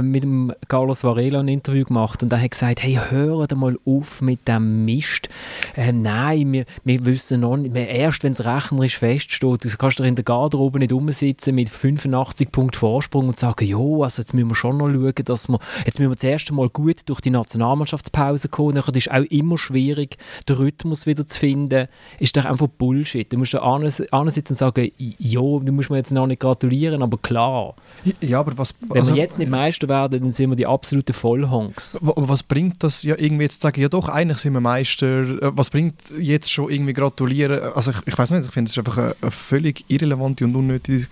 mit 0.00 0.22
dem 0.22 0.52
Carlos 0.68 1.04
Varela 1.04 1.40
ein 1.40 1.48
Interview 1.48 1.84
gemacht 1.84 2.22
und 2.22 2.32
er 2.32 2.42
hat 2.42 2.50
gesagt, 2.50 2.82
hey, 2.82 2.98
hört 3.08 3.54
mal 3.56 3.76
auf 3.84 4.20
mit 4.20 4.46
dem 4.48 4.84
Mist. 4.84 5.28
Ähm, 5.76 6.02
nein, 6.02 6.52
wir, 6.52 6.64
wir 6.84 7.04
wissen 7.06 7.40
noch 7.40 7.56
nicht, 7.56 7.74
erst 7.74 8.22
wenn 8.24 8.32
es 8.32 8.44
rechnerisch 8.44 8.98
feststeht, 8.98 9.64
du 9.64 9.68
kannst 9.76 10.00
doch 10.00 10.04
in 10.04 10.14
der 10.14 10.24
Garderobe 10.24 10.78
nicht 10.78 10.92
rumsitzen 10.92 11.54
mit 11.54 11.68
85 11.68 12.52
Punkten 12.52 12.78
Vorsprung 12.78 13.28
und 13.28 13.36
sagen, 13.36 13.66
jo, 13.66 14.02
also 14.02 14.22
jetzt 14.22 14.34
müssen 14.34 14.48
wir 14.48 14.54
schon 14.54 14.76
noch 14.76 14.88
schauen, 14.88 15.24
dass 15.24 15.48
wir, 15.48 15.58
jetzt 15.84 15.98
müssen 15.98 16.10
wir 16.10 16.16
das 16.16 16.24
erste 16.24 16.54
Mal 16.54 16.68
gut 16.68 17.00
durch 17.06 17.20
die 17.20 17.30
Nationalmannschaftspause 17.30 18.48
kommen, 18.48 18.74
nachher 18.74 18.94
ist 18.94 19.06
es 19.06 19.12
auch 19.12 19.24
immer 19.30 19.58
schwierig, 19.58 20.16
den 20.48 20.56
Rhythmus 20.56 21.06
wieder 21.06 21.26
zu 21.26 21.38
finden, 21.38 21.88
ist 22.18 22.36
doch 22.36 22.44
einfach 22.44 22.68
Bullshit. 22.68 23.32
Du 23.32 23.38
musst 23.38 23.54
da 23.54 23.58
ansitzen 23.58 24.52
und 24.52 24.56
sagen, 24.56 24.90
jo, 24.96 25.60
du 25.60 25.72
musst 25.72 25.90
mir 25.90 25.96
jetzt 25.96 26.12
noch 26.12 26.26
nicht 26.26 26.40
gratulieren, 26.40 27.02
aber 27.02 27.18
klar, 27.18 27.74
Ja, 28.20 28.40
aber 28.40 28.56
was, 28.56 28.74
wenn 28.80 29.00
also, 29.00 29.14
wir 29.14 29.22
jetzt 29.22 29.38
nicht 29.38 29.50
Meister 29.60 29.88
werden, 29.88 30.20
dann 30.22 30.32
sind 30.32 30.50
wir 30.50 30.56
die 30.56 30.66
absoluten 30.66 31.12
Vollhongs. 31.12 31.98
wa- 32.00 32.14
was 32.16 32.42
bringt 32.42 32.82
das 32.82 33.02
ja 33.02 33.14
irgendwie 33.18 33.44
jetzt 33.44 33.60
zu 33.60 33.66
sagen, 33.66 33.80
ja 33.80 33.88
doch, 33.88 34.08
eigentlich 34.08 34.38
sind 34.38 34.52
wir 34.54 34.60
Meister, 34.60 35.20
Äh, 35.20 35.50
was 35.54 35.70
bringt 35.70 35.94
jetzt 36.18 36.50
schon 36.50 36.70
irgendwie 36.70 36.92
gratulieren? 36.92 37.60
Also 37.74 37.90
ich, 37.92 37.98
ich 38.06 38.16
weiß 38.18 38.30
nicht, 38.32 38.46
ich 38.46 38.52
finde 38.52 38.68
es 38.70 38.78
einfach 38.78 38.98
eine, 38.98 39.14
eine 39.22 39.30
völlig 39.30 39.84
irrelevante 39.88 40.44
und 40.44 40.54
unnötige, 40.56 41.06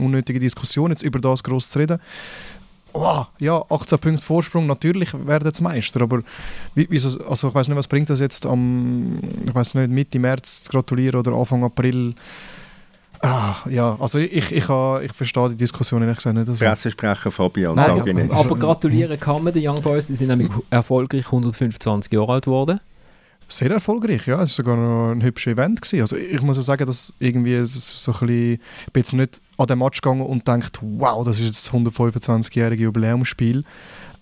unnötige 0.00 0.40
Diskussion, 0.40 0.90
jetzt 0.90 1.02
über 1.02 1.18
das 1.18 1.42
groß 1.42 1.70
zu 1.70 1.78
reden. 1.78 1.98
Oh, 2.94 3.22
ja, 3.38 3.62
18 3.68 3.98
Punkte 3.98 4.24
Vorsprung, 4.24 4.66
natürlich 4.66 5.10
werden 5.26 5.52
sie 5.52 5.62
Meister, 5.62 6.00
aber 6.00 6.22
wie, 6.74 6.86
wieso, 6.90 7.08
also 7.28 7.48
ich 7.48 7.54
weiß 7.54 7.68
nicht, 7.68 7.76
was 7.76 7.86
bringt 7.86 8.08
das 8.08 8.18
jetzt 8.20 8.46
am, 8.46 9.18
ich 9.46 9.54
weiß 9.54 9.74
nicht, 9.74 9.90
Mitte 9.90 10.18
März 10.18 10.62
zu 10.62 10.70
gratulieren 10.72 11.20
oder 11.20 11.32
Anfang 11.32 11.62
April? 11.64 12.14
Ah, 13.20 13.56
ja, 13.68 13.96
also 13.98 14.18
ich, 14.18 14.32
ich, 14.32 14.52
ich, 14.52 14.68
ich 14.68 15.12
verstehe 15.12 15.48
die 15.50 15.56
Diskussion 15.56 16.02
ehrlich 16.02 16.18
gesagt 16.18 16.36
nicht. 16.36 16.48
Also. 16.48 16.64
Pressesprecher 16.64 17.30
Fabian 17.30 17.74
Nein, 17.74 17.86
Sanginetz. 17.86 18.32
aber 18.32 18.56
gratulieren 18.56 19.18
kann 19.18 19.42
man 19.42 19.52
den 19.52 19.66
Young 19.66 19.82
Boys, 19.82 20.06
die 20.06 20.14
sind 20.14 20.28
nämlich 20.28 20.50
erfolgreich 20.70 21.26
125 21.26 22.12
Jahre 22.12 22.32
alt 22.32 22.44
geworden. 22.44 22.80
Sehr 23.50 23.70
erfolgreich, 23.70 24.26
ja. 24.26 24.34
Es 24.34 24.40
war 24.40 24.46
sogar 24.46 24.76
noch 24.76 25.10
ein 25.12 25.22
hübsches 25.22 25.54
Event. 25.54 25.80
Gewesen. 25.80 26.02
Also 26.02 26.16
ich 26.16 26.42
muss 26.42 26.58
ja 26.58 26.62
sagen, 26.62 26.84
dass 26.84 27.14
irgendwie 27.18 27.58
so 27.64 28.12
ein 28.12 28.18
bisschen, 28.18 28.52
ich 28.86 28.92
bin 28.92 29.00
jetzt 29.00 29.12
nicht 29.14 29.40
an 29.56 29.66
den 29.66 29.78
Match 29.78 30.02
gegangen 30.02 30.20
und 30.20 30.46
denkt, 30.46 30.78
wow, 30.82 31.24
das 31.24 31.40
ist 31.40 31.46
jetzt 31.46 31.66
das 31.66 31.72
125-jährige 31.72 32.84
Jubiläumsspiel. 32.84 33.64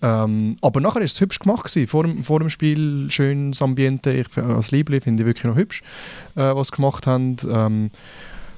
Ähm, 0.01 0.55
aber 0.61 0.79
nachher 0.79 0.99
war 0.99 1.03
es 1.03 1.19
hübsch 1.19 1.39
gemacht. 1.39 1.65
Gewesen. 1.65 1.87
Vor, 1.87 2.03
dem, 2.03 2.23
vor 2.23 2.39
dem 2.39 2.49
Spiel 2.49 3.07
schönes 3.09 3.61
Ambiente. 3.61 4.11
Ich, 4.13 4.37
als 4.37 4.71
Liebling 4.71 5.01
finde 5.01 5.23
ich 5.23 5.27
wirklich 5.27 5.43
noch 5.43 5.57
hübsch, 5.57 5.81
äh, 6.35 6.55
was 6.55 6.69
sie 6.69 6.77
gemacht 6.77 7.05
haben. 7.05 7.35
Ähm, 7.51 7.91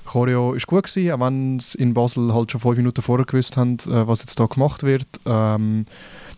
Choreo 0.09 0.53
war 0.53 0.59
gut, 0.65 0.85
gewesen, 0.85 1.11
auch 1.11 1.19
wenn 1.19 1.59
sie 1.59 1.77
in 1.77 1.93
Basel 1.93 2.33
halt 2.33 2.51
schon 2.51 2.61
fünf 2.61 2.77
Minuten 2.77 3.01
vorher 3.01 3.25
gewusst 3.25 3.57
haben, 3.57 3.77
äh, 3.87 4.07
was 4.07 4.21
jetzt 4.21 4.39
da 4.39 4.45
gemacht 4.47 4.83
wird. 4.83 5.07
Ähm, 5.25 5.85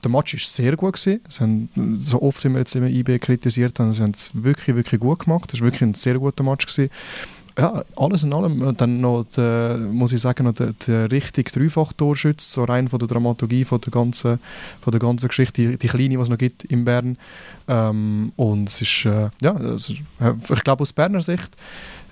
der 0.03 0.11
Match 0.11 0.33
war 0.33 0.39
sehr 0.39 0.75
gut. 0.75 0.93
Gewesen. 0.93 1.21
Sie 1.27 1.39
haben, 1.39 1.69
so 1.99 2.21
oft, 2.21 2.43
wie 2.43 2.49
wir 2.49 2.59
jetzt 2.59 2.75
immer 2.75 2.87
IB 2.87 3.19
kritisiert 3.19 3.79
haben, 3.79 3.93
sie 3.93 4.03
haben 4.03 4.11
es 4.11 4.31
wirklich, 4.33 4.75
wirklich 4.75 4.99
gut 4.99 5.19
gemacht. 5.19 5.53
Es 5.53 5.61
war 5.61 5.67
wirklich 5.67 5.83
ein 5.83 5.93
sehr 5.93 6.19
guter 6.19 6.43
Match. 6.43 6.65
Gewesen 6.65 6.91
ja, 7.57 7.83
alles 7.95 8.23
in 8.23 8.33
allem. 8.33 8.75
Dann 8.77 9.01
noch, 9.01 9.25
der, 9.35 9.77
muss 9.77 10.13
ich 10.13 10.21
sagen, 10.21 10.45
noch 10.45 10.53
der, 10.53 10.73
der 10.87 11.11
richtig 11.11 11.51
Dreifach-Torschütze, 11.51 12.49
so 12.49 12.63
rein 12.63 12.87
von 12.87 12.99
der 12.99 13.07
Dramaturgie 13.07 13.65
von 13.65 13.81
der 13.81 13.91
ganzen, 13.91 14.39
von 14.81 14.91
der 14.91 14.99
ganzen 14.99 15.27
Geschichte, 15.27 15.61
die, 15.61 15.77
die 15.77 15.87
kleine, 15.87 16.09
die 16.09 16.15
es 16.15 16.29
noch 16.29 16.37
gibt 16.37 16.63
in 16.65 16.85
Bern. 16.85 17.17
Ähm, 17.67 18.31
und 18.35 18.69
es 18.69 18.81
ist, 18.81 19.05
äh, 19.05 19.29
ja, 19.41 19.53
es 19.59 19.89
äh, 19.89 20.33
ich 20.49 20.63
glaube, 20.63 20.81
aus 20.81 20.93
Berner 20.93 21.21
Sicht 21.21 21.55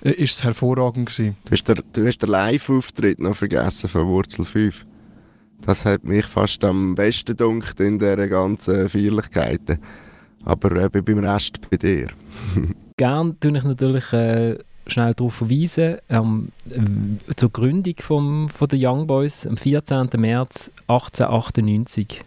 äh, 0.02 0.10
ist 0.10 0.34
es 0.34 0.44
hervorragend 0.44 1.08
gewesen. 1.08 1.36
Du 1.44 1.52
hast, 1.52 1.64
der, 1.68 1.76
du 1.92 2.06
hast 2.06 2.18
den 2.18 2.30
Live-Auftritt 2.30 3.20
noch 3.20 3.36
vergessen 3.36 3.88
von 3.88 4.06
Wurzel 4.06 4.44
5. 4.44 4.86
Das 5.62 5.84
hat 5.84 6.04
mich 6.04 6.24
fast 6.24 6.64
am 6.64 6.94
besten 6.94 7.36
dunkt 7.36 7.80
in 7.80 7.98
dieser 7.98 8.28
ganzen 8.28 8.88
Feierlichkeiten. 8.88 9.78
Aber 10.44 10.74
äh, 10.76 10.88
beim 10.88 11.18
Rest 11.18 11.60
bei 11.70 11.76
dir. 11.76 12.08
Gern 12.96 13.38
tue 13.40 13.56
ich 13.56 13.64
natürlich 13.64 14.12
äh, 14.12 14.58
schnell 14.86 15.14
darauf 15.14 15.34
verweisen, 15.34 15.98
ähm, 16.08 16.48
zur 17.36 17.50
Gründung 17.50 17.94
vom, 18.00 18.48
von 18.48 18.68
der 18.68 18.78
Young 18.80 19.06
Boys 19.06 19.46
am 19.46 19.56
14. 19.56 20.08
März 20.16 20.70
1898 20.88 22.20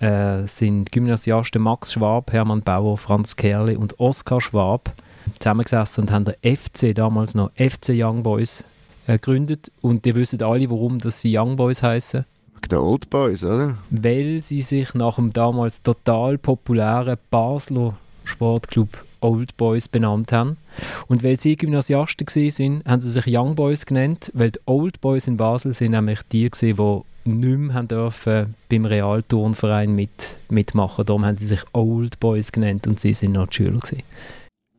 äh, 0.00 0.46
sind 0.46 0.92
Gymnasiasten 0.92 1.62
Max 1.62 1.92
Schwab, 1.92 2.32
Hermann 2.32 2.62
Bauer, 2.62 2.98
Franz 2.98 3.36
Kerle 3.36 3.78
und 3.78 3.98
Oskar 3.98 4.40
Schwab 4.40 4.92
zusammengesessen 5.38 6.04
und 6.04 6.10
haben 6.10 6.24
der 6.24 6.36
FC, 6.42 6.94
damals 6.94 7.34
noch 7.34 7.50
FC 7.54 7.90
Young 7.90 8.22
Boys, 8.22 8.64
äh, 9.06 9.14
gegründet. 9.14 9.70
Und 9.80 10.06
ihr 10.06 10.14
wisst 10.14 10.42
alle, 10.42 10.70
warum 10.70 10.98
das 10.98 11.20
sie 11.20 11.36
Young 11.36 11.56
Boys 11.56 11.82
heißen. 11.82 12.24
Der 12.70 12.82
Old 12.82 13.08
Boys, 13.10 13.44
oder? 13.44 13.76
Weil 13.90 14.40
sie 14.40 14.60
sich 14.60 14.94
nach 14.94 15.16
dem 15.16 15.32
damals 15.32 15.82
total 15.82 16.36
populären 16.38 17.16
Basler 17.30 17.94
Sportclub 18.24 18.88
Old 19.20 19.56
Boys 19.56 19.88
benannt 19.88 20.32
haben. 20.32 20.56
Und 21.06 21.22
weil 21.22 21.38
sie 21.38 21.56
Gymnasiasten 21.56 22.26
waren, 22.26 22.82
haben 22.86 23.00
sie 23.00 23.10
sich 23.10 23.24
Young 23.26 23.54
Boys 23.54 23.86
genannt, 23.86 24.30
weil 24.34 24.50
die 24.50 24.60
Old 24.66 25.00
Boys 25.00 25.26
in 25.26 25.36
Basel 25.36 25.72
sind 25.72 25.92
nämlich 25.92 26.20
die, 26.32 26.50
die 26.50 26.74
nicht 27.24 27.58
mehr 27.58 27.74
haben 27.74 27.88
dürfen 27.88 28.54
beim 28.68 28.84
Realturnverein 28.84 29.94
mit, 29.94 30.36
mitmachen 30.48 31.04
Darum 31.04 31.24
haben 31.24 31.36
sie 31.36 31.46
sich 31.46 31.62
Old 31.72 32.20
Boys 32.20 32.52
genannt 32.52 32.86
und 32.86 33.00
sie 33.00 33.14
sind 33.14 33.32
noch 33.32 33.48
die 33.48 33.56
Schüler. 33.56 33.80
Gewesen. 33.80 34.02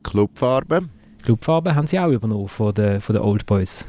Clubfarbe? 0.08 0.88
Clubfarbe 1.24 1.76
haben 1.76 1.88
sie 1.88 2.00
auch 2.00 2.10
übernommen 2.10 2.48
von 2.48 2.74
den, 2.74 3.02
von 3.02 3.14
den 3.14 3.22
Old 3.22 3.46
Boys. 3.46 3.86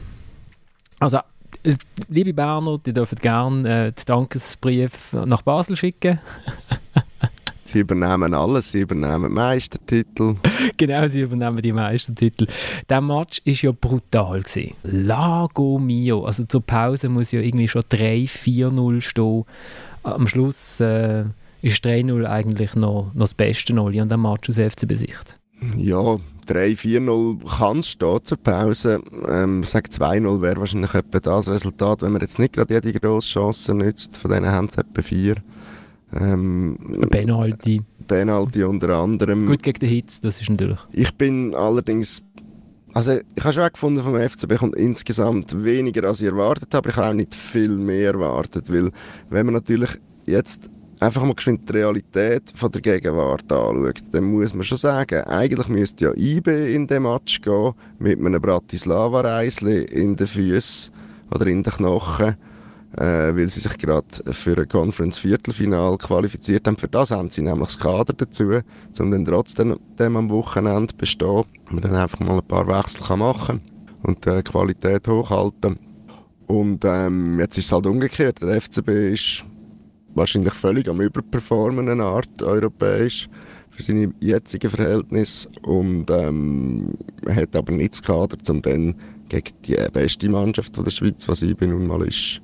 Also, 0.99 1.19
äh, 1.63 1.77
liebe 2.09 2.35
Berner, 2.35 2.79
die 2.85 2.93
dürfen 2.93 3.19
gerne 3.19 3.69
äh, 3.69 3.93
den 3.93 4.05
Dankesbrief 4.05 5.13
nach 5.13 5.43
Basel 5.43 5.77
schicken. 5.77 6.19
Sie 7.65 7.81
übernehmen 7.81 8.33
alles, 8.33 8.73
sie 8.73 8.81
übernehmen 8.81 9.31
Meistertitel. 9.31 10.37
genau, 10.79 11.07
sie 11.07 11.21
übernehmen 11.21 11.61
die 11.61 11.73
Meistertitel. 11.73 12.47
Der 12.89 13.03
Match 13.03 13.43
war 13.45 13.53
ja 13.53 13.73
brutal. 13.79 14.41
Gewesen. 14.41 14.73
Lago 14.85 15.79
mio. 15.79 16.25
Also 16.25 16.45
zur 16.45 16.63
Pause 16.63 17.11
muss 17.11 17.31
ja 17.31 17.41
irgendwie 17.41 17.69
schon 17.69 17.83
3-4-0 17.83 19.03
stehen. 19.03 19.45
Am 20.03 20.27
Schluss 20.27 20.81
äh, 20.81 21.25
ist 21.61 21.85
3-0 21.85 22.25
eigentlich 22.25 22.75
noch, 22.75 23.13
noch 23.13 23.25
das 23.25 23.35
beste 23.35 23.75
Nolli 23.75 24.01
an 24.01 24.09
dem 24.09 24.23
Match 24.23 24.49
aus 24.49 24.57
FCB-Sicht. 24.57 25.38
Ja, 25.77 26.19
3-4-0 26.49 27.59
kann 27.59 27.81
es 27.81 27.89
stehen 27.89 28.21
zur 28.23 28.39
Pause. 28.39 29.03
Ähm, 29.29 29.63
ich 29.63 29.69
sage 29.69 29.91
2-0 29.91 30.41
wäre 30.41 30.61
wahrscheinlich 30.61 30.95
etwa 30.95 31.21
das 31.21 31.49
Resultat, 31.49 32.03
wenn 32.03 32.13
man 32.13 32.21
jetzt 32.21 32.39
nicht 32.39 32.55
gerade 32.55 32.75
jede 32.75 32.99
grosse 32.99 33.29
Chance 33.29 33.75
nützt. 33.75 34.17
Von 34.17 34.31
denen 34.31 34.47
haben 34.47 34.69
es 34.69 34.77
etwa 34.77 35.03
vier. 35.03 35.37
Ähm, 36.13 36.79
Penalty. 37.11 37.83
Penalty 38.07 38.65
unter 38.65 38.99
anderem. 38.99 39.47
Gut 39.47 39.63
gegen 39.63 39.81
den 39.81 39.89
Hitz, 39.91 40.21
das 40.21 40.41
ist 40.41 40.49
natürlich. 40.49 40.79
Ich 40.93 41.15
bin 41.15 41.55
allerdings. 41.55 42.23
Also 42.95 43.19
ich 43.35 43.45
habe 43.45 43.53
schon 43.53 43.69
gefunden, 43.69 44.03
vom 44.03 44.19
FCB 44.19 44.57
kommt 44.57 44.75
insgesamt 44.75 45.63
weniger, 45.63 46.09
als 46.09 46.23
ich 46.23 46.27
erwartet 46.27 46.75
habe. 46.75 46.89
Ich 46.89 46.97
habe 46.97 47.09
auch 47.09 47.13
nicht 47.13 47.35
viel 47.35 47.77
mehr 47.77 48.13
erwartet, 48.15 48.73
weil 48.73 48.91
wenn 49.29 49.45
man 49.45 49.55
natürlich 49.55 49.91
jetzt 50.25 50.71
einfach 51.01 51.23
mal 51.25 51.35
geschwind 51.35 51.69
die 51.69 51.75
Realität 51.75 52.53
von 52.55 52.71
der 52.71 52.81
Gegenwart 52.81 53.51
anschaut, 53.53 54.03
dann 54.13 54.25
muss 54.25 54.55
man 54.55 54.65
schon 54.65 54.79
sagen, 54.79 55.23
eigentlich 55.25 55.69
müsste 55.69 56.07
ja 56.07 56.13
IB 56.17 56.75
in 56.75 56.87
den 56.87 57.05
Match 57.05 57.41
gehen 57.41 57.75
mit 57.99 58.19
einem 58.19 58.41
Bratislava-Reisli 58.41 59.85
in 59.85 60.17
den 60.17 60.27
Füßen 60.27 60.93
oder 61.31 61.47
in 61.47 61.63
den 61.63 61.73
Knochen 61.73 62.37
äh, 62.97 63.35
weil 63.35 63.49
sie 63.49 63.61
sich 63.61 63.77
gerade 63.79 64.07
für 64.33 64.57
ein 64.57 64.69
Conference-Viertelfinal 64.69 65.99
qualifiziert 65.99 66.67
haben. 66.67 66.77
Für 66.77 66.89
das 66.89 67.11
haben 67.11 67.31
sie 67.31 67.43
nämlich 67.43 67.69
das 67.69 67.79
Kader 67.79 68.15
dazu, 68.15 68.61
um 68.99 69.11
dann 69.11 69.25
trotzdem 69.25 69.79
am 69.99 70.31
Wochenende 70.31 70.95
bestehen, 70.95 71.45
man 71.71 71.83
dann 71.83 71.97
einfach 71.97 72.21
mal 72.21 72.39
ein 72.39 72.47
paar 72.47 72.67
Wechsel 72.67 73.03
kann 73.03 73.19
machen 73.19 73.61
und 74.03 74.25
die 74.25 74.43
Qualität 74.43 75.07
hochhalten. 75.07 75.79
Und 76.47 76.85
ähm, 76.85 77.39
jetzt 77.39 77.59
ist 77.59 77.67
es 77.67 77.73
halt 77.73 77.87
umgekehrt. 77.87 78.41
Der 78.41 78.61
FCB 78.61 78.89
ist 79.13 79.45
wahrscheinlich 80.19 80.53
völlig 80.53 80.89
am 80.89 81.01
Überperformen 81.01 81.89
eine 81.89 82.05
Art 82.05 82.43
europäisch 82.43 83.29
für 83.71 83.83
seine 83.83 84.13
jetzigen 84.21 84.71
Verhältnisse 84.71 85.49
und 85.63 86.11
ähm, 86.11 86.93
hat 87.29 87.57
aber 87.57 87.73
nicht 87.73 87.95
das 87.95 88.03
Kader, 88.03 88.37
um 88.49 88.61
dann 88.61 88.95
gegen 89.29 89.53
die 89.67 89.77
beste 89.93 90.29
Mannschaft 90.29 90.75
von 90.75 90.85
der 90.85 90.91
Schweiz, 90.91 91.29
was 91.29 91.43
ich 91.43 91.57
bin 91.57 91.71
nun 91.71 91.87
mal 91.87 92.03
ist, 92.03 92.41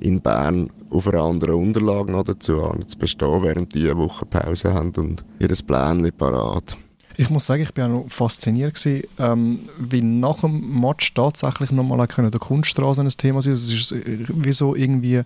in 0.00 0.20
Bern 0.20 0.70
auf 0.90 1.08
einer 1.08 1.22
anderen 1.22 1.54
Unterlage 1.54 2.12
noch 2.12 2.24
dazu 2.24 2.60
zu 2.86 2.98
bestehen, 2.98 3.42
während 3.42 3.74
die 3.74 3.88
eine 3.90 3.98
Woche 3.98 4.26
Pause 4.26 4.74
haben 4.74 4.92
und 4.96 5.24
ihr 5.38 5.48
Plan 5.66 6.10
parat. 6.16 6.76
Ich 7.16 7.30
muss 7.30 7.46
sagen, 7.46 7.62
ich 7.62 7.76
war 7.76 7.90
auch 7.90 8.06
fasziniert 8.08 8.74
gewesen, 8.74 9.06
ähm, 9.18 9.60
wie 9.78 10.02
nach 10.02 10.40
dem 10.40 10.80
Match 10.80 11.14
tatsächlich 11.14 11.70
nochmal 11.70 12.06
können 12.08 12.30
der 12.30 12.40
Kunststraße 12.40 13.02
ein 13.02 13.08
Thema 13.08 13.40
sein. 13.40 13.52
Es 13.52 13.72
ist 13.72 13.92
äh, 13.92 14.24
wie 14.28 14.52
so 14.52 14.74
irgendwie, 14.74 15.16
äh, 15.16 15.24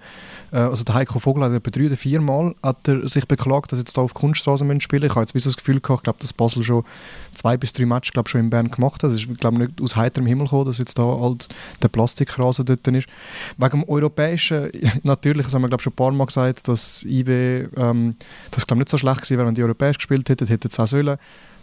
also 0.52 0.84
der 0.84 0.94
Heiko 0.94 1.18
Vogel 1.18 1.44
hat 1.44 1.52
etwa 1.52 1.70
drei 1.70 1.86
oder 1.86 1.96
vier 1.96 2.20
Mal 2.20 2.54
hat 2.62 2.86
er 2.88 3.08
sich 3.08 3.26
beklagt, 3.26 3.72
dass 3.72 3.78
jetzt 3.78 3.96
da 3.96 4.02
auf 4.02 4.12
Kunststraße 4.14 4.64
spielen. 4.80 5.04
Ich 5.04 5.10
habe 5.10 5.20
jetzt 5.20 5.34
wie 5.34 5.38
so 5.38 5.48
das 5.48 5.56
Gefühl 5.56 5.80
gehabt, 5.80 6.00
ich 6.00 6.04
glaube, 6.04 6.18
dass 6.20 6.32
Basel 6.32 6.62
schon 6.62 6.84
zwei 7.32 7.56
bis 7.56 7.72
drei 7.72 7.86
Matches 7.86 8.12
glaube 8.12 8.28
schon 8.28 8.42
in 8.42 8.50
Bern 8.50 8.70
gemacht 8.70 9.02
hat. 9.02 9.10
Es 9.10 9.24
ist 9.24 9.40
glaube 9.40 9.58
nicht 9.58 9.80
aus 9.80 9.96
heiterem 9.96 10.26
Himmel 10.26 10.44
gekommen, 10.44 10.66
dass 10.66 10.78
jetzt 10.78 10.98
da 10.98 11.04
halt 11.04 11.48
der 11.82 11.88
Plastikrasen 11.88 12.66
dort 12.66 12.86
ist. 12.88 13.08
Wegen 13.56 13.80
dem 13.80 13.88
Europäischen, 13.88 14.70
natürlich, 15.02 15.46
das 15.46 15.54
haben 15.54 15.62
wir 15.62 15.68
glaube 15.68 15.82
schon 15.82 15.92
ein 15.92 15.96
paar 15.96 16.12
Mal 16.12 16.26
gesagt, 16.26 16.68
dass 16.68 17.04
IB, 17.04 17.68
ähm, 17.76 18.14
das 18.50 18.66
glaube 18.66 18.78
nicht 18.80 18.88
so 18.88 18.98
schlecht 18.98 19.22
gewesen 19.22 19.38
wäre, 19.38 19.46
wenn 19.46 19.54
die 19.54 19.62
Europäisch 19.62 19.96
gespielt 19.96 20.28
hätten, 20.28 20.46
hätten 20.46 20.70
sie 20.70 20.82
auch 20.82 20.86
sollen. 20.86 21.18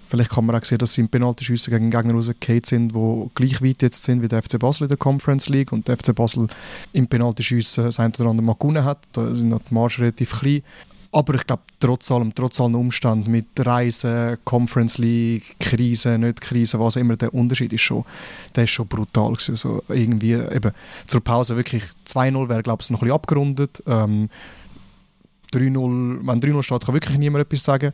Vielleicht 0.07 0.31
kann 0.31 0.45
man 0.45 0.55
auch 0.55 0.63
sehen, 0.63 0.77
dass 0.77 0.93
sie 0.93 1.01
im 1.01 1.09
Penaltyschüsse 1.09 1.71
gegen 1.71 1.89
Gegner 1.89 2.13
rausgefallen 2.13 2.63
sind, 2.63 2.95
die 2.95 3.29
gleich 3.35 3.61
weit 3.61 3.81
jetzt 3.81 4.03
sind 4.03 4.21
wie 4.21 4.27
der 4.27 4.43
FC 4.43 4.59
Basel 4.59 4.83
in 4.83 4.89
der 4.89 4.97
Conference 4.97 5.49
League 5.49 5.71
und 5.71 5.87
der 5.87 5.97
FC 5.97 6.13
Basel 6.13 6.47
im 6.93 7.07
Penaltyschüsse 7.07 7.83
das 7.83 7.99
eine 7.99 8.13
oder 8.19 8.29
andere 8.29 8.45
Mal 8.45 8.55
gewonnen 8.59 8.83
hat. 8.83 8.99
Da 9.13 9.33
sind 9.33 9.49
die 9.49 9.73
Marge 9.73 9.99
relativ 9.99 10.39
klein. 10.39 10.61
Aber 11.15 11.33
ich 11.35 11.47
glaube, 11.47 11.63
trotz 11.79 12.11
allem, 12.11 12.35
trotz 12.35 12.59
allen 12.59 12.75
Umständen 12.75 13.31
mit 13.31 13.47
Reisen, 13.57 14.37
Conference 14.43 14.97
League, 14.97 15.55
Krise, 15.61 16.17
nicht 16.17 16.41
Krise, 16.41 16.77
was 16.77 16.97
immer, 16.97 17.15
der 17.15 17.33
Unterschied 17.33 17.71
ist 17.71 17.83
schon, 17.83 18.03
der 18.53 18.65
ist 18.65 18.71
schon 18.71 18.85
brutal. 18.85 19.33
Also 19.47 19.81
irgendwie 19.87 20.33
eben 20.33 20.71
zur 21.07 21.23
Pause 21.23 21.55
wirklich 21.55 21.83
2-0 22.09 22.49
wäre, 22.49 22.63
glaube 22.63 22.83
ich, 22.83 22.89
noch 22.89 22.99
ein 22.99 23.05
bisschen 23.05 23.15
abgerundet. 23.15 23.81
Ähm, 23.87 24.29
3-0, 25.53 26.27
wenn 26.27 26.41
3-0 26.41 26.63
steht, 26.63 26.85
kann 26.85 26.93
wirklich 26.93 27.17
niemand 27.17 27.45
etwas 27.45 27.63
sagen. 27.63 27.93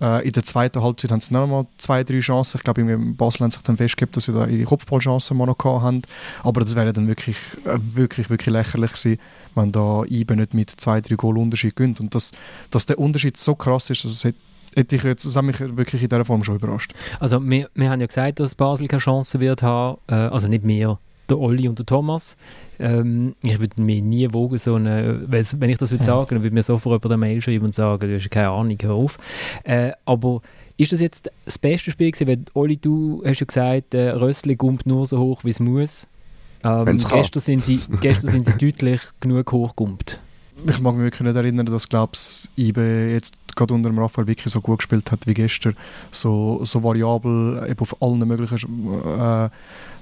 Äh, 0.00 0.26
in 0.26 0.32
der 0.32 0.44
zweiten 0.44 0.82
Halbzeit 0.82 1.10
haben 1.10 1.20
sie 1.20 1.34
noch 1.34 1.46
mal 1.46 1.66
zwei, 1.76 2.04
drei 2.04 2.20
Chancen. 2.20 2.58
Ich 2.58 2.64
glaube, 2.64 2.80
in 2.80 3.16
Basel 3.16 3.40
haben 3.40 3.50
sich 3.50 3.62
dann 3.62 3.76
festgegeben, 3.76 4.12
dass 4.12 4.24
sie 4.24 4.32
da 4.32 4.46
ihre 4.46 4.64
Kopfballchancen 4.64 5.36
mal 5.36 5.46
noch 5.46 5.58
haben. 5.64 6.02
Aber 6.42 6.60
das 6.60 6.76
wäre 6.76 6.92
dann 6.92 7.08
wirklich, 7.08 7.36
äh, 7.64 7.78
wirklich, 7.80 8.30
wirklich 8.30 8.52
lächerlich 8.52 8.92
gewesen, 8.92 9.20
wenn 9.54 9.72
da 9.72 10.04
IBE 10.08 10.36
nicht 10.36 10.54
mit 10.54 10.70
zwei, 10.70 11.00
drei 11.00 11.16
Goal 11.16 11.38
Unterschied 11.38 11.76
gönnt. 11.76 12.00
Und 12.00 12.14
dass, 12.14 12.32
dass 12.70 12.86
der 12.86 12.98
Unterschied 12.98 13.36
so 13.36 13.54
krass 13.54 13.90
ist, 13.90 14.04
dass 14.04 14.12
es 14.12 14.32
hätte 14.74 14.96
ich 14.96 15.02
jetzt, 15.02 15.24
das 15.24 15.34
hat 15.34 15.44
mich 15.44 15.58
wirklich 15.60 16.02
in 16.02 16.08
dieser 16.08 16.24
Form 16.24 16.44
schon 16.44 16.56
überrascht. 16.56 16.94
Also 17.18 17.42
wir, 17.42 17.68
wir 17.74 17.90
haben 17.90 18.00
ja 18.00 18.06
gesagt, 18.06 18.38
dass 18.38 18.54
Basel 18.54 18.86
keine 18.86 19.00
Chance 19.00 19.40
wird 19.40 19.62
haben, 19.62 19.98
äh, 20.08 20.14
also 20.14 20.46
nicht 20.46 20.64
mehr, 20.64 20.98
der 21.28 21.38
Olli 21.38 21.68
und 21.68 21.78
der 21.78 21.86
Thomas. 21.86 22.36
Ähm, 22.78 23.34
ich 23.42 23.58
würde 23.58 23.80
mir 23.82 24.00
nie 24.02 24.32
wogen, 24.32 24.58
so 24.58 24.74
eine, 24.74 25.20
wenn 25.26 25.70
ich 25.70 25.78
das 25.78 25.90
würde 25.90 26.04
sagen, 26.04 26.36
dann 26.36 26.42
würde 26.42 26.54
mir 26.54 26.62
sofort 26.62 27.04
über 27.04 27.14
eine 27.14 27.18
Mail 27.18 27.42
schreiben 27.42 27.66
und 27.66 27.74
sagen, 27.74 28.08
du 28.08 28.14
hast 28.14 28.30
keine 28.30 28.50
Ahnung, 28.50 28.76
hör 28.80 28.94
auf. 28.94 29.18
Äh, 29.64 29.92
aber 30.04 30.40
Ist 30.78 30.92
das 30.92 31.00
jetzt 31.00 31.30
das 31.44 31.58
beste 31.58 31.90
Spiel 31.90 32.12
gewesen? 32.12 32.28
Weil, 32.28 32.38
Oli, 32.54 32.76
du 32.76 33.20
hast 33.26 33.40
ja 33.40 33.46
gesagt, 33.46 33.94
äh, 33.94 34.10
Rössli 34.10 34.54
kommt 34.54 34.86
nur 34.86 35.06
so 35.06 35.18
hoch, 35.18 35.42
wie 35.42 35.50
es 35.50 35.58
muss. 35.58 36.06
Ähm, 36.62 36.96
gestern, 36.96 37.40
sind 37.40 37.64
sie, 37.64 37.80
gestern 38.00 38.30
sind 38.30 38.46
sie 38.46 38.52
deutlich 38.58 39.00
genug 39.18 39.50
hochgekumpt. 39.50 40.20
Ich 40.66 40.80
mag 40.80 40.94
mich 40.94 41.04
wirklich 41.04 41.20
nicht 41.20 41.36
erinnern, 41.36 41.66
dass 41.66 41.88
glaub's 41.88 42.48
IBE 42.56 43.12
jetzt 43.12 43.34
gerade 43.56 43.74
unter 43.74 43.90
dem 43.90 43.98
Raphael 43.98 44.26
wirklich 44.28 44.52
so 44.52 44.60
gut 44.60 44.78
gespielt 44.78 45.10
hat 45.10 45.26
wie 45.26 45.34
gestern. 45.34 45.74
So, 46.12 46.64
so 46.64 46.82
variabel, 46.82 47.66
eben 47.68 47.80
auf 47.80 48.00
allen 48.00 48.26
möglichen 48.26 48.58
äh, 49.04 49.48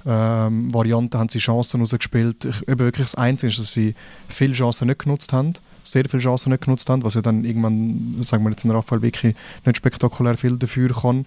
ähm, 0.06 0.72
Varianten 0.72 1.18
haben 1.18 1.28
sie 1.28 1.38
Chancen 1.38 1.80
rausgespielt. 1.80 2.44
Ich, 2.44 2.62
wirklich 2.66 3.06
das 3.06 3.16
Einzige 3.16 3.50
ist, 3.50 3.58
dass 3.58 3.72
sie 3.72 3.94
viele 4.28 4.52
Chancen 4.54 4.86
nicht 4.86 5.00
genutzt 5.00 5.32
haben. 5.32 5.54
Sehr 5.82 6.04
viele 6.08 6.22
Chancen 6.22 6.50
nicht 6.50 6.64
genutzt 6.64 6.88
haben, 6.88 7.02
was 7.02 7.14
ja 7.14 7.22
dann 7.22 7.44
irgendwann, 7.44 8.22
sagen 8.22 8.44
wir 8.44 8.50
jetzt, 8.50 8.64
ein 8.64 8.70
Raphael 8.70 9.02
wirklich 9.02 9.34
nicht 9.64 9.76
spektakulär 9.76 10.36
viel 10.36 10.56
dafür 10.56 10.90
kann. 10.90 11.26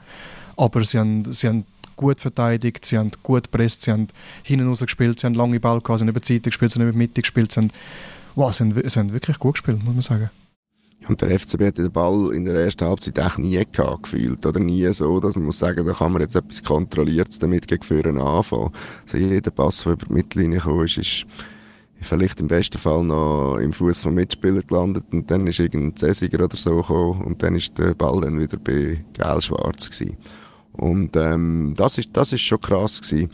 Aber 0.56 0.84
sie 0.84 0.98
haben, 0.98 1.32
sie 1.32 1.48
haben 1.48 1.66
gut 1.98 2.22
verteidigt, 2.22 2.86
sie 2.86 2.98
haben 2.98 3.12
gut 3.24 3.44
gepresst, 3.44 3.82
sie 3.82 3.92
haben 3.92 4.08
hinten 4.44 4.68
raus 4.68 4.80
gespielt, 4.80 5.20
sie 5.20 5.28
haben 5.28 5.34
lange 5.34 5.60
Ball 5.60 5.82
gehabt, 5.82 6.00
sie 6.00 6.04
haben 6.04 6.10
über 6.10 6.22
Seite 6.24 6.50
gespielt, 6.50 6.72
sie 6.72 6.80
haben 6.80 6.88
über 6.88 6.98
Mitte 6.98 7.22
gespielt, 7.22 7.52
sie 7.52 7.60
haben, 7.60 7.72
wow, 8.36 8.54
sie 8.54 8.64
haben, 8.64 8.90
sie 8.90 9.00
haben 9.00 9.14
wirklich 9.14 9.38
gut 9.40 9.56
gespielt, 9.56 9.84
muss 9.84 9.94
man 9.94 10.02
sagen. 10.02 10.30
Und 11.08 11.22
der 11.22 11.40
FCB 11.40 11.68
hat 11.68 11.78
den 11.78 11.92
Ball 11.92 12.34
in 12.34 12.46
der 12.46 12.56
ersten 12.56 12.86
Halbzeit 12.86 13.18
echt 13.18 13.40
nie 13.40 13.64
gehabt, 13.72 14.04
gefühlt. 14.04 14.46
Oder 14.46 14.60
nie 14.60 14.92
so, 14.92 15.20
dass 15.20 15.36
man 15.36 15.46
muss 15.46 15.60
sagen, 15.60 15.86
da 15.86 15.94
kann 15.94 16.12
man 16.12 16.22
jetzt 16.22 16.36
etwas 16.36 16.64
Kontrolliertes 16.64 17.40
damit 17.40 17.68
gegen 17.68 17.84
Führen 17.84 18.20
anfangen. 18.20 18.72
Also 19.04 19.18
jeder 19.18 19.52
Pass, 19.52 19.84
der 19.84 19.94
über 19.94 20.06
die 20.06 20.14
Mittellinie 20.14 20.60
kam, 20.60 20.84
ist, 20.84 20.98
ist 20.98 21.26
vielleicht 22.02 22.40
im 22.40 22.48
besten 22.48 22.78
Fall 22.78 23.04
noch 23.04 23.58
im 23.58 23.74
Fuß 23.74 24.00
vom 24.00 24.14
Mitspieler 24.16 24.62
gelandet 24.62 25.06
und 25.12 25.30
dann 25.32 25.48
ist 25.48 25.60
irgendein 25.60 25.96
Cäsiger 25.96 26.46
oder 26.46 26.58
so 26.58 26.78
gekommen 26.78 27.22
und 27.24 27.42
dann 27.44 27.56
ist 27.56 27.78
der 27.78 27.94
Ball 27.94 28.22
dann 28.22 28.40
wieder 28.40 28.58
bei 28.58 29.04
Gel-Schwarz 29.14 29.90
gewesen. 29.90 30.18
Und 30.74 31.16
ähm, 31.16 31.74
das, 31.76 31.98
ist, 31.98 32.10
das 32.14 32.32
ist 32.34 32.42
schon 32.42 32.62
krass 32.62 33.02
gewesen. 33.02 33.30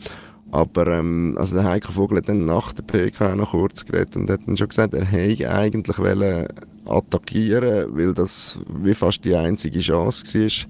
Aber 0.50 0.86
ähm, 0.86 1.36
also 1.38 1.56
der 1.56 1.64
Heiko 1.64 1.92
Vogel 1.92 2.18
hat 2.18 2.28
dann 2.28 2.46
nach 2.46 2.72
der 2.72 2.84
PK 2.84 3.34
noch 3.34 3.50
kurz 3.50 3.84
geredet 3.84 4.16
und 4.16 4.30
hat 4.30 4.40
dann 4.46 4.56
schon 4.56 4.68
gesagt, 4.68 4.94
er 4.94 5.04
hätte 5.04 5.50
eigentlich 5.52 5.98
wollen 5.98 6.46
attackieren, 6.86 7.96
weil 7.96 8.14
das 8.14 8.58
wie 8.68 8.94
fast 8.94 9.24
die 9.24 9.34
einzige 9.34 9.80
Chance 9.80 10.24
war. 10.24 10.66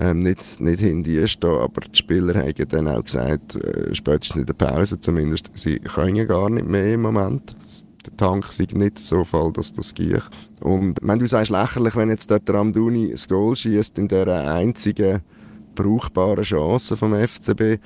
Ähm, 0.00 0.20
nicht, 0.20 0.58
nicht 0.60 0.80
hinter 0.80 1.28
stehen, 1.28 1.50
aber 1.50 1.82
die 1.82 1.98
Spieler 1.98 2.40
haben 2.40 2.68
dann 2.70 2.88
auch 2.88 3.04
gesagt, 3.04 3.56
äh, 3.56 3.94
spätestens 3.94 4.40
in 4.40 4.46
der 4.46 4.54
Pause 4.54 4.98
zumindest, 4.98 5.50
sie 5.52 5.80
können 5.80 6.26
gar 6.26 6.48
nicht 6.48 6.66
mehr 6.66 6.94
im 6.94 7.02
Moment. 7.02 7.54
Der 8.06 8.16
Tank 8.16 8.46
sei 8.46 8.66
nicht 8.72 8.98
so 8.98 9.22
voll, 9.24 9.52
dass 9.52 9.74
das 9.74 9.92
geht. 9.92 10.22
Und 10.60 10.98
wenn 11.02 11.18
du 11.18 11.26
sagst, 11.26 11.50
lächerlich, 11.50 11.94
wenn 11.94 12.08
jetzt 12.08 12.30
der 12.30 12.54
Amduni 12.54 13.10
das 13.10 13.28
Goal 13.28 13.54
schießt 13.54 13.98
in 13.98 14.08
dieser 14.08 14.50
einzigen 14.50 15.20
brauchbaren 15.74 16.44
Chance 16.44 16.96
vom 16.96 17.14
FCB. 17.14 17.80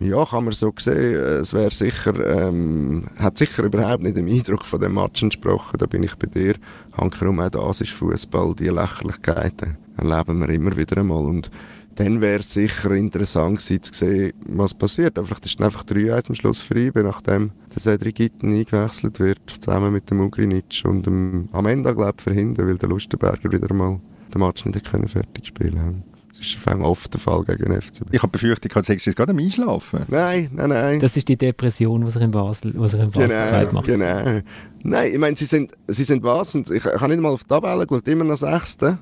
Ja, 0.00 0.24
kann 0.24 0.44
man 0.44 0.52
so 0.52 0.72
sehen. 0.78 1.14
Es 1.14 1.52
wäre 1.52 1.70
sicher, 1.70 2.48
ähm, 2.48 3.06
hat 3.18 3.38
sicher 3.38 3.64
überhaupt 3.64 4.02
nicht 4.02 4.16
den 4.16 4.28
Eindruck 4.28 4.64
von 4.64 4.80
dem 4.80 4.94
Match 4.94 5.22
entsprochen. 5.22 5.78
Da 5.78 5.86
bin 5.86 6.02
ich 6.02 6.14
bei 6.16 6.26
dir. 6.26 6.54
Hankerum, 6.92 7.40
auch 7.40 7.50
das 7.50 7.80
ist 7.80 7.92
Fußball. 7.92 8.54
Die 8.54 8.68
Lächerlichkeiten 8.68 9.76
erleben 9.96 10.40
wir 10.40 10.48
immer 10.50 10.76
wieder 10.76 10.98
einmal. 10.98 11.24
Und 11.24 11.50
dann 11.96 12.20
wäre 12.20 12.40
es 12.40 12.52
sicher 12.52 12.92
interessant 12.92 13.58
gewesen, 13.58 13.82
zu 13.82 13.92
sehen, 13.92 14.32
was 14.46 14.74
passiert. 14.74 15.18
Aber 15.18 15.26
vielleicht 15.26 15.46
ist 15.46 15.60
dann 15.60 15.66
einfach 15.66 15.84
3-1 15.84 16.28
am 16.28 16.34
Schluss 16.34 16.64
IBE, 16.70 17.02
nachdem 17.02 17.50
der 17.74 17.82
Cedric 17.82 18.14
Gitten 18.14 18.52
eingewechselt 18.52 19.20
wird, 19.20 19.40
zusammen 19.60 19.92
mit 19.92 20.10
dem 20.10 20.20
Ugrinic 20.20 20.82
und 20.84 21.04
dem 21.04 21.48
Amenda, 21.52 21.92
glaube 21.92 22.14
ich, 22.16 22.22
verhindern, 22.22 22.68
weil 22.68 22.78
der 22.78 22.88
Lustenberger 22.88 23.52
wieder 23.52 23.74
mal 23.74 24.00
den 24.32 24.40
Match 24.40 24.64
nicht 24.64 24.90
können 24.90 25.08
fertig 25.08 25.46
spielen 25.46 25.78
konnte. 25.78 26.09
Das 26.40 26.48
ist 26.48 26.66
auf 26.66 26.80
oft 26.80 27.12
der 27.12 27.20
Fall 27.20 27.44
gegen 27.44 27.64
den 27.70 27.82
FCB. 27.82 28.06
Ich 28.12 28.22
habe 28.22 28.32
befürchtet, 28.32 28.74
du 28.74 28.82
sagst 28.82 29.04
jetzt 29.04 29.14
gerade 29.14 29.32
am 29.32 29.38
Einschlafen. 29.38 30.06
Nein, 30.08 30.48
nein, 30.54 30.70
nein. 30.70 30.98
Das 31.00 31.14
ist 31.14 31.28
die 31.28 31.36
Depression, 31.36 32.02
die 32.02 32.10
sich 32.10 32.22
in 32.22 32.30
Basel, 32.30 32.72
was 32.76 32.92
sich 32.92 33.00
in 33.00 33.10
Basel 33.10 33.28
Genau, 33.28 33.72
macht. 33.72 33.86
genau. 33.86 34.40
Nein, 34.82 35.12
ich 35.12 35.18
meine, 35.18 35.36
sie 35.36 35.44
sind, 35.44 35.72
sie 35.86 36.04
sind 36.04 36.22
was? 36.22 36.54
Und 36.54 36.70
ich, 36.70 36.82
ich 36.82 37.00
habe 37.00 37.08
nicht 37.08 37.20
mal 37.20 37.28
auf 37.28 37.42
die 37.44 37.48
Tabelle 37.48 37.86
geschaut, 37.86 38.08
immer 38.08 38.24
noch 38.24 38.38
Sechste. 38.38 38.98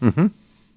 Mhm. 0.00 0.32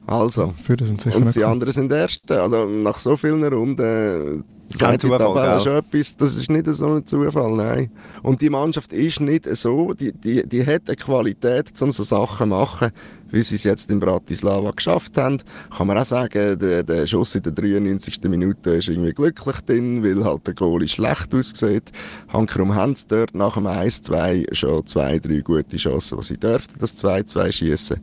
Also. 0.07 0.53
Für 0.61 0.75
das 0.77 0.89
sind 0.89 1.01
sicher 1.01 1.15
Und 1.15 1.35
die 1.35 1.43
anderen 1.43 1.73
sind 1.73 1.91
Erste. 1.91 2.41
Also 2.41 2.65
nach 2.65 2.99
so 2.99 3.17
vielen 3.17 3.43
Runden 3.43 4.43
sagt 4.73 5.03
die 5.03 5.07
Zufall, 5.07 5.19
Tabelle 5.19 5.61
schon 5.61 5.75
etwas. 5.77 6.17
Das 6.17 6.35
ist 6.35 6.49
nicht 6.49 6.65
so 6.67 6.95
ein 6.95 7.05
Zufall, 7.05 7.51
nein. 7.53 7.91
Und 8.21 8.41
die 8.41 8.49
Mannschaft 8.49 8.93
ist 8.93 9.19
nicht 9.19 9.47
so, 9.55 9.93
die, 9.93 10.11
die, 10.11 10.47
die 10.47 10.65
hat 10.65 10.83
eine 10.87 10.95
Qualität, 10.95 11.69
um 11.81 11.91
so 11.91 12.03
Sachen 12.03 12.37
zu 12.37 12.45
machen, 12.45 12.91
wie 13.31 13.41
sie 13.41 13.55
es 13.55 13.63
jetzt 13.63 13.89
in 13.89 13.99
Bratislava 13.99 14.71
geschafft 14.71 15.17
haben. 15.17 15.41
Kann 15.75 15.87
man 15.87 15.97
auch 15.97 16.05
sagen, 16.05 16.59
der, 16.59 16.83
der 16.83 17.07
Schuss 17.07 17.33
in 17.35 17.43
der 17.43 17.51
93. 17.51 18.21
Minute 18.23 18.71
ist 18.71 18.87
irgendwie 18.87 19.13
glücklich 19.13 19.59
drin, 19.61 20.03
weil 20.03 20.23
halt 20.23 20.45
der 20.45 20.53
Goalie 20.53 20.87
schlecht 20.87 21.33
aussieht. 21.33 21.91
Hankerum 22.29 22.75
haben 22.75 22.95
sie 22.95 23.07
dort 23.07 23.33
nach 23.33 23.55
dem 23.55 23.65
1-2 23.65 24.53
schon 24.53 24.85
zwei, 24.85 25.19
drei 25.19 25.39
gute 25.39 25.77
Chancen, 25.77 26.17
wo 26.17 26.21
sie 26.21 26.37
dürften 26.37 26.79
das 26.79 26.95
2-2 27.03 27.51
schießen. 27.51 27.99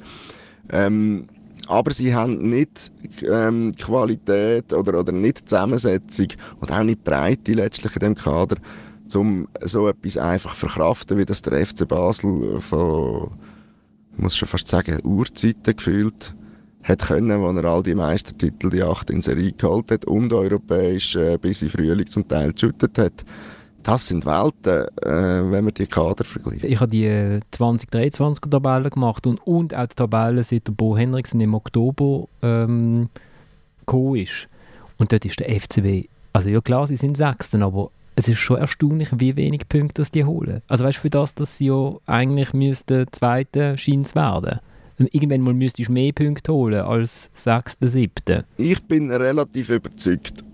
Ähm, 0.71 1.27
aber 1.73 1.93
sie 1.93 2.15
haben 2.15 2.51
nicht 2.51 2.93
ähm, 3.27 3.73
Qualität 3.79 4.75
oder, 4.75 5.01
oder 5.01 5.11
nicht 5.11 5.49
Zusammensetzung 5.49 6.29
und 6.61 6.71
auch 6.71 6.83
nicht 6.83 7.03
Breite 7.03 7.55
letztlich 7.55 7.95
in 7.97 8.01
dem 8.01 8.15
Kader, 8.15 8.57
um 9.15 9.49
so 9.63 9.89
etwas 9.89 10.19
einfach 10.19 10.55
verkraften, 10.55 11.17
wie 11.17 11.25
das 11.25 11.41
der 11.41 11.65
FC 11.67 11.89
Basel 11.89 12.61
von, 12.61 13.31
ich 14.17 14.23
muss 14.23 14.37
schon 14.37 14.49
fast 14.49 14.69
sagen, 14.69 15.01
Urzeiten 15.03 15.75
gefühlt 15.75 16.35
hat 16.83 17.07
können, 17.07 17.41
wo 17.41 17.51
er 17.51 17.65
all 17.65 17.83
die 17.83 17.95
Meistertitel, 17.95 18.69
die 18.69 18.83
acht 18.83 19.09
in 19.09 19.23
Serie 19.23 19.53
geholt 19.53 19.91
hat 19.91 20.05
und 20.05 20.33
europäisch 20.33 21.17
äh, 21.17 21.39
bis 21.39 21.63
in 21.63 21.71
Frühling 21.71 22.07
zum 22.07 22.29
Teil 22.29 22.53
geshootet 22.53 22.99
hat. 22.99 23.25
Das 23.83 24.07
sind 24.07 24.25
Welten, 24.25 24.87
äh, 25.03 25.51
wenn 25.51 25.65
man 25.65 25.75
die 25.75 25.87
Kader 25.87 26.25
vergleicht. 26.25 26.65
Ich 26.65 26.81
habe 26.81 26.91
die 26.91 27.05
äh, 27.05 27.41
2023er 27.53 28.49
Tabelle 28.49 28.91
gemacht 28.91 29.27
und, 29.27 29.45
und 29.47 29.75
auch 29.75 29.87
die 29.87 29.97
Tabelle, 29.97 30.45
seit 30.45 30.69
der 30.69 30.73
Bo 30.73 30.97
Henriksen 30.97 31.41
im 31.41 31.55
Oktober 31.55 32.29
ähm, 32.43 33.09
gekommen 33.81 34.17
ist. 34.17 34.49
Und 34.99 35.13
dort 35.13 35.25
ist 35.25 35.41
der 35.41 35.49
FCB, 35.49 36.09
also 36.33 36.49
ja 36.49 36.61
klar, 36.61 36.87
sie 36.87 36.97
sind 36.97 37.17
Sechsten, 37.17 37.63
aber 37.63 37.91
es 38.15 38.29
ist 38.29 38.39
schon 38.39 38.59
erstaunlich, 38.59 39.09
wie 39.19 39.37
wenig 39.37 39.69
Punkte 39.69 40.03
das 40.03 40.11
die 40.11 40.25
holen. 40.25 40.63
Also 40.69 40.85
weißt 40.85 40.99
du, 40.99 41.03
für 41.03 41.11
das, 41.11 41.35
dass 41.35 41.57
sie 41.57 41.67
ja 41.67 41.95
eigentlich 42.07 42.53
müssten 42.53 43.07
Zweite 43.11 43.77
scheint 43.79 44.15
werden. 44.15 44.61
Und 44.99 45.13
Irgendwann 45.13 45.41
mal 45.41 45.55
müsstest 45.55 45.89
du 45.89 45.93
mehr 45.93 46.13
Punkte 46.13 46.53
holen 46.53 46.83
als 46.83 47.31
Sechste, 47.35 47.89
Siebte. 47.89 48.45
Ich 48.59 48.81
bin 48.85 49.11
relativ 49.11 49.71
überzeugt, 49.71 50.45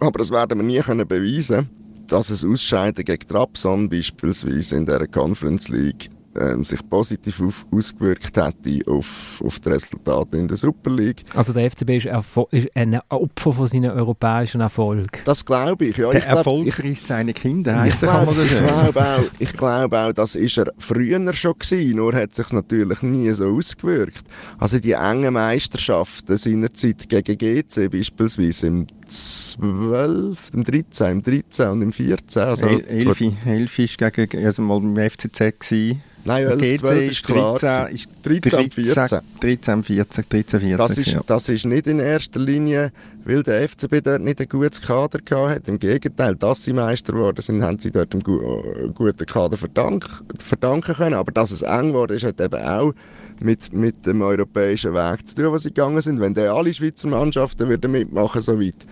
aber 0.00 0.18
das 0.18 0.30
werden 0.30 0.58
wir 0.58 0.64
nie 0.64 0.78
können 0.78 1.06
beweisen, 1.06 1.68
dass 2.08 2.30
es 2.30 2.44
Ausscheiden 2.44 3.04
gegen 3.04 3.26
Trabzon 3.28 3.88
beispielsweise 3.88 4.76
in 4.76 4.86
der 4.86 5.06
Conference 5.06 5.68
League 5.68 6.10
ähm, 6.38 6.64
sich 6.64 6.86
positiv 6.88 7.40
auf, 7.40 7.66
ausgewirkt 7.70 8.36
hätte 8.36 8.90
auf, 8.90 9.42
auf 9.44 9.58
die 9.60 9.70
Resultate 9.70 10.36
in 10.36 10.48
der 10.48 10.56
Super 10.56 10.90
League. 10.90 11.24
Also 11.34 11.52
der 11.52 11.70
FCB 11.70 11.90
ist, 11.90 12.08
ist 12.50 12.76
ein 12.76 13.00
Opfer 13.08 13.52
von 13.52 13.66
seinen 13.66 13.90
europäischen 13.90 14.60
Erfolg. 14.60 15.22
Das 15.24 15.44
glaube 15.44 15.86
ich. 15.86 15.96
Ja, 15.96 16.10
Der 16.10 16.20
ich 16.20 16.26
glaub, 16.26 16.38
Erfolg 16.38 16.66
ich, 16.66 16.74
frisst 16.74 17.06
seine 17.06 17.32
Kinder, 17.32 17.86
ich 17.86 17.98
glaube 17.98 18.32
glaube 18.32 19.00
auch, 19.00 19.24
ich 19.38 19.52
glaube 19.52 19.98
auch, 19.98 20.12
das 20.12 20.34
ist 20.34 20.58
er 20.58 20.72
früher 20.78 21.32
schon 21.32 21.54
gewesen, 21.58 21.96
nur 21.96 22.14
hat 22.14 22.34
sich 22.34 22.52
natürlich 22.52 23.02
nie 23.02 23.30
so 23.32 23.56
ausgewirkt. 23.56 24.24
Also 24.58 24.78
die 24.78 24.92
engen 24.92 25.34
Meisterschaften 25.34 26.36
seinerzeit 26.36 27.08
gegen 27.08 27.38
GC 27.38 27.90
beispielsweise 27.90 28.66
im 28.68 28.86
12, 29.08 30.50
im 30.54 30.64
13, 30.64 31.12
im 31.12 31.22
13 31.22 31.68
und 31.68 31.82
im 31.82 31.92
14. 31.92 32.42
Also, 32.42 32.66
El- 32.66 32.84
Elfi, 32.86 33.36
Elfi 33.44 33.84
ist 33.84 33.98
gegen, 33.98 34.44
also 34.44 34.62
mal 34.62 34.80
beim 34.80 34.96
FCZ 35.10 35.38
gewesen. 35.58 36.02
Nein, 36.24 36.46
11, 36.46 36.60
GC 36.60 36.78
12 36.80 37.10
ist 37.10 37.24
klar. 37.24 37.58
13, 37.58 37.94
ist 37.94 38.08
13 38.22 38.58
und 38.58 38.74
14. 38.74 39.20
13, 39.40 39.82
14, 39.82 40.24
13, 40.28 40.60
14. 40.60 40.76
Das 40.76 40.98
ist, 40.98 41.06
ja. 41.12 41.20
das 41.26 41.48
ist 41.48 41.64
nicht 41.64 41.86
in 41.86 42.00
erster 42.00 42.40
Linie, 42.40 42.92
weil 43.28 43.42
der 43.42 43.68
FCB 43.68 44.00
dort 44.02 44.22
nicht 44.22 44.40
ein 44.40 44.48
gutes 44.48 44.80
Kader 44.80 45.18
gehabt 45.18 45.50
hat. 45.50 45.68
Im 45.68 45.78
Gegenteil, 45.78 46.34
dass 46.34 46.64
sie 46.64 46.72
Meister 46.72 47.12
geworden 47.12 47.42
sind, 47.42 47.62
haben 47.62 47.78
sie 47.78 47.90
dort 47.90 48.14
einem 48.14 48.22
gu 48.22 48.40
äh, 48.40 48.88
guten 48.94 49.26
Kader 49.26 49.58
verdank 49.58 50.06
verdanken 50.38 50.94
können. 50.94 51.14
Aber 51.14 51.30
dass 51.30 51.50
es 51.50 51.60
eng 51.60 51.88
geworden 51.88 52.16
ist, 52.16 52.24
hat 52.24 52.40
eben 52.40 52.62
auch 52.62 52.94
mit, 53.40 53.70
mit 53.74 54.06
dem 54.06 54.22
europäischen 54.22 54.94
Weg 54.94 55.28
zu 55.28 55.34
tun, 55.34 55.52
was 55.52 55.64
sie 55.64 55.68
gegangen 55.68 56.00
sind. 56.00 56.20
Wenn 56.20 56.32
dann 56.32 56.48
alle 56.48 56.72
Schweizer 56.72 57.08
Mannschaften 57.08 57.68
würden 57.68 57.92
mitmachen 57.92 58.40
so 58.40 58.58
weit, 58.58 58.86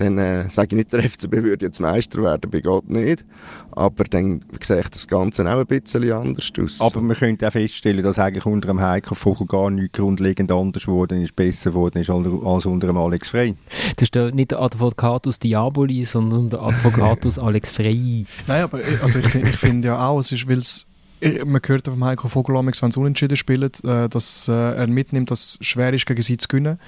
dann 0.00 0.18
äh, 0.18 0.48
sage 0.50 0.68
ich 0.70 0.76
nicht, 0.76 0.92
der 0.92 1.02
FCB 1.08 1.32
würde 1.42 1.66
jetzt 1.66 1.80
Meister 1.80 2.22
werden, 2.22 2.50
bei 2.50 2.60
Gott 2.60 2.88
nicht. 2.88 3.24
Aber 3.72 4.04
dann 4.04 4.42
sehe 4.62 4.80
ich 4.80 4.88
das 4.88 5.06
Ganze 5.06 5.42
auch 5.46 5.60
ein 5.60 5.66
bisschen 5.66 6.10
anders 6.12 6.50
aus. 6.60 6.80
Aber 6.80 7.00
man 7.00 7.16
könnte 7.16 7.46
auch 7.46 7.52
feststellen, 7.52 8.02
dass 8.02 8.18
eigentlich 8.18 8.46
unter 8.46 8.68
dem 8.68 8.80
Heiko 8.80 9.14
Vogel 9.14 9.46
gar 9.46 9.70
nichts 9.70 9.98
grundlegend 9.98 10.50
anders 10.50 10.86
geworden 10.86 11.22
ist, 11.22 11.36
besser 11.36 11.70
geworden 11.70 11.98
ist 11.98 12.10
als 12.10 12.66
unter 12.66 12.86
dem 12.88 12.96
Alex 12.96 13.28
Frey. 13.28 13.54
Das 13.96 14.02
ist 14.04 14.14
der, 14.14 14.32
nicht 14.34 14.50
der 14.50 14.60
Advocatus 14.60 15.38
Diaboli, 15.38 16.04
sondern 16.04 16.50
der 16.50 16.62
Advocatus 16.62 17.38
Alex 17.38 17.72
Frey. 17.72 18.24
Nein, 18.46 18.62
aber 18.62 18.80
ich- 18.80 19.00
also 19.02 19.18
ich, 19.20 19.34
ich 19.34 19.56
finde 19.56 19.88
ja 19.88 20.08
auch, 20.08 20.18
es 20.20 20.32
ist, 20.32 20.48
weil 20.48 20.58
es 20.58 20.86
man 21.44 21.60
hört 21.64 21.86
vom 21.86 22.04
Heiko 22.04 22.28
Vogelamix, 22.28 22.82
wenn 22.82 22.90
sie 22.90 23.00
unentschieden 23.00 23.36
spielen, 23.36 23.70
äh, 23.84 24.08
dass 24.08 24.48
äh, 24.48 24.52
er 24.52 24.86
mitnimmt, 24.86 25.30
dass 25.30 25.58
es 25.60 25.66
schwer 25.66 25.92
ist, 25.92 26.06
gegen 26.06 26.22
sie 26.22 26.36
zu 26.36 26.48
gewinnen. 26.48 26.78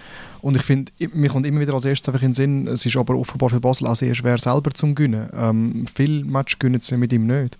Und 0.40 0.56
ich 0.56 0.62
finde, 0.62 0.92
mir 1.12 1.28
kommt 1.28 1.46
immer 1.46 1.60
wieder 1.60 1.74
als 1.74 1.84
erstes 1.84 2.08
einfach 2.08 2.22
in 2.22 2.30
den 2.30 2.34
Sinn, 2.34 2.66
es 2.66 2.86
ist 2.86 2.96
aber 2.96 3.14
offenbar 3.14 3.50
für 3.50 3.60
Basel 3.60 3.86
auch 3.86 3.96
sehr 3.96 4.14
schwer, 4.14 4.38
selber 4.38 4.72
zu 4.72 4.94
gewinnen. 4.94 5.28
Ähm, 5.34 5.86
viele 5.92 6.24
Matches 6.24 6.58
gewinnen 6.58 6.80
sie 6.80 6.96
mit 6.96 7.12
ihm 7.12 7.26
nicht. 7.26 7.58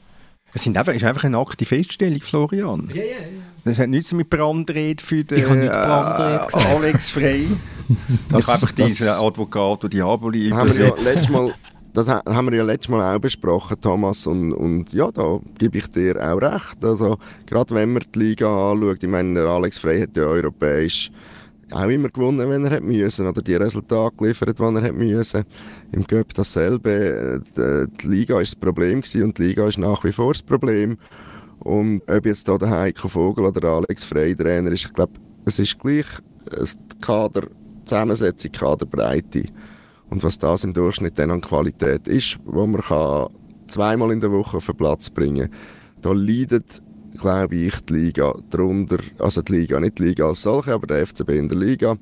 Es 0.54 0.64
sind 0.64 0.76
einfach, 0.76 0.92
ist 0.92 1.04
einfach 1.04 1.24
eine 1.24 1.38
nackte 1.38 1.64
Feststellung, 1.64 2.20
Florian. 2.20 2.90
Ja, 2.92 3.02
ja, 3.02 3.02
ja. 3.02 3.16
Das 3.64 3.78
hat 3.78 3.88
nichts 3.88 4.12
mit 4.12 4.28
Brandrede 4.28 5.02
für 5.02 5.24
den 5.24 5.62
äh, 5.62 5.68
Alex 5.68 7.10
Frey. 7.10 7.46
ich 7.88 8.32
habe 8.32 8.52
einfach 8.52 8.72
diesen 8.72 9.08
Advocato 9.08 9.88
Diaboli 9.88 10.50
haben 10.50 10.76
wir 10.76 10.88
ja 10.88 10.94
letztes 10.94 11.28
Mal, 11.30 11.54
das 11.92 12.08
ha- 12.08 12.22
haben 12.26 12.50
wir 12.50 12.58
ja 12.58 12.64
letztes 12.64 12.88
Mal 12.88 13.14
auch 13.14 13.20
besprochen, 13.20 13.80
Thomas, 13.80 14.26
und, 14.26 14.52
und 14.52 14.92
ja, 14.92 15.10
da 15.10 15.40
gebe 15.58 15.78
ich 15.78 15.86
dir 15.88 16.16
auch 16.16 16.40
recht. 16.40 16.82
Also, 16.84 17.18
gerade 17.46 17.74
wenn 17.74 17.92
man 17.92 18.02
die 18.14 18.18
Liga 18.18 18.72
anschaut, 18.72 19.02
ich 19.02 19.08
meine, 19.08 19.34
der 19.34 19.46
Alex 19.46 19.78
Frey 19.78 20.00
hat 20.00 20.16
ja 20.16 20.24
europäisch 20.24 21.10
auch 21.70 21.88
immer 21.88 22.08
gewonnen, 22.08 22.50
wenn 22.50 22.64
er 22.64 22.76
hat 22.76 22.82
müssen, 22.82 23.26
oder 23.26 23.40
die 23.40 23.54
Resultate 23.54 24.16
geliefert, 24.16 24.58
die 24.58 24.62
er 24.62 24.82
hat 24.82 24.94
müssen. 24.94 25.44
Im 25.92 26.06
Göpp 26.06 26.34
dasselbe. 26.34 27.42
Die, 27.56 27.86
die 28.02 28.08
Liga 28.08 28.40
ist 28.40 28.52
das 28.52 28.60
Problem 28.60 29.00
gewesen 29.00 29.24
und 29.24 29.38
die 29.38 29.44
Liga 29.44 29.68
ist 29.68 29.78
nach 29.78 30.04
wie 30.04 30.12
vor 30.12 30.32
das 30.32 30.42
Problem. 30.42 30.98
Und 31.60 32.02
ob 32.10 32.26
jetzt 32.26 32.48
da 32.48 32.58
der 32.58 32.70
Heiko 32.70 33.08
Vogel 33.08 33.46
oder 33.46 33.60
der 33.60 33.70
Alex 33.70 34.04
Frey 34.04 34.34
Trainer 34.34 34.70
ist, 34.72 34.84
ich 34.86 34.92
glaube, 34.92 35.12
es 35.44 35.58
ist 35.58 35.78
gleich 35.78 36.06
äh, 36.50 36.64
die 36.64 37.00
Kader, 37.00 37.42
die 37.42 37.84
Zusammensetzung, 37.84 38.52
Kaderbreite. 38.52 39.44
Und 40.12 40.22
was 40.22 40.36
das 40.38 40.62
im 40.62 40.74
Durchschnitt 40.74 41.18
dann 41.18 41.30
an 41.30 41.40
Qualität 41.40 42.06
ist, 42.06 42.38
wo 42.44 42.66
man 42.66 42.82
kann 42.82 43.28
zweimal 43.66 44.12
in 44.12 44.20
der 44.20 44.30
Woche 44.30 44.58
auf 44.58 44.66
den 44.66 44.76
Platz 44.76 45.08
bringen 45.08 45.50
kann, 45.50 45.58
da 46.02 46.12
leidet, 46.12 46.82
glaube 47.18 47.56
ich, 47.56 47.80
die 47.86 47.94
Liga 47.94 48.34
darunter. 48.50 48.98
Also 49.18 49.40
die 49.40 49.60
Liga, 49.60 49.80
nicht 49.80 49.98
die 49.98 50.02
Liga 50.02 50.26
als 50.26 50.42
solche, 50.42 50.74
aber 50.74 50.86
der 50.86 51.06
FCB 51.06 51.30
in 51.30 51.48
der 51.48 51.56
Liga. 51.56 51.96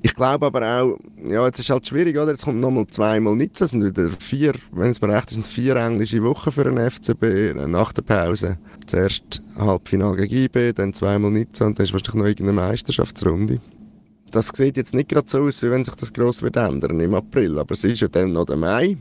Ich 0.00 0.14
glaube 0.14 0.46
aber 0.46 0.62
auch, 0.62 0.98
ja, 1.28 1.44
jetzt 1.44 1.58
ist 1.58 1.70
halt 1.70 1.88
schwierig, 1.88 2.16
oder? 2.16 2.30
Jetzt 2.30 2.44
kommt 2.44 2.60
nochmal 2.60 2.86
zweimal 2.86 3.34
nichts, 3.34 3.60
es 3.60 3.72
sind 3.72 3.84
wieder 3.84 4.10
vier, 4.16 4.52
wenn 4.70 4.92
es 4.92 5.00
mir 5.00 5.08
recht 5.08 5.30
ist, 5.30 5.34
sind 5.34 5.46
vier 5.46 5.74
englische 5.74 6.22
Wochen 6.22 6.52
für 6.52 6.62
den 6.62 6.78
FCB 6.78 7.66
nach 7.66 7.92
der 7.92 8.02
Pause. 8.02 8.58
Zuerst 8.86 9.42
Halbfinale 9.58 10.18
gegen 10.18 10.44
IB, 10.44 10.72
dann 10.74 10.94
zweimal 10.94 11.32
nichts 11.32 11.60
und 11.60 11.76
dann 11.76 11.84
ist 11.84 11.92
wahrscheinlich 11.92 12.14
noch 12.14 12.26
irgendeine 12.26 12.52
Meisterschaftsrunde. 12.52 13.58
Das 14.30 14.48
sieht 14.48 14.76
jetzt 14.76 14.94
nicht 14.94 15.08
gerade 15.08 15.28
so 15.28 15.42
aus, 15.42 15.62
wie 15.62 15.70
wenn 15.70 15.84
sich 15.84 15.94
das 15.94 16.12
gross 16.12 16.42
wird 16.42 16.56
ändern 16.56 16.98
im 17.00 17.14
April, 17.14 17.58
aber 17.58 17.72
es 17.72 17.84
ist 17.84 18.00
ja 18.00 18.08
dann 18.08 18.32
noch 18.32 18.44
der 18.44 18.56
Mai. 18.56 18.96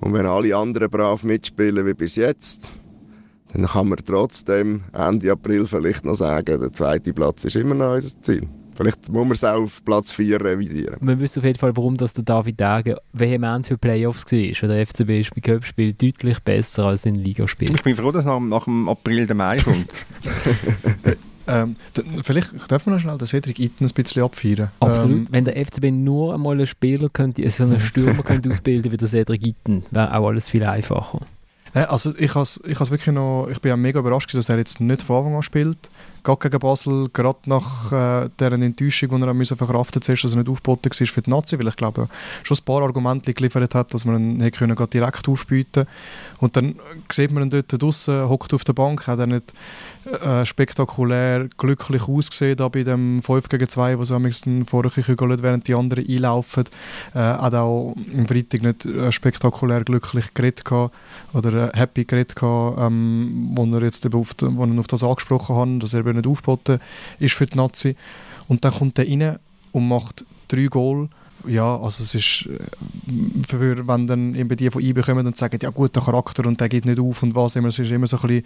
Und 0.00 0.12
wenn 0.12 0.26
alle 0.26 0.56
anderen 0.56 0.90
brav 0.90 1.24
mitspielen 1.24 1.86
wie 1.86 1.94
bis 1.94 2.16
jetzt, 2.16 2.70
dann 3.52 3.66
kann 3.66 3.88
man 3.88 3.98
trotzdem 4.04 4.82
Ende 4.92 5.32
April 5.32 5.66
vielleicht 5.66 6.04
noch 6.04 6.14
sagen, 6.14 6.60
der 6.60 6.72
zweite 6.72 7.12
Platz 7.12 7.44
ist 7.44 7.56
immer 7.56 7.74
noch 7.74 7.94
unser 7.94 8.20
Ziel. 8.20 8.48
Vielleicht 8.74 9.08
muss 9.08 9.22
man 9.24 9.32
es 9.32 9.44
auch 9.44 9.62
auf 9.62 9.84
Platz 9.84 10.10
4 10.12 10.44
revidieren. 10.44 10.96
Wir 11.00 11.20
wissen 11.20 11.38
auf 11.38 11.44
jeden 11.44 11.58
Fall, 11.58 11.76
warum 11.76 11.96
dass 11.96 12.12
der 12.14 12.24
David 12.24 12.60
Dage 12.60 12.96
vehement 13.12 13.68
für 13.68 13.78
Playoffs 13.78 14.24
war. 14.32 14.38
Weil 14.38 14.68
der 14.76 14.86
FCB 14.86 15.10
ist 15.20 15.34
bei 15.34 15.40
Cup-Spiel 15.40 15.92
deutlich 15.92 16.40
besser 16.40 16.86
als 16.86 17.06
in 17.06 17.14
Ligaspielen. 17.14 17.76
Ich 17.76 17.82
bin 17.82 17.94
froh, 17.94 18.10
dass 18.10 18.24
nach, 18.24 18.40
nach 18.40 18.64
dem 18.64 18.88
April 18.88 19.26
der 19.26 19.36
Mai 19.36 19.58
kommt. 19.58 19.86
Ähm, 21.46 21.76
vielleicht 22.22 22.52
darf 22.68 22.86
man 22.86 22.94
noch 22.94 23.00
schnell 23.00 23.18
den 23.18 23.26
Cedric 23.26 23.58
Itten 23.58 23.86
ein 23.86 23.92
bisschen 23.94 24.22
abfeiern. 24.22 24.70
Absolut. 24.80 25.16
Ähm, 25.16 25.26
Wenn 25.30 25.44
der 25.44 25.56
FCB 25.56 25.90
nur 25.90 26.34
einmal 26.34 26.54
einen 26.54 26.66
Spieler 26.66 27.08
könnte, 27.08 27.48
so 27.50 27.64
einen 27.64 27.80
Stürmer 27.80 28.22
könnte 28.24 28.50
ausbilden 28.50 28.92
wie 28.92 28.96
der 28.96 29.08
Cedric 29.08 29.46
Itten, 29.46 29.84
wäre 29.90 30.16
auch 30.16 30.28
alles 30.28 30.48
viel 30.48 30.64
einfacher. 30.64 31.20
Also 31.74 32.16
ich 32.16 32.32
has, 32.36 32.60
ich 32.68 32.78
has 32.78 32.92
wirklich 32.92 33.12
noch, 33.12 33.48
ich 33.50 33.60
bin 33.60 33.70
ja 33.70 33.76
mega 33.76 33.98
überrascht, 33.98 34.32
dass 34.32 34.48
er 34.48 34.58
jetzt 34.58 34.80
nicht 34.80 35.02
von 35.02 35.16
Anfang 35.16 35.34
an 35.34 35.42
spielt. 35.42 35.78
Gerade 36.22 36.38
gegen 36.38 36.60
Basel, 36.60 37.08
gerade 37.12 37.40
nach 37.46 37.90
äh, 37.90 38.30
deren 38.38 38.62
Enttäuschung, 38.62 39.08
die 39.10 39.22
er 39.22 39.30
auch 39.30 39.34
müssen 39.34 39.56
verkraften 39.56 39.98
musste, 39.98 40.22
dass 40.22 40.34
er 40.34 40.38
nicht 40.38 40.48
aufgeboten 40.48 40.92
war 40.92 41.06
für 41.08 41.22
die 41.22 41.30
Nazi, 41.30 41.58
weil 41.58 41.66
ich 41.66 41.76
glaube, 41.76 42.08
schon 42.44 42.56
ein 42.56 42.64
paar 42.64 42.82
Argumente 42.82 43.34
geliefert 43.34 43.74
hat, 43.74 43.92
dass 43.92 44.04
man 44.04 44.36
ihn 44.36 44.40
hätte 44.40 44.56
können 44.56 44.76
gerade 44.76 44.90
direkt 44.90 45.28
aufbieten 45.28 45.86
Und 46.38 46.54
dann 46.56 46.76
sieht 47.10 47.32
man 47.32 47.42
ihn 47.42 47.50
dort 47.50 47.82
draussen, 47.82 48.28
hockt 48.28 48.54
auf 48.54 48.62
der 48.62 48.72
Bank, 48.72 49.08
hat 49.08 49.18
er 49.18 49.26
nicht 49.26 49.52
äh, 50.06 50.44
spektakulär 50.44 51.48
glücklich 51.56 52.08
ausgesehen, 52.08 52.56
da 52.56 52.68
bei 52.68 52.82
dem 52.82 53.22
5 53.22 53.48
gegen 53.48 53.68
2, 53.68 53.98
wo 53.98 54.04
sie 54.04 54.14
am 54.14 54.24
liebsten 54.24 54.66
vorkügeln, 54.66 55.42
während 55.42 55.66
die 55.66 55.74
anderen 55.74 56.06
einlaufen. 56.06 56.64
Äh, 57.14 57.18
hat 57.18 57.54
auch 57.54 57.94
am 58.14 58.26
Freitag 58.26 58.62
nicht 58.62 58.86
äh, 58.86 59.10
spektakulär 59.12 59.84
glücklich 59.84 60.34
geredet 60.34 60.64
gehabt, 60.64 60.94
oder 61.32 61.74
äh, 61.74 61.78
happy 61.78 62.04
geredet 62.04 62.36
gehabt, 62.36 62.78
ähm, 62.80 63.52
wo 63.54 63.64
er 63.64 63.82
jetzt 63.82 64.06
auf, 64.14 64.34
wo 64.40 64.64
er 64.64 64.78
auf 64.78 64.86
das 64.86 65.02
angesprochen 65.02 65.56
hat, 65.56 65.82
dass 65.82 65.94
er 65.94 66.00
eben 66.00 66.16
nicht 66.16 66.26
aufgeboten 66.26 66.80
ist 67.18 67.34
für 67.34 67.46
die 67.46 67.56
Nazi. 67.56 67.96
Und 68.48 68.64
dann 68.64 68.74
kommt 68.74 68.98
er 68.98 69.06
rein 69.06 69.38
und 69.72 69.88
macht 69.88 70.24
drei 70.48 70.66
Goal. 70.66 71.08
Ja, 71.46 71.76
also 71.76 72.02
es 72.02 72.14
ist 72.14 72.46
äh, 72.46 72.58
für, 73.46 73.86
wenn 73.86 74.06
dann 74.06 74.34
eben 74.34 74.56
die 74.56 74.70
von 74.70 74.82
IB 74.82 75.02
kommen 75.02 75.26
und 75.26 75.36
sagen, 75.36 75.58
ja 75.60 75.70
gut, 75.70 75.94
der 75.94 76.02
Charakter 76.02 76.46
und 76.46 76.60
der 76.60 76.68
geht 76.68 76.84
nicht 76.84 77.00
auf 77.00 77.22
und 77.22 77.34
was 77.34 77.56
immer, 77.56 77.68
es 77.68 77.78
ist 77.78 77.90
immer 77.90 78.06
so 78.06 78.18
ein 78.18 78.28
bisschen, 78.28 78.44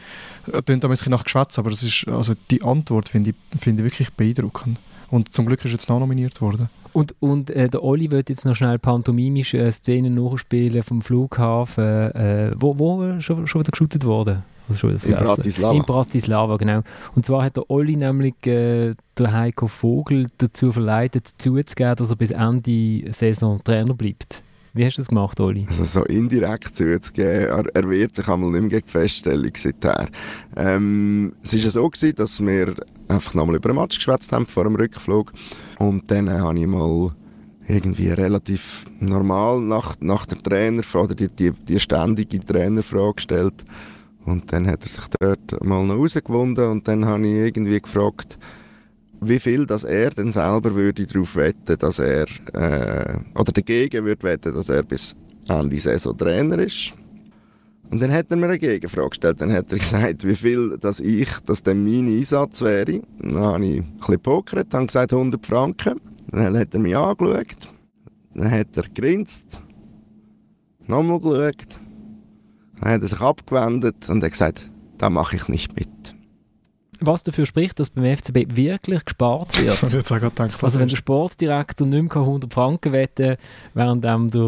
äh, 0.53 0.73
ein 0.73 0.81
bisschen 0.81 1.11
nach 1.11 1.25
Geschwätz, 1.25 1.59
aber 1.59 1.71
das 1.71 1.83
ist, 1.83 2.07
also 2.09 2.35
die 2.51 2.63
Antwort 2.63 3.09
finde 3.09 3.31
ich, 3.31 3.61
finde 3.61 3.83
ich 3.83 3.93
wirklich 3.93 4.13
beeindruckend. 4.13 4.79
Und 5.11 5.33
zum 5.33 5.47
Glück 5.47 5.65
ist 5.65 5.73
jetzt 5.73 5.89
noch 5.89 5.99
nominiert 5.99 6.41
worden. 6.41 6.69
Und, 6.99 7.15
und 7.21 7.51
äh, 7.51 7.69
der 7.69 7.85
Olli 7.85 8.11
wird 8.11 8.29
jetzt 8.29 8.45
noch 8.45 8.57
schnell 8.57 8.81
pantomimisch 8.81 9.55
äh, 9.55 9.71
Szenen 9.71 10.15
nachspielen 10.15 10.83
vom 10.83 11.01
Flughafen, 11.01 11.85
äh, 11.85 12.51
wo, 12.57 12.77
wo 12.77 13.21
schon, 13.21 13.47
schon 13.47 13.61
wieder 13.61 13.71
geshootet 13.71 14.05
wurde. 14.05 14.43
Also 14.69 14.89
In. 14.89 14.99
Bratislava. 14.99 15.77
In 15.77 15.83
Bratislava, 15.83 16.57
genau. 16.57 16.81
Und 17.15 17.25
zwar 17.25 17.45
hat 17.45 17.57
der 17.57 17.71
Olli 17.71 17.95
nämlich 17.95 18.35
äh, 18.47 18.95
der 19.17 19.33
Heiko 19.33 19.69
Vogel 19.69 20.27
dazu 20.39 20.73
verleitet, 20.73 21.29
zuzugeben, 21.39 21.95
dass 21.95 22.11
er 22.11 22.17
bis 22.17 22.33
Ende 22.33 23.13
Saison 23.13 23.63
Trainer 23.63 23.95
bleibt. 23.95 24.43
Wie 24.75 24.85
hast 24.85 24.97
du 24.97 25.01
das 25.01 25.09
gemacht, 25.09 25.41
Olli? 25.41 25.67
Also 25.69 25.85
so 25.85 26.05
indirekt 26.05 26.77
zuzugeben, 26.77 27.49
er, 27.49 27.75
er 27.75 27.91
wehrt 27.91 28.17
sich 28.17 28.29
einmal 28.29 28.51
nicht 28.51 28.61
mehr 28.61 28.71
gegen 28.71 28.87
die 28.87 28.93
Feststellung 28.93 29.53
seither. 29.55 30.09
Ähm, 30.57 31.33
es 31.43 31.55
war 31.55 31.61
ja 31.61 31.71
so, 31.71 31.89
gewesen, 31.89 32.17
dass 32.17 32.41
wir 32.41 32.75
einfach 33.09 33.35
nochmal 33.35 33.57
über 33.57 33.71
den 33.71 33.77
Match 33.77 33.97
geschwätzt 33.97 34.33
haben 34.33 34.47
vor 34.47 34.65
dem 34.65 34.77
Rückflug. 34.77 35.33
Und 35.79 36.11
dann 36.11 36.29
äh, 36.29 36.39
habe 36.39 36.59
ich 36.59 36.67
mal 36.67 37.13
irgendwie 37.67 38.09
relativ 38.09 38.85
normal 39.01 39.61
nach, 39.61 39.97
nach 40.01 40.27
der 40.27 40.39
Trainerfrage, 40.39 41.05
oder 41.05 41.15
die, 41.15 41.29
die, 41.29 41.53
die 41.53 41.81
ständige 41.81 42.41
Trainerfrage 42.41 43.15
gestellt. 43.15 43.65
Und 44.25 44.53
dann 44.53 44.67
hat 44.67 44.83
er 44.83 44.89
sich 44.89 45.05
dort 45.19 45.65
mal 45.65 45.85
noch 45.85 45.97
rausgewunden 45.97 46.71
und 46.71 46.89
dann 46.89 47.05
habe 47.05 47.27
ich 47.27 47.35
irgendwie 47.35 47.81
gefragt, 47.81 48.39
wie 49.21 49.39
viel 49.39 49.67
dass 49.67 49.85
er 49.85 50.11
denn 50.11 50.33
selber 50.33 50.75
würde 50.75 51.07
darauf 51.07 51.37
wetten, 51.37 51.79
dass 51.79 51.99
er, 51.99 52.27
äh, 52.53 53.19
oder 53.35 53.53
dagegen 53.53 54.05
würde 54.05 54.23
wetten, 54.23 54.55
dass 54.55 54.69
er 54.69 54.83
bis 54.83 55.17
Ende 55.49 55.79
Saison 55.79 56.17
Trainer 56.17 56.59
ist. 56.59 56.93
Und 57.91 58.03
dann 58.03 58.13
hat 58.13 58.31
er 58.31 58.37
mir 58.37 58.47
eine 58.47 58.59
Gegenfrage 58.59 59.11
gestellt. 59.11 59.41
Dann 59.41 59.53
hat 59.53 59.73
er 59.73 59.79
gesagt, 59.79 60.27
wie 60.27 60.37
viel 60.37 60.77
dass 60.79 61.01
ich, 61.01 61.29
dass 61.47 61.63
dann 61.63 61.85
mein 61.85 62.07
Einsatz 62.09 62.61
wäre. 62.61 63.01
Dann 63.19 63.37
habe 63.39 63.65
ich 63.65 63.81
ein 63.81 63.99
bisschen 63.99 64.21
pokert, 64.21 64.75
habe 64.75 64.87
gesagt 64.87 65.13
100 65.13 65.45
Franken. 65.45 66.01
Dann 66.31 66.59
hat 66.59 66.75
er 66.75 66.81
mich 66.81 66.97
angeschaut. 66.97 67.75
Dann 68.35 68.51
hat 68.51 68.77
er 68.77 68.83
gegrinst. 68.83 69.63
Nochmal 70.87 71.21
geschaut. 71.21 71.81
Dann 72.81 72.91
hat 72.91 73.03
er 73.03 73.09
sich 73.09 73.21
abgewendet 73.21 74.09
und 74.09 74.23
hat 74.23 74.33
gesagt, 74.33 74.71
da 74.99 75.09
mache 75.09 75.37
ich 75.37 75.49
nicht 75.49 75.75
mit. 75.79 76.15
Was 77.01 77.23
dafür 77.23 77.47
spricht, 77.47 77.79
dass 77.79 77.91
beim 77.91 78.05
FCB 78.17 78.57
wirklich 78.57 79.05
gespart 79.05 79.53
Ich 79.59 79.65
wird. 79.67 79.83
habe 79.83 79.97
jetzt 79.97 80.13
auch 80.13 80.21
gedacht, 80.21 80.41
Also 80.41 80.59
das 80.67 80.79
wenn 80.79 80.89
der 80.89 80.97
Sportdirektor 80.97 81.87
nicht 81.87 82.15
mehr 82.15 82.23
100 82.23 82.53
Franken 82.53 82.93
wetten 82.93 83.37
während 83.75 84.05
dem 84.05 84.29
der 84.31 84.43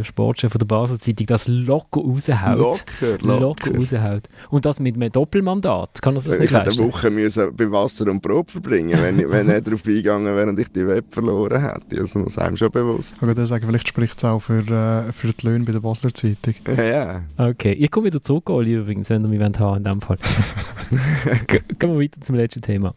äh, 0.00 0.04
Sportchef 0.04 0.50
von 0.52 0.58
der 0.58 0.66
Basel 0.66 0.98
Zeitung 0.98 1.26
das 1.26 1.48
locker 1.48 2.00
raushaut. 2.00 2.58
Locker, 2.58 3.18
Locker 3.26 3.40
locker. 3.70 3.78
raushaut. 3.78 4.28
Und 4.50 4.64
das 4.64 4.80
mit 4.80 4.96
einem 4.96 5.12
Doppelmandat. 5.12 6.02
Kann 6.02 6.14
er 6.14 6.22
das 6.22 6.26
Ich 6.26 6.40
nicht 6.40 6.50
hätte 6.50 6.56
eine 6.62 6.64
leisten? 6.66 6.88
Woche 6.88 7.10
müssen 7.10 7.56
bei 7.56 7.70
Wasser 7.70 8.06
und 8.08 8.20
Brot 8.22 8.50
verbringen 8.50 8.98
wenn, 9.00 9.30
wenn 9.30 9.48
er 9.48 9.60
darauf 9.62 9.86
eingegangen 9.86 10.34
wäre 10.34 10.48
und 10.48 10.58
ich 10.58 10.68
die 10.72 10.86
Web 10.86 11.06
verloren 11.12 11.60
hätte. 11.60 12.00
Also, 12.00 12.20
Das 12.22 12.32
ist 12.32 12.38
einem 12.38 12.56
schon 12.56 12.70
bewusst. 12.70 13.16
Ich 13.20 13.22
würde 13.26 13.46
sagen, 13.46 13.64
vielleicht 13.66 13.88
spricht 13.88 14.18
es 14.18 14.24
auch 14.24 14.40
für, 14.40 14.58
äh, 14.60 15.12
für 15.12 15.32
die 15.32 15.46
Löhne 15.46 15.64
bei 15.64 15.72
der 15.72 15.80
Basler 15.80 16.12
Zeitung. 16.12 16.54
Ja, 16.76 16.82
ja. 16.82 17.22
Okay, 17.38 17.72
ich 17.72 17.90
komme 17.90 18.06
wieder 18.06 18.22
zurück, 18.22 18.50
Oli, 18.50 18.74
übrigens, 18.74 19.08
wenn 19.10 19.22
ihr 19.22 19.28
mich 19.28 19.58
haben 19.58 19.76
in 19.78 19.84
dem 19.84 20.00
Fall. 20.00 20.18
Wir 21.92 22.04
weiter 22.06 22.20
zum 22.22 22.36
letzten 22.36 22.62
Thema. 22.62 22.94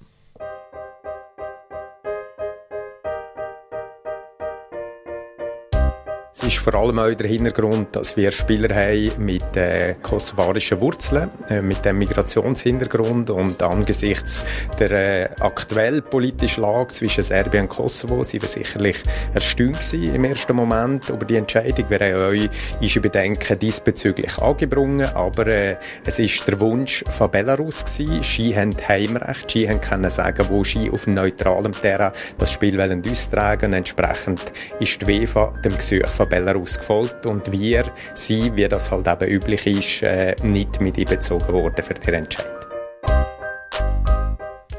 Ist 6.44 6.58
vor 6.58 6.76
allem 6.76 7.00
auch 7.00 7.14
der 7.14 7.28
Hintergrund, 7.30 7.96
dass 7.96 8.18
wir 8.18 8.30
Spieler 8.30 8.76
haben 8.76 9.24
mit 9.24 9.56
äh, 9.56 9.96
kosovarischen 10.02 10.82
Wurzeln, 10.82 11.30
äh, 11.48 11.62
mit 11.62 11.86
dem 11.86 11.98
Migrationshintergrund 11.98 13.30
und 13.30 13.64
angesichts 13.64 14.44
der 14.78 14.92
äh, 14.92 15.30
aktuellen 15.40 16.04
politischen 16.04 16.64
Lage 16.64 16.90
zwischen 16.90 17.24
Serbien 17.24 17.64
und 17.64 17.70
Kosovo 17.70 18.22
sind 18.22 18.42
wir 18.42 18.50
sicherlich 18.50 19.02
erstaunt 19.34 19.80
gewesen 19.80 20.14
im 20.14 20.26
ersten 20.26 20.58
Moment 20.58 21.08
über 21.08 21.24
die 21.24 21.38
Entscheidung. 21.38 21.90
Wir 21.90 22.00
haben 22.00 22.50
ist 22.82 23.02
Bedenken 23.02 23.58
diesbezüglich 23.58 24.38
angebrungen, 24.38 25.08
aber 25.16 25.48
äh, 25.48 25.78
es 26.06 26.20
ist 26.20 26.46
der 26.48 26.60
Wunsch 26.60 27.06
von 27.10 27.32
Belarus 27.32 27.86
gewesen. 27.86 28.24
Ski 28.24 28.54
haben 28.54 28.76
Heimrecht, 28.86 29.52
Ski 29.52 29.68
haben 29.68 29.80
können 29.80 30.10
sagen, 30.10 30.46
wo 30.50 30.66
Ski 30.66 30.92
auf 30.92 31.08
neutralem 31.08 31.72
Terrain 31.72 32.12
das 32.38 32.52
Spiel 32.52 32.78
wollen 32.78 33.04
austragen. 33.10 33.72
Entsprechend 33.72 34.42
ist 34.82 35.02
die 35.02 35.20
UEFA 35.20 35.54
dem 35.64 35.78
Gesuch 35.78 36.08
von 36.08 36.25
Belarus 36.30 36.78
gefolgt 36.78 37.26
und 37.26 37.52
wir 37.52 37.86
sind, 38.14 38.56
wie 38.56 38.68
das 38.68 38.92
halt 38.92 39.08
eben 39.08 39.30
üblich 39.30 39.66
ist, 39.68 40.04
äh, 40.04 40.36
nicht 40.44 40.82
mit 40.82 40.98
einbezogen 40.98 41.54
worden 41.54 41.84
für 41.84 41.94
den 41.94 42.14
Entscheid. 42.14 42.46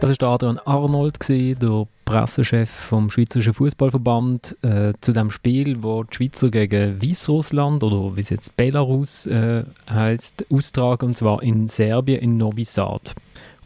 Das 0.00 0.20
war 0.20 0.34
Adrian 0.34 0.58
Arnold, 0.66 1.16
der 1.28 1.86
Pressechef 2.04 2.70
vom 2.70 3.10
Schweizerischen 3.10 3.54
Fußballverband, 3.54 4.56
äh, 4.62 4.92
zu 5.00 5.12
dem 5.12 5.30
Spiel, 5.30 5.82
wo 5.82 6.04
die 6.04 6.14
Schweizer 6.14 6.50
gegen 6.50 7.00
Weißrussland 7.00 7.82
oder 7.82 8.14
wie 8.14 8.20
es 8.20 8.28
jetzt 8.28 8.56
Belarus 8.58 9.26
äh, 9.26 9.64
heißt, 9.88 10.46
austragen, 10.50 11.06
und 11.06 11.16
zwar 11.16 11.42
in 11.42 11.68
Serbien, 11.68 12.20
in 12.20 12.36
Novi 12.36 12.64
Sad. 12.64 13.14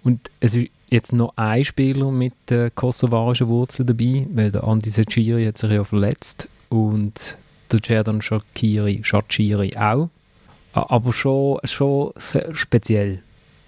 Und 0.05 0.31
es 0.39 0.55
ist 0.55 0.71
jetzt 0.91 1.13
noch 1.13 1.33
ein 1.37 1.65
Spieler 1.65 2.11
mit 2.13 2.51
äh, 2.51 2.71
kosovarischen 2.75 3.49
Wurzeln 3.49 3.89
dabei, 3.89 4.27
weil 4.33 4.53
der 4.53 4.65
Andi 4.65 4.91
Seciri 4.91 5.45
hat 5.45 5.59
sich 5.59 5.71
ja 5.71 5.85
verletzt 5.85 6.49
und 6.69 7.37
der 7.73 7.81
Cerdan 7.83 8.23
Shakiri, 8.23 9.01
Shachiri 9.03 9.77
auch. 9.77 10.09
Aber 10.73 11.13
schon, 11.13 11.59
schon 11.65 12.13
speziell. 12.53 13.21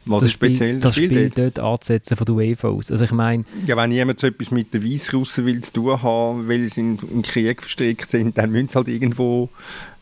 Was 0.04 0.20
das 0.20 0.26
ist 0.26 0.32
speziell? 0.32 0.70
Spiel, 0.70 0.80
das 0.80 0.94
Spiel, 0.94 1.30
dort 1.30 1.58
anzusetzen 1.58 2.16
von 2.16 2.24
der 2.24 2.34
UEFA 2.34 2.68
aus. 2.68 2.90
Also 2.90 3.04
ich 3.04 3.12
meine... 3.12 3.44
Ja, 3.66 3.76
wenn 3.76 3.92
jemand 3.92 4.18
so 4.18 4.26
etwas 4.26 4.50
mit 4.50 4.74
den 4.74 4.84
Weißrussen 4.84 5.46
will 5.46 5.60
zu 5.60 5.72
tun 5.72 6.02
haben, 6.02 6.48
weil 6.48 6.68
sie 6.68 6.80
in, 6.80 6.98
in 6.98 7.22
Krieg 7.22 7.62
verstrickt 7.62 8.10
sind, 8.10 8.36
dann 8.36 8.50
müssen 8.50 8.68
sie 8.68 8.74
halt 8.74 8.88
irgendwo, 8.88 9.48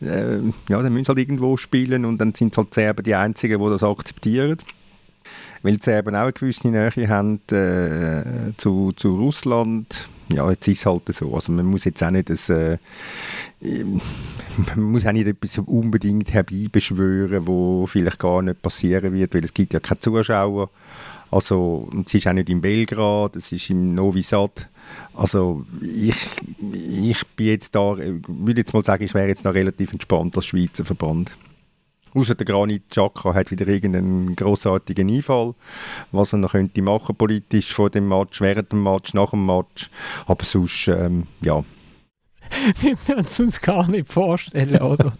äh, 0.01 0.37
ja, 0.69 0.81
dann 0.81 0.93
müssen 0.93 1.07
halt 1.07 1.19
irgendwo 1.19 1.55
spielen 1.57 2.05
und 2.05 2.17
dann 2.17 2.33
sind 2.33 2.57
halt 2.57 2.69
die 2.71 2.75
Serben 2.75 3.03
die 3.03 3.13
Einzigen, 3.13 3.61
die 3.61 3.69
das 3.69 3.83
akzeptieren. 3.83 4.57
Weil 5.61 5.77
die 5.77 5.83
Serben 5.83 6.15
auch 6.15 6.21
eine 6.21 6.33
gewisse 6.33 6.67
Nähe 6.67 7.07
haben 7.07 7.39
äh, 7.51 8.57
zu, 8.57 8.93
zu 8.95 9.15
Russland. 9.15 10.09
Ja, 10.33 10.49
jetzt 10.49 10.67
ist 10.67 10.79
es 10.79 10.85
halt 10.85 11.13
so. 11.13 11.33
Also 11.33 11.51
man 11.51 11.65
muss 11.65 11.85
jetzt 11.85 12.03
auch 12.03 12.11
nicht 12.11 12.29
das, 12.29 12.49
äh, 12.49 12.77
man 13.61 14.83
muss 14.83 15.05
auch 15.05 15.11
nicht 15.11 15.27
etwas 15.27 15.57
unbedingt 15.59 16.33
herbeibeschwören, 16.33 17.47
wo 17.47 17.85
vielleicht 17.85 18.19
gar 18.19 18.41
nicht 18.41 18.61
passieren 18.61 19.13
wird, 19.13 19.33
weil 19.33 19.43
es 19.43 19.53
gibt 19.53 19.73
ja 19.73 19.79
keine 19.79 19.99
Zuschauer. 19.99 20.69
Also 21.31 21.89
es 22.05 22.13
ist 22.13 22.27
auch 22.27 22.33
nicht 22.33 22.49
in 22.49 22.59
Belgrad, 22.59 23.37
es 23.37 23.51
ist 23.51 23.69
in 23.69 23.95
Novi 23.95 24.21
Sad. 24.21 24.67
Also 25.13 25.65
ich, 25.81 26.15
ich 26.73 27.25
bin 27.37 27.47
jetzt 27.47 27.73
da, 27.73 27.95
würde 27.97 28.61
jetzt 28.61 28.73
mal 28.73 28.83
sagen, 28.83 29.03
ich 29.05 29.13
wäre 29.13 29.29
jetzt 29.29 29.45
da 29.45 29.51
relativ 29.51 29.93
entspannt 29.93 30.35
als 30.35 30.45
Schweizer 30.45 30.83
Verband. 30.83 31.31
Außer 32.13 32.35
der 32.35 32.45
Granit 32.45 32.89
Xhaka 32.89 33.33
hat 33.33 33.51
wieder 33.51 33.67
irgendeinen 33.67 34.35
grossartigen 34.35 35.09
Einfall, 35.09 35.55
was 36.11 36.33
er 36.33 36.39
noch 36.39 36.51
könnte 36.51 36.81
machen 36.81 37.15
politisch 37.15 37.73
vor 37.73 37.89
dem 37.89 38.07
Match, 38.09 38.41
während 38.41 38.71
dem 38.71 38.83
Match, 38.83 39.13
nach 39.13 39.31
dem 39.31 39.45
Match. 39.45 39.89
Aber 40.25 40.43
sonst, 40.43 40.87
ähm, 40.87 41.27
ja. 41.41 41.63
Wir 42.81 42.97
werden 43.07 43.25
es 43.25 43.39
uns 43.39 43.61
gar 43.61 43.87
nicht 43.87 44.11
vorstellen, 44.11 44.81
oder? 44.81 45.13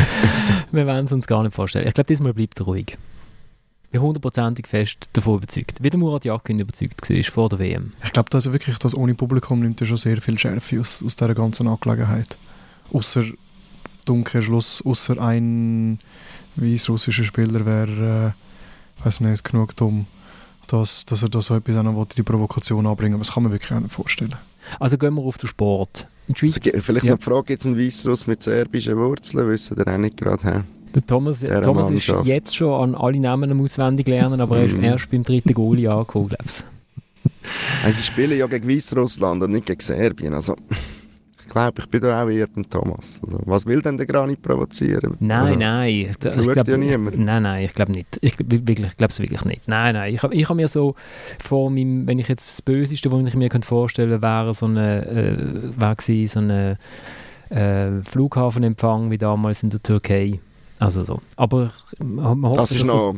Wir 0.72 0.86
werden 0.86 1.06
es 1.06 1.12
uns 1.12 1.26
gar 1.26 1.42
nicht 1.44 1.54
vorstellen. 1.54 1.86
Ich 1.86 1.94
glaube, 1.94 2.08
diesmal 2.08 2.34
bleibt 2.34 2.58
er 2.60 2.66
ruhig. 2.66 2.98
Ich 3.84 3.90
bin 3.90 4.00
hundertprozentig 4.00 4.66
fest 4.66 5.08
davon 5.12 5.36
überzeugt. 5.36 5.76
Wie 5.80 5.88
der 5.88 6.00
Murat 6.00 6.24
Yakin 6.24 6.58
überzeugt 6.58 7.08
war 7.08 7.22
vor 7.22 7.48
der 7.48 7.60
WM. 7.60 7.92
Ich 8.04 8.12
glaube, 8.12 8.28
also 8.32 8.52
wirklich, 8.52 8.76
das 8.78 8.96
ohne 8.96 9.14
Publikum 9.14 9.60
nimmt 9.60 9.80
er 9.80 9.86
schon 9.86 9.98
sehr 9.98 10.20
viel 10.20 10.36
Schärfe 10.36 10.80
aus, 10.80 11.00
aus 11.00 11.14
dieser 11.14 11.32
ganzen 11.32 11.68
Angelegenheit. 11.68 12.36
Außer 12.92 13.22
dunkler 14.04 14.42
Schluss, 14.42 14.82
außer 14.84 15.20
ein 15.20 15.98
weißrussischer 16.56 17.24
Spieler 17.24 17.66
wäre, 17.66 18.34
äh, 19.00 19.04
weiß 19.04 19.20
nicht, 19.20 19.44
genug 19.44 19.76
dumm, 19.76 20.06
dass, 20.66 21.04
dass 21.04 21.22
er 21.22 21.28
da 21.28 21.40
so 21.40 21.56
etwas 21.56 21.76
auch 21.76 21.82
noch 21.82 22.06
die 22.06 22.22
Provokation 22.22 22.86
anbringen 22.86 23.14
Aber 23.14 23.24
das 23.24 23.32
kann 23.32 23.42
man 23.42 23.52
wirklich 23.52 23.72
auch 23.72 23.80
nicht 23.80 23.92
vorstellen. 23.92 24.36
Also 24.80 24.96
gehen 24.96 25.14
wir 25.14 25.22
auf 25.22 25.38
den 25.38 25.48
Sport. 25.48 26.06
In 26.26 26.36
Schweiz, 26.36 26.56
also, 26.56 26.80
vielleicht 26.80 27.04
ja. 27.04 27.12
noch 27.12 27.18
die 27.18 27.24
Frage, 27.24 27.44
gibt 27.44 27.60
es 27.60 27.66
einen 27.66 27.78
Weißruss 27.78 28.26
mit 28.26 28.42
serbischen 28.42 28.96
Wurzeln? 28.96 29.46
Wissen 29.48 29.76
wir 29.76 29.86
auch 29.86 29.98
nicht 29.98 30.16
gerade. 30.16 30.64
Der 30.94 31.06
Thomas, 31.06 31.40
Thomas 31.40 31.90
ist 31.90 32.08
jetzt 32.24 32.54
schon 32.54 32.72
an 32.72 32.94
alle 32.94 33.18
Namen 33.18 33.60
auswendig 33.60 34.06
lernen, 34.06 34.40
aber 34.40 34.58
er 34.58 34.66
ist 34.66 34.76
mhm. 34.76 34.84
erst 34.84 35.10
beim 35.10 35.24
dritten 35.24 35.52
Goalie 35.52 35.88
angekommen, 35.88 36.28
glaube 36.28 36.44
ich. 36.46 36.64
Also, 37.82 37.98
sie 37.98 38.04
spielen 38.04 38.38
ja 38.38 38.46
gegen 38.46 38.68
Weißrussland 38.68 39.42
und 39.42 39.50
nicht 39.50 39.66
gegen 39.66 39.80
Serbien. 39.80 40.34
Also 40.34 40.56
glaube, 41.54 41.80
ich 41.80 41.88
bin 41.88 42.00
da 42.00 42.22
auch 42.22 42.28
eher 42.28 42.46
beim 42.46 42.68
Thomas. 42.68 43.20
Also, 43.24 43.38
was 43.46 43.64
will 43.66 43.80
denn 43.80 43.96
der 43.96 44.06
Granit 44.06 44.42
provozieren? 44.42 45.16
Nein, 45.20 45.40
also, 45.40 45.58
nein. 45.58 46.14
Das 46.20 46.34
schaut 46.34 46.52
glaub, 46.52 46.68
ja 46.68 46.76
niemand. 46.76 47.18
Nein, 47.18 47.42
nein, 47.42 47.64
ich 47.64 47.72
glaube 47.72 47.92
nicht. 47.92 48.18
Ich, 48.20 48.38
ich 48.38 48.64
glaube 48.64 49.10
es 49.10 49.20
wirklich 49.20 49.44
nicht. 49.44 49.66
Nein, 49.66 49.94
nein. 49.94 50.14
Ich, 50.14 50.22
ich 50.22 50.48
habe 50.48 50.56
mir 50.56 50.68
so 50.68 50.94
vor 51.42 51.70
meinem, 51.70 52.06
wenn 52.06 52.18
ich 52.18 52.28
jetzt 52.28 52.46
das 52.48 52.62
Böseste, 52.62 53.10
was 53.10 53.26
ich 53.26 53.34
mir 53.34 53.50
vorstellen 53.62 54.10
könnte, 54.10 54.22
wäre 54.22 54.54
so 54.54 54.66
eine, 54.66 55.06
äh, 55.06 55.80
wäre 55.80 55.96
gewesen, 55.96 56.28
so 56.28 56.40
eine 56.40 56.78
äh, 57.50 58.02
Flughafenempfang 58.02 59.10
wie 59.10 59.18
damals 59.18 59.62
in 59.62 59.70
der 59.70 59.82
Türkei. 59.82 60.40
Also 60.78 61.04
so. 61.04 61.20
Aber 61.36 61.72
man, 61.98 62.42
hofft, 62.42 62.58
das 62.58 62.72
ist 62.72 62.84
noch 62.84 63.14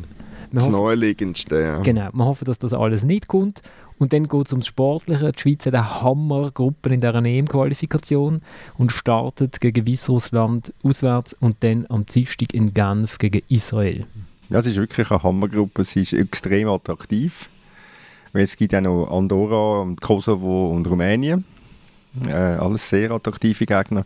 das, 0.53 0.65
das 0.65 0.69
Neueliegendste, 0.69 1.61
ja. 1.61 1.79
Genau, 1.81 2.09
man 2.13 2.27
hofft, 2.27 2.47
dass 2.47 2.59
das 2.59 2.73
alles 2.73 3.03
nicht 3.03 3.29
kommt 3.29 3.63
und 3.99 4.13
dann 4.13 4.29
geht 4.29 4.47
es 4.47 4.53
ums 4.53 4.67
Sportliche. 4.67 5.33
Die 5.33 5.41
Schweiz 5.41 5.67
hat 5.67 5.75
eine 5.75 6.03
Hammergruppe 6.03 6.93
in 6.93 7.01
dieser 7.01 7.25
EM-Qualifikation 7.25 8.43
und 8.79 8.93
startet 8.93 9.61
gegen 9.61 9.87
Weißrussland 9.87 10.73
auswärts 10.83 11.35
und 11.35 11.57
dann 11.61 11.87
am 11.89 12.07
Dienstag 12.07 12.55
in 12.55 12.75
Genf 12.75 13.19
gegen 13.19 13.43
Israel. 13.49 14.07
Ja, 14.49 14.61
es 14.61 14.67
ist 14.67 14.77
wirklich 14.77 15.11
eine 15.11 15.23
Hammergruppe. 15.23 15.85
Sie 15.85 16.03
ist 16.03 16.13
extrem 16.13 16.69
attraktiv. 16.69 17.49
Es 18.33 18.57
gibt 18.57 18.75
auch 18.75 18.81
noch 18.81 19.11
Andorra, 19.11 19.87
Kosovo 20.01 20.71
und 20.71 20.87
Rumänien. 20.87 21.45
Äh, 22.27 22.33
alles 22.33 22.89
sehr 22.89 23.11
attraktive 23.11 23.67
Gegner. 23.67 24.05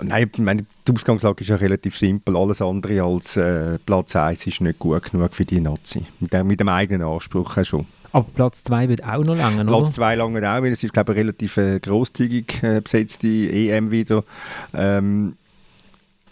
Nein, 0.00 0.30
meine, 0.38 0.64
die 0.86 0.92
Ausgangslage 0.92 1.42
ist 1.42 1.48
ja 1.48 1.56
relativ 1.56 1.96
simpel. 1.96 2.36
Alles 2.36 2.62
andere 2.62 3.02
als 3.02 3.36
äh, 3.36 3.78
Platz 3.84 4.16
1 4.16 4.46
ist 4.46 4.60
nicht 4.60 4.78
gut 4.78 5.10
genug 5.10 5.34
für 5.34 5.44
die 5.44 5.60
Nazi. 5.60 6.06
Mit, 6.20 6.32
mit 6.44 6.60
dem 6.60 6.68
eigenen 6.68 7.06
Anspruch 7.06 7.62
schon. 7.64 7.86
Aber 8.12 8.26
Platz 8.34 8.62
2 8.64 8.88
wird 8.88 9.04
auch 9.04 9.24
noch 9.24 9.36
lange, 9.36 9.62
oder? 9.62 9.80
Platz 9.80 9.94
2 9.94 10.16
lange 10.16 10.38
auch, 10.40 10.62
weil 10.62 10.72
es 10.72 10.82
ist, 10.82 10.92
glaube 10.92 11.12
ich, 11.12 11.18
relativ 11.18 11.56
äh, 11.56 11.80
grosszügig 11.80 12.62
äh, 12.62 12.80
besetzte 12.80 13.28
EM 13.28 13.90
wieder. 13.90 14.24
Ähm, 14.74 15.36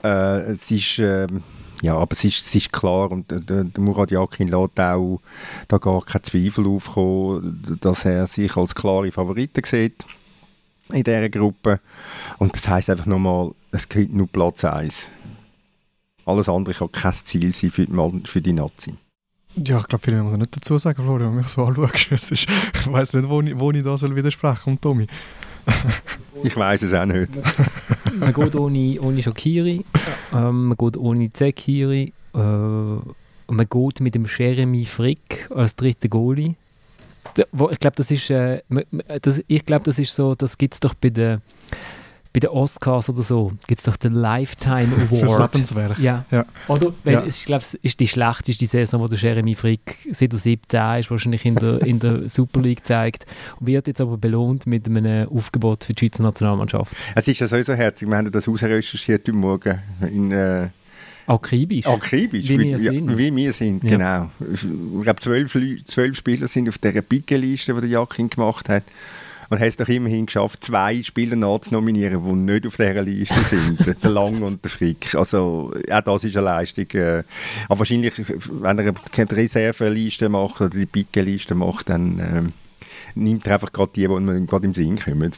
äh, 0.03 0.53
es 0.53 0.71
ist... 0.71 0.99
Ähm, 0.99 1.43
ja, 1.83 1.97
aber 1.97 2.13
es 2.13 2.25
ist, 2.25 2.45
es 2.45 2.55
ist 2.55 2.73
klar 2.75 3.11
und 3.11 3.31
der, 3.31 3.65
der 3.65 3.83
Murat 3.83 4.11
Yakin 4.11 4.49
lässt 4.49 4.79
auch 4.79 5.21
da 5.67 5.79
gar 5.79 6.05
kein 6.05 6.23
Zweifel 6.23 6.67
aufkommen, 6.67 7.79
dass 7.81 8.05
er 8.05 8.27
sich 8.27 8.55
als 8.55 8.75
klare 8.75 9.11
Favoriten 9.11 9.63
sieht 9.65 10.05
in 10.93 11.05
dieser 11.05 11.29
Gruppe. 11.29 11.81
Und 12.39 12.55
das 12.55 12.69
heisst 12.69 12.91
einfach 12.91 13.07
nochmal, 13.07 13.53
es 13.73 13.89
gibt 13.89 14.13
nur 14.13 14.29
Platz 14.29 14.65
1. 14.65 15.09
Alles 16.27 16.49
andere 16.49 16.75
kann 16.75 16.93
kein 16.93 17.13
Ziel 17.13 17.53
sein 17.53 17.71
für 17.71 17.87
die, 17.87 18.23
für 18.27 18.41
die 18.41 18.53
Nazi. 18.53 18.95
Ja, 19.57 19.79
ich 19.79 19.89
glaube, 19.89 20.05
viel 20.05 20.15
mehr 20.15 20.23
muss 20.23 20.33
ich 20.33 20.39
nicht 20.39 20.57
dazu 20.57 20.79
sagen, 20.79 21.03
Florian, 21.03 21.31
wenn 21.31 21.39
mich 21.39 21.49
so 21.49 21.65
anschaust. 21.65 22.13
Ist, 22.13 22.33
ich 22.33 22.93
weiß 22.93 23.15
nicht, 23.15 23.29
wo 23.29 23.41
ich, 23.41 23.59
wo 23.59 23.71
ich 23.73 23.83
da 23.83 23.97
soll 23.97 24.15
widersprechen 24.15 24.59
soll, 24.65 24.79
Tommy. 24.79 25.07
ich 26.45 26.57
weiß 26.57 26.83
es 26.83 26.95
auch 26.95 27.07
nicht. 27.07 27.31
man 28.19 28.33
geht 28.33 28.55
ohne, 28.55 29.01
ohne 29.01 29.23
Shakiri, 29.23 29.85
ähm, 30.33 30.69
man 30.69 30.77
geht 30.77 30.97
ohne 30.97 31.33
Zekiri, 31.33 32.13
äh, 32.35 32.39
und 33.51 33.57
man 33.57 33.69
geht 33.69 33.99
mit 33.99 34.15
dem 34.15 34.27
Jeremy 34.27 34.85
Frick 34.85 35.51
als 35.53 35.75
dritter 35.75 36.09
Goalie. 36.09 36.55
Ich 37.71 37.81
glaube, 37.81 37.97
das 37.97 38.11
ist, 38.11 38.31
äh, 38.31 38.63
das, 39.23 39.43
ich 39.47 39.65
glaube, 39.65 39.85
das 39.85 39.99
ist 39.99 40.15
so, 40.15 40.35
das 40.35 40.59
gibt 40.59 40.75
es 40.75 40.81
doch 40.81 40.95
bei 40.95 41.11
den 41.11 41.41
bei 42.33 42.41
den 42.41 42.51
Oscars 42.51 43.09
oder 43.09 43.23
so 43.23 43.53
gibt 43.67 43.81
es 43.81 43.85
doch 43.85 43.97
den 43.97 44.13
Lifetime 44.13 44.95
Award. 45.11 45.19
Fürs 45.19 45.39
Lebenswerk. 45.39 45.99
Ja. 45.99 46.25
ja. 46.31 46.47
Oder? 46.69 46.93
Weil 47.05 47.15
ja. 47.15 47.25
ich 47.25 47.45
glaube, 47.45 47.63
es 47.63 47.75
ist 47.75 47.99
die 47.99 48.07
schlechteste 48.07 48.67
Saison, 48.67 49.01
wo 49.01 49.09
der 49.09 49.19
Jeremy 49.19 49.55
Frick 49.55 49.97
seit 50.13 50.33
er 50.33 50.39
17 50.39 50.99
ist, 51.01 51.11
wahrscheinlich 51.11 51.45
in 51.45 51.57
der, 51.57 51.81
in 51.83 51.99
der 51.99 52.29
Super 52.29 52.61
League 52.61 52.87
zeigt. 52.87 53.27
Und 53.59 53.67
wird 53.67 53.87
jetzt 53.89 54.01
aber 54.01 54.17
belohnt 54.17 54.67
mit 54.67 54.87
einem 54.87 55.29
Aufgebot 55.29 55.85
für 55.85 55.93
die 55.93 56.07
Schweizer 56.07 56.23
Nationalmannschaft. 56.23 56.95
Es 57.15 57.27
ist 57.27 57.41
ja 57.41 57.49
sowieso 57.49 57.75
herzig. 57.75 58.09
Wir 58.09 58.17
haben 58.17 58.31
das 58.31 58.49
ausrecherchiert 58.49 59.23
heute 59.23 59.33
Morgen 59.33 59.79
in... 60.01 60.31
Äh 60.31 60.69
Akribisch. 61.31 61.87
Akribisch, 61.87 62.49
wie 62.49 62.59
wir 62.59 62.71
ja, 62.71 62.79
sind. 62.79 63.17
Wie 63.17 63.35
wir 63.37 63.53
sind, 63.53 63.85
ja. 63.85 63.91
genau. 63.91 64.31
Ich 64.53 64.63
glaube, 65.03 65.21
zwölf, 65.21 65.57
zwölf 65.85 66.17
Spieler 66.17 66.49
sind 66.49 66.69
auf 66.69 66.79
dieser 66.79 67.03
Picke-Liste, 67.03 67.73
die 67.75 67.81
der 67.83 67.91
Jakin 67.91 68.29
gemacht 68.29 68.69
hat. 68.69 68.83
Und 69.49 69.59
hat 69.61 69.69
es 69.69 69.77
doch 69.77 69.89
immerhin 69.89 70.27
geschafft, 70.27 70.65
zwei 70.65 71.03
Spieler 71.03 71.37
nachzunominieren, 71.37 72.25
die 72.25 72.53
nicht 72.53 72.67
auf 72.67 72.77
dieser 72.77 73.03
Liste 73.03 73.41
sind. 73.43 73.79
der 74.03 74.11
Lang 74.11 74.43
und 74.43 74.65
der 74.65 74.71
Frick. 74.71 75.15
Also, 75.15 75.73
auch 75.91 76.01
das 76.01 76.25
ist 76.25 76.37
eine 76.37 76.47
Leistung. 76.47 76.87
Äh, 76.95 77.23
aber 77.69 77.79
wahrscheinlich, 77.81 78.15
wenn 78.17 78.79
er 78.79 78.93
keine 78.93 79.31
Reserveliste 79.33 80.29
macht 80.29 80.61
oder 80.61 80.71
die 80.71 80.87
Picke-Liste 80.87 81.55
macht, 81.55 81.91
dann 81.91 82.19
äh, 82.19 82.43
nimmt 83.15 83.47
er 83.47 83.55
einfach 83.55 83.73
gerade 83.73 83.93
die, 83.95 84.07
die 84.07 84.13
ihm 84.13 84.47
gerade 84.47 84.67
im 84.67 84.75
Sinn 84.75 84.99
kommen. 84.99 85.33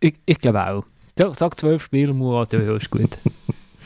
Ich, 0.00 0.14
ich 0.24 0.38
glaube 0.38 0.66
auch. 0.66 0.84
Sag- 1.18 1.36
Sag 1.36 1.58
zwölf 1.58 1.82
Spieler, 1.84 2.14
Murat, 2.14 2.52
ja, 2.54 2.76
ist 2.76 2.90
gut. 2.90 3.16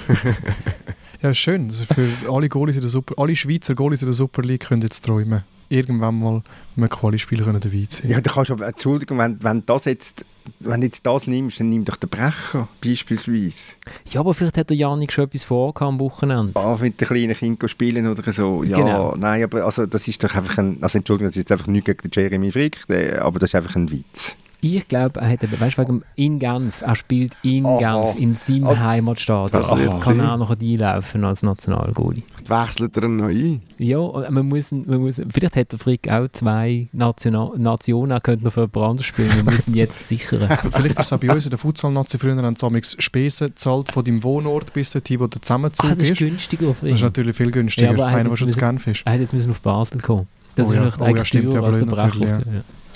Ja, 1.22 1.34
schön. 1.34 1.64
Also 1.64 1.84
für 1.84 2.08
alle 2.32 2.48
Goalies 2.48 2.76
in 2.76 2.82
der 2.82 2.90
Super, 2.90 3.14
alle 3.18 3.34
Schweizer 3.34 3.74
Goalies 3.74 4.02
in 4.02 4.06
der 4.08 4.14
Super 4.14 4.42
League 4.42 4.66
können 4.68 4.82
jetzt 4.82 5.04
träumen. 5.04 5.42
Irgendwann 5.70 6.18
mal 6.18 6.42
mit 6.76 6.84
einem 6.84 6.88
Quali-Spiel 6.88 7.42
können 7.42 7.60
dabei 7.60 7.86
sein. 7.90 8.08
Ja, 8.10 8.20
du 8.22 8.30
kannst 8.30 8.50
aber, 8.50 8.68
Entschuldigung, 8.68 9.18
wenn, 9.18 9.42
wenn, 9.42 9.66
das 9.66 9.84
jetzt, 9.84 10.24
wenn 10.60 10.80
du 10.80 10.86
jetzt 10.86 11.04
das 11.04 11.26
nimmst, 11.26 11.60
dann 11.60 11.68
nimm 11.68 11.84
doch 11.84 11.96
den 11.96 12.08
Brecher 12.08 12.68
beispielsweise. 12.82 13.74
Ja, 14.10 14.20
aber 14.20 14.32
vielleicht 14.32 14.56
hat 14.56 14.70
der 14.70 14.78
Janik 14.78 15.12
schon 15.12 15.24
etwas 15.24 15.42
vorgehabt 15.42 15.86
am 15.92 16.00
Wochenende. 16.00 16.58
Ah, 16.58 16.78
mit 16.80 16.98
den 16.98 17.06
kleinen 17.08 17.36
Kindern 17.36 17.68
spielen 17.68 18.06
oder 18.06 18.32
so. 18.32 18.62
Ja, 18.64 18.78
Genau. 18.78 19.14
nein, 19.16 19.42
aber 19.42 19.64
also, 19.64 19.84
das 19.84 20.08
ist 20.08 20.24
doch 20.24 20.34
einfach 20.34 20.56
ein, 20.56 20.78
also 20.80 20.96
Entschuldigung, 20.98 21.28
das 21.28 21.36
ist 21.36 21.42
jetzt 21.42 21.52
einfach 21.52 21.66
nichts 21.66 21.84
gegen 21.86 22.00
den 22.02 22.10
Jeremy 22.12 22.50
Frick, 22.50 22.86
der, 22.88 23.22
aber 23.22 23.38
das 23.38 23.50
ist 23.50 23.54
einfach 23.54 23.76
ein 23.76 23.90
Witz. 23.90 24.36
Ich 24.60 24.88
glaube, 24.88 25.20
er 25.20 25.28
hat 25.30 25.44
eben, 25.44 25.60
weißt 25.60 25.78
du, 25.78 25.82
wegen 25.82 26.02
in 26.16 26.38
Genf, 26.40 26.82
er 26.82 26.96
spielt 26.96 27.32
in 27.42 27.64
Aha. 27.64 27.78
Genf, 27.78 28.18
in 28.18 28.34
seinem 28.34 28.66
Ah, 28.66 28.76
Heimatstadion. 28.76 29.50
das 29.52 29.76
wird 29.78 30.00
kann 30.00 30.18
er 30.18 30.32
auch 30.34 30.38
noch 30.38 30.50
einlaufen 30.50 31.24
als 31.24 31.44
Nationalgoalie. 31.44 32.22
Wechselt 32.48 32.96
er 32.96 33.04
ihn 33.04 33.16
noch 33.18 33.26
ein? 33.28 33.60
Ja, 33.78 33.98
man 34.30 34.48
muss, 34.48 34.72
man 34.72 35.00
muss, 35.00 35.20
vielleicht 35.30 35.54
hat 35.54 35.70
der 35.70 35.78
Frick 35.78 36.10
auch 36.10 36.26
zwei 36.32 36.88
National 36.92 37.52
Nationen, 37.56 38.20
könnte 38.20 38.44
noch 38.46 38.52
für 38.52 38.62
jemand 38.62 38.76
anderes 38.90 39.06
spielen, 39.06 39.32
wir 39.36 39.44
müssen 39.44 39.70
ihn 39.74 39.76
jetzt 39.76 40.04
sichern. 40.08 40.48
Vielleicht 40.72 40.98
ist 40.98 41.06
es 41.06 41.12
auch 41.12 41.18
bei 41.20 41.32
uns 41.32 41.44
in 41.44 41.50
der 41.50 41.58
Futsal-Nazi 41.58 42.18
früher 42.18 42.36
haben 42.36 42.56
sie 42.56 43.00
Spesen 43.00 43.48
gezahlt 43.48 43.92
von 43.92 44.02
deinem 44.04 44.24
Wohnort 44.24 44.72
bis 44.72 44.90
dorthin, 44.90 45.20
wo 45.20 45.28
der 45.28 45.40
Zusammenzug 45.40 45.86
Ah, 45.86 45.90
das 45.90 45.98
ist 46.04 46.10
ist. 46.12 46.18
günstiger 46.18 46.74
für 46.74 46.86
Das 46.86 46.96
ist 46.96 47.02
natürlich 47.02 47.36
viel 47.36 47.52
günstiger, 47.52 47.86
Ja, 47.88 47.92
aber 47.92 48.02
er 48.02 48.08
einer, 48.08 48.22
der 48.24 48.30
jetzt 48.30 48.38
schon 48.40 48.50
zu 48.50 48.58
müssen- 48.58 48.68
Genf 48.70 48.86
ist. 48.88 49.02
Er 49.04 49.12
hätte 49.12 49.22
jetzt 49.22 49.32
müssen 49.34 49.50
auf 49.52 49.60
Basel 49.60 50.00
kommen. 50.00 50.26
Das 50.56 50.66
Oh 50.68 50.72
ist 50.72 50.76
ja. 50.76 50.92
Oh 51.06 51.14
ja, 51.14 51.24
stimmt, 51.24 51.52
teurer 51.52 51.66
als 51.66 51.76
der 51.78 51.86
natürlich, 51.86 52.28
Ja. 52.30 52.38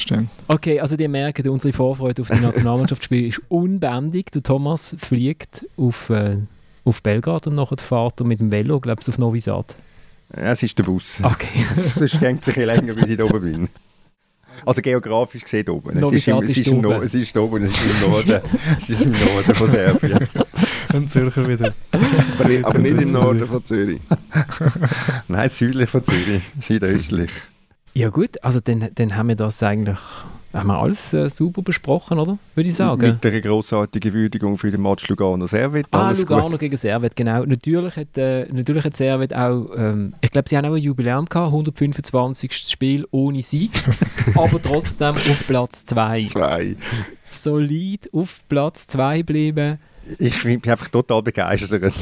Stimmt. 0.03 0.31
Okay, 0.49 0.81
also 0.81 0.97
die 0.97 1.07
merken, 1.07 1.49
unsere 1.49 1.73
Vorfreude 1.73 2.23
auf 2.23 2.29
die 2.29 2.41
Nationalmannschaftsspiele 2.41 3.29
ist 3.29 3.41
unbändig. 3.49 4.33
Der 4.33 4.43
Thomas 4.43 4.97
fliegt 4.99 5.65
auf, 5.77 6.11
äh, 6.11 6.39
auf 6.85 7.03
Belgrad 7.05 7.47
und 7.47 7.55
nachher 7.55 7.79
fährt 7.79 8.21
er 8.21 8.27
mit 8.27 8.41
dem 8.41 8.51
Velo, 8.51 8.81
glaube 8.81 9.01
ich, 9.01 9.09
auf 9.09 9.19
Novi 9.19 9.39
Sad. 9.39 9.77
Ja, 10.37 10.51
es 10.51 10.63
ist 10.65 10.77
der 10.77 10.83
Bus. 10.83 11.21
Okay. 11.23 11.65
Sonst 11.77 12.19
geht 12.19 12.41
es 12.41 12.47
sich 12.47 12.59
ein 12.59 12.67
länger, 12.67 12.95
bis 12.95 13.11
ich 13.11 13.17
da 13.17 13.25
oben 13.25 13.41
bin. 13.41 13.69
Also 14.67 14.83
geografisch 14.83 15.45
gesehen 15.45 15.69
oben. 15.69 15.97
Es 15.97 16.01
Novi 16.01 16.17
ist, 16.17 16.27
im, 16.27 16.43
es, 16.43 16.51
ist 16.51 16.57
ist 16.59 16.67
im 16.67 16.85
es 16.85 17.15
ist 17.15 17.37
oben, 17.37 17.65
es 17.65 17.73
ist 17.73 17.85
im 17.85 18.11
Norden. 18.11 18.43
es 18.79 18.91
ist 18.91 19.01
im 19.03 19.13
Norden 19.13 19.55
von 19.55 19.69
Serbien. 19.69 20.29
Ein 20.93 21.09
Zürcher 21.09 21.47
wieder. 21.47 21.73
Aber 22.65 22.79
nicht 22.81 23.01
im 23.03 23.13
Norden 23.13 23.47
von 23.47 23.65
Zürich. 23.65 24.01
Nein, 25.29 25.49
südlich 25.49 25.89
von 25.89 26.05
Zürich, 26.05 26.43
südöstlich. 26.61 27.31
Ja 27.95 28.09
gut, 28.09 28.43
also 28.43 28.61
dann, 28.61 28.89
dann 28.95 29.17
haben 29.17 29.29
wir 29.29 29.37
das 29.37 29.63
eigentlich, 29.63 29.99
haben 30.55 30.67
wir 30.69 30.79
alles 30.79 31.13
äh, 31.13 31.29
super 31.29 31.61
besprochen, 31.61 32.19
oder? 32.19 32.39
Würde 32.55 32.71
ich 32.71 32.75
sagen. 32.75 33.03
Mit 33.03 33.27
einer 33.27 33.41
grossartigen 33.43 34.15
Würdigung 34.15 34.57
für 34.57 34.71
den 34.71 34.81
Match 34.81 35.07
Lugano 35.09 35.47
Servet. 35.47 35.87
Ah, 35.91 36.11
Lugano 36.13 36.51
gut. 36.51 36.61
gegen 36.61 36.77
Servet, 36.79 37.15
genau. 37.17 37.45
Natürlich 37.45 37.97
hat, 37.97 38.17
äh, 38.17 38.47
natürlich 38.51 38.85
hat 38.85 38.97
Servet 38.97 39.35
auch, 39.35 39.67
ähm, 39.77 40.15
ich 40.23 40.31
glaube, 40.31 40.49
sie 40.49 40.57
haben 40.57 40.65
auch 40.65 40.75
ein 40.75 40.81
Jubiläum 40.83 41.27
gehabt, 41.27 41.49
125. 41.53 42.53
Spiel 42.55 43.07
ohne 43.11 43.43
Sieg, 43.43 43.73
aber 44.37 44.61
trotzdem 44.63 45.11
auf 45.11 45.45
Platz 45.47 45.85
2. 45.85 46.25
Zwei. 46.31 46.77
Solid 47.27 48.09
auf 48.15 48.41
Platz 48.49 48.87
2 48.87 49.19
geblieben. 49.19 49.79
Ich 50.19 50.43
bin 50.43 50.61
einfach 50.67 50.89
total 50.89 51.23
begeistert. 51.23 51.93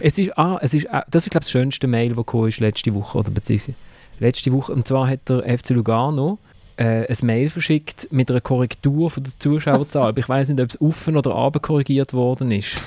Es 0.00 0.18
ist, 0.18 0.36
ah, 0.38 0.58
es 0.62 0.74
ist, 0.74 0.90
auch- 0.92 1.02
das 1.10 1.24
ist, 1.24 1.30
glaube 1.30 1.42
ich, 1.42 1.46
das 1.46 1.50
schönste 1.50 1.86
Mail, 1.86 2.08
das 2.08 2.16
gekommen 2.16 2.48
ist 2.48 2.60
letzte 2.60 2.94
Woche, 2.94 3.18
oder 3.18 3.30
beziehungsweise 3.30 3.74
letzte 4.20 4.52
Woche. 4.52 4.72
Und 4.72 4.86
zwar 4.88 5.08
hat 5.08 5.28
der 5.28 5.42
FC 5.58 5.70
Lugano 5.70 6.38
äh, 6.76 7.06
ein 7.06 7.16
Mail 7.26 7.50
verschickt 7.50 8.08
mit 8.10 8.30
einer 8.30 8.40
Korrektur 8.40 9.10
von 9.10 9.22
der 9.22 9.32
Zuschauerzahl. 9.38 10.08
Aber 10.08 10.18
ich 10.18 10.28
weiß 10.28 10.48
nicht, 10.48 10.60
ob 10.60 10.70
es 10.70 10.80
offen 10.80 11.16
oder 11.16 11.30
runter 11.30 11.60
korrigiert 11.60 12.12
worden 12.12 12.50
ist. 12.52 12.76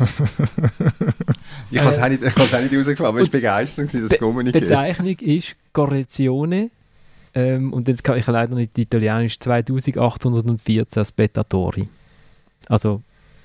Ich 1.69 1.79
habe 1.79 1.89
es 1.91 1.97
auch 1.99 2.07
nicht, 2.09 2.23
ich 2.23 2.29
auch 2.37 2.39
nicht 2.61 2.73
rausgefunden, 2.73 3.05
aber 3.05 3.19
ich 3.21 3.27
war 3.27 3.31
begeistert, 3.31 3.87
gewesen, 3.89 4.07
das 4.09 4.19
Kommuniqué. 4.19 4.51
Bezeichnung 4.59 5.17
ist 5.19 5.55
Correzione. 5.73 6.69
Ähm, 7.33 7.73
und 7.73 7.87
jetzt 7.89 8.03
kann 8.03 8.17
ich 8.17 8.25
leider 8.27 8.55
nicht 8.55 8.75
die 8.77 8.81
Italienisch 8.83 9.37
2814 9.39 11.05
Spettatori. 11.05 11.87
Also, 12.69 13.01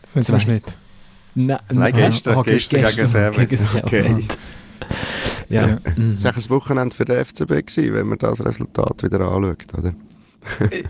Sind 0.08 0.26
sie 0.26 0.32
im. 0.32 0.40
Schnitt? 0.40 0.76
ne, 1.34 1.60
Nein, 1.70 1.78
ne- 1.78 1.92
gestern, 1.92 2.38
Ah, 2.38 2.42
gestern, 2.42 2.82
gegen 2.82 3.06
Servet. 3.06 3.48
gegen 3.50 3.62
Servet. 3.62 3.84
Okay. 3.84 4.24
Ja. 5.52 5.68
Ja. 5.68 5.78
Mhm. 5.96 6.14
Das 6.20 6.24
war 6.24 6.36
ein 6.36 6.50
Wochenende 6.50 6.94
für 6.96 7.04
den 7.04 7.24
FCB, 7.24 7.48
gewesen, 7.48 7.94
wenn 7.94 8.08
man 8.08 8.18
das 8.18 8.44
Resultat 8.44 9.02
wieder 9.02 9.20
anschaut. 9.20 9.64
Oder? 9.78 9.92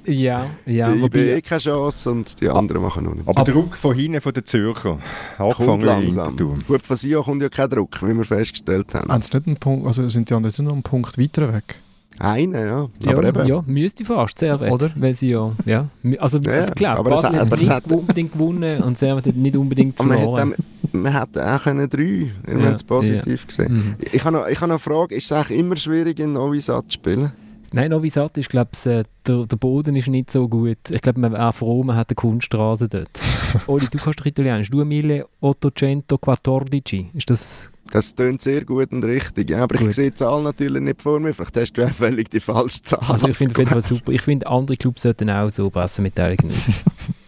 ja, 0.07 0.47
ja. 0.67 0.91
die 0.91 0.95
IB 0.99 1.03
Wobei, 1.03 1.19
eh 1.37 1.41
keine 1.43 1.61
Chance 1.61 2.11
und 2.11 2.41
die 2.41 2.49
anderen 2.49 2.83
machen 2.83 3.05
noch 3.05 3.15
nicht. 3.15 3.29
Aber 3.29 3.45
Druck 3.45 3.77
von 3.77 3.95
hinten 3.95 4.21
von 4.21 4.33
den 4.33 4.47
Zürcher. 4.47 4.99
Kommt 5.37 5.59
Angefangen 5.59 5.81
langsam. 5.83 6.37
Gut, 6.67 6.87
von 6.87 6.97
Sion 6.97 7.25
kommt 7.25 7.43
ja 7.43 7.49
kein 7.49 7.69
Druck, 7.69 8.01
wie 8.03 8.15
wir 8.17 8.25
festgestellt 8.25 8.95
haben. 8.95 9.11
Haben 9.13 9.23
sie 9.23 9.37
nicht 9.37 9.47
einen 9.47 9.57
Punkt, 9.57 9.87
also 9.87 10.09
sind 10.09 10.31
die 10.31 10.35
anderen 10.35 10.51
jetzt 10.51 10.59
noch 10.61 10.73
einen 10.73 10.83
Punkt 10.83 11.19
weiter 11.19 11.53
weg? 11.53 11.81
Eine, 12.19 12.61
ja. 12.67 12.87
ja, 13.01 13.13
Aber 13.13 13.25
eben, 13.25 13.47
ja, 13.47 13.63
müsste 13.67 14.05
fast 14.05 14.39
Servet. 14.39 14.71
Oder? 14.71 14.91
Weil 14.97 15.15
sie 15.15 15.31
ja, 15.31 15.51
ja. 15.65 15.89
Also, 16.19 16.39
Ja, 16.39 16.67
klar, 16.71 16.99
aber 16.99 17.11
Basel 17.11 17.31
hat- 17.31 17.35
hat 17.37 17.47
aber 17.47 17.57
es 17.57 17.63
nicht 17.63 17.71
hat- 17.71 17.91
unbedingt 17.91 18.33
gewonnen 18.33 18.83
und 18.83 18.99
Servet 18.99 19.27
hat 19.27 19.35
nicht 19.37 19.57
unbedingt 19.57 19.97
verloren. 19.97 20.55
Man 20.93 21.13
hätte 21.13 21.47
auch 21.47 21.63
können 21.63 21.89
drei, 21.89 22.31
wir 22.45 22.59
Ja, 22.59 22.65
haben 22.67 22.75
es 22.75 22.85
positiv 22.85 23.47
gesehen. 23.47 23.75
Mhm. 23.75 23.95
Ich 24.13 24.25
habe 24.25 24.37
noch, 24.37 24.47
ich 24.47 24.61
habe 24.61 24.69
noch 24.69 24.87
eine 24.87 24.95
Frage, 24.97 25.15
ist 25.15 25.25
es 25.27 25.33
eigentlich 25.33 25.59
immer 25.59 25.77
schwierig 25.77 26.19
in 26.19 26.33
Novi 26.33 26.61
Sad 26.61 26.85
zu 26.89 26.95
spielen? 26.95 27.33
Nein, 27.75 27.91
Novi 27.91 28.11
Sad 28.11 28.37
ist, 28.37 28.51
glaube 28.51 28.71
ich, 28.75 28.87
äh, 28.87 29.05
der, 29.27 29.47
der 29.47 29.57
Boden 29.57 29.97
ist 29.97 30.09
nicht 30.09 30.31
so 30.31 30.47
gut. 30.47 30.79
Ich 30.91 31.01
glaube, 31.01 31.21
man 31.21 31.35
auch 31.35 31.55
froh, 31.55 31.83
man 31.83 31.97
hat 31.97 32.11
eine 32.11 32.17
Kunststraße 32.17 32.89
dort. 32.89 33.09
Oli, 33.67 33.87
du 33.91 33.99
kannst 33.99 34.21
doch 34.21 34.27
Italienisch. 34.27 34.71
Du 34.71 34.85
mille 34.85 35.27
ottocentoquattordici. 35.41 37.09
Ist 37.15 37.31
das... 37.31 37.71
Das 37.91 38.15
tönt 38.15 38.41
sehr 38.41 38.65
gut 38.65 38.91
und 38.93 39.05
richtig, 39.05 39.51
ja, 39.51 39.65
aber 39.65 39.77
Gut. 39.77 39.89
ich 39.89 39.97
sehe 39.97 40.11
die 40.11 40.17
Zahl 40.17 40.43
natürlich 40.43 40.81
nicht 40.81 41.03
vor 41.03 41.21
mir, 41.21 41.35
vielleicht 41.35 41.57
hast 41.59 41.73
du 41.75 41.85
auch 41.85 41.93
völlig 41.93 42.31
die 42.31 42.41
falsche 42.41 42.83
Zahl. 42.83 43.01
Also 43.07 43.29
ich 43.29 43.37
finde 43.37 43.67
Fall 43.67 43.83
super. 43.83 44.13
Ich 44.13 44.23
finde, 44.23 44.47
andere 44.47 44.79
Clubs 44.79 45.03
sollten 45.03 45.29
auch 45.29 45.51
so 45.51 45.69
Pressemitteilungen 45.69 46.55
raus. 46.55 46.71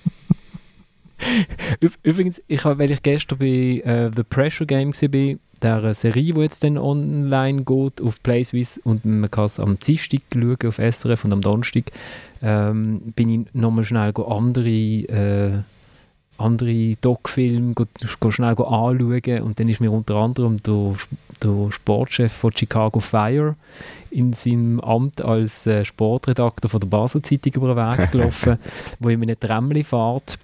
Üb- 1.81 1.99
Übrigens, 2.03 2.43
ich 2.49 2.65
habe, 2.65 2.79
weil 2.79 2.91
ich 2.91 3.03
gestern 3.03 3.39
bei 3.39 3.47
äh, 3.47 4.11
The 4.15 4.23
Pressure 4.25 4.67
Game 4.67 4.93
war, 4.93 5.37
der 5.63 5.85
äh, 5.85 5.95
Serie, 5.95 6.35
die 6.35 6.41
jetzt 6.41 6.65
dann 6.65 6.77
online 6.79 7.63
geht 7.65 8.01
auf 8.03 8.23
PlaySwiss 8.23 8.79
und 8.85 9.05
man 9.05 9.31
kann 9.31 9.47
es 9.47 9.61
am 9.61 9.79
Dienstag 9.79 10.21
schauen 10.33 10.57
auf 10.67 10.77
SRF 10.79 11.25
und 11.25 11.33
am 11.33 11.41
Donnerstag, 11.41 11.85
ähm, 12.43 13.01
bin 13.17 13.29
ich 13.31 13.55
nochmal 13.55 13.85
schnell 13.85 14.13
andere, 14.27 14.69
äh, 14.69 15.53
andere 16.37 16.97
Doc-Filme 17.01 17.75
schnell 18.29 18.55
go 18.57 18.65
anschauen 18.65 19.43
und 19.43 19.59
dann 19.61 19.69
ist 19.69 19.81
mir 19.81 19.93
unter 19.93 20.17
anderem 20.17 20.57
der, 20.63 20.95
der 21.43 21.71
Sportchef 21.71 22.33
von 22.33 22.53
Chicago 22.55 22.99
Fire 23.01 23.55
in 24.11 24.33
seinem 24.33 24.81
Amt 24.81 25.23
als 25.23 25.67
äh, 25.67 25.85
Sportredakteur 25.85 26.69
von 26.69 26.81
der 26.81 26.89
Basel 26.89 27.23
Zeitung 27.23 27.53
über 27.55 27.75
den 27.75 27.77
Weg 27.77 28.11
gelaufen, 28.13 28.59
wo 28.99 29.09
in 29.09 29.23
einem 29.23 29.39
Tramli 29.39 29.85
fährt 29.85 30.39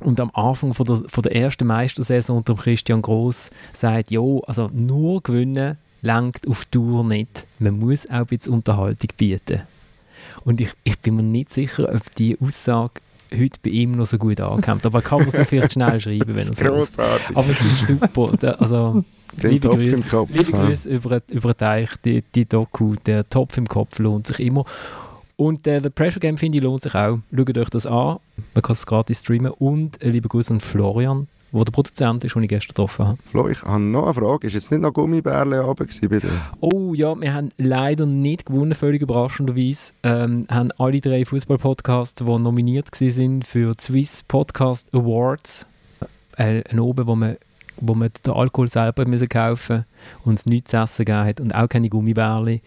und 0.00 0.20
am 0.20 0.30
Anfang 0.34 0.74
von 0.74 0.86
der, 0.86 1.02
von 1.06 1.22
der 1.22 1.34
ersten 1.34 1.66
Meistersaison 1.66 2.38
unter 2.38 2.54
Christian 2.54 3.02
Gross 3.02 3.50
sagt, 3.74 4.10
jo, 4.10 4.42
also 4.46 4.70
nur 4.72 5.22
gewinnen 5.22 5.78
langt 6.02 6.46
auf 6.46 6.64
Tour 6.66 7.04
nicht. 7.04 7.46
Man 7.58 7.78
muss 7.78 8.06
auch 8.06 8.14
ein 8.14 8.26
bisschen 8.26 8.52
Unterhaltung 8.54 9.10
bieten. 9.16 9.62
Und 10.44 10.60
ich, 10.60 10.70
ich 10.84 10.98
bin 10.98 11.16
mir 11.16 11.22
nicht 11.22 11.50
sicher, 11.50 11.92
ob 11.92 12.14
die 12.16 12.38
Aussage 12.40 13.00
heute 13.34 13.58
bei 13.62 13.70
ihm 13.70 13.92
noch 13.92 14.06
so 14.06 14.18
gut 14.18 14.40
ankommt. 14.40 14.86
Aber 14.86 15.02
kann 15.02 15.22
man 15.22 15.30
so 15.30 15.44
vielleicht 15.44 15.72
schnell 15.72 15.98
schreiben, 15.98 16.28
wenn 16.28 16.36
er 16.36 16.44
so 16.44 16.52
ist. 16.52 16.60
Grossartig. 16.60 17.36
Aber 17.36 17.50
es 17.50 17.60
ist 17.60 17.86
super. 17.86 18.58
Also, 18.60 19.04
Den 19.42 19.50
liebe 19.50 19.68
Topf 19.68 19.76
Grüße, 19.76 20.08
Kopf, 20.08 20.30
liebe 20.32 20.52
ja. 20.52 20.64
Grüße 20.64 20.88
über, 20.88 21.20
über 21.28 21.52
den 21.52 21.58
Teich, 21.58 21.90
die, 22.04 22.22
die 22.34 22.44
Doku, 22.44 22.94
der 23.04 23.28
Topf 23.28 23.56
im 23.58 23.66
Kopf 23.66 23.98
lohnt 23.98 24.26
sich 24.26 24.40
immer. 24.40 24.64
Und 25.36 25.66
äh, 25.66 25.80
The 25.80 25.90
Pressure 25.90 26.20
Game, 26.20 26.38
finde 26.38 26.58
ich, 26.58 26.64
lohnt 26.64 26.80
sich 26.82 26.94
auch. 26.94 27.18
Schaut 27.34 27.58
euch 27.58 27.70
das 27.70 27.86
an. 27.86 28.18
Man 28.54 28.62
kann 28.62 28.72
es 28.72 28.86
gratis 28.86 29.20
streamen. 29.20 29.52
Und 29.52 30.02
äh, 30.02 30.08
liebe 30.08 30.28
Grüße 30.28 30.52
an 30.52 30.60
Florian, 30.60 31.28
der 31.52 31.64
der 31.64 31.72
Produzent 31.72 32.24
ist, 32.24 32.34
den 32.34 32.42
ich 32.42 32.48
gestern 32.48 32.68
getroffen 32.68 33.06
habe. 33.06 33.18
Flo, 33.30 33.48
ich 33.48 33.62
habe 33.62 33.82
noch 33.82 34.04
eine 34.04 34.14
Frage. 34.14 34.46
Ist 34.46 34.54
jetzt 34.54 34.70
nicht 34.70 34.80
noch 34.80 34.94
Gummibärle 34.94 35.60
runter 35.60 35.84
bei 36.08 36.20
dir? 36.20 36.30
Oh 36.60 36.94
ja, 36.94 37.18
wir 37.20 37.34
haben 37.34 37.50
leider 37.58 38.06
nicht 38.06 38.46
gewonnen, 38.46 38.74
völlig 38.74 39.02
überraschenderweise. 39.02 39.92
Ähm, 40.02 40.46
haben 40.50 40.72
alle 40.78 41.00
drei 41.02 41.26
Fußball-Podcasts, 41.26 42.14
die 42.14 42.24
nominiert 42.24 42.88
waren 42.92 43.42
für 43.42 43.72
die 43.72 43.82
Swiss 43.82 44.22
Podcast 44.26 44.88
Awards, 44.94 45.66
äh, 46.38 46.62
oben, 46.78 47.06
wo 47.06 47.14
man, 47.14 47.36
wo 47.80 47.94
man 47.94 48.10
den 48.24 48.32
Alkohol 48.32 48.68
selber 48.68 49.06
müssen 49.06 49.28
kaufen 49.28 49.84
und 50.24 50.38
es 50.38 50.46
nichts 50.46 50.70
zu 50.70 50.78
essen 50.78 51.04
gegeben 51.04 51.26
hat 51.26 51.40
und 51.40 51.54
auch 51.54 51.68
keine 51.68 51.88
Gummibärli, 51.88 52.62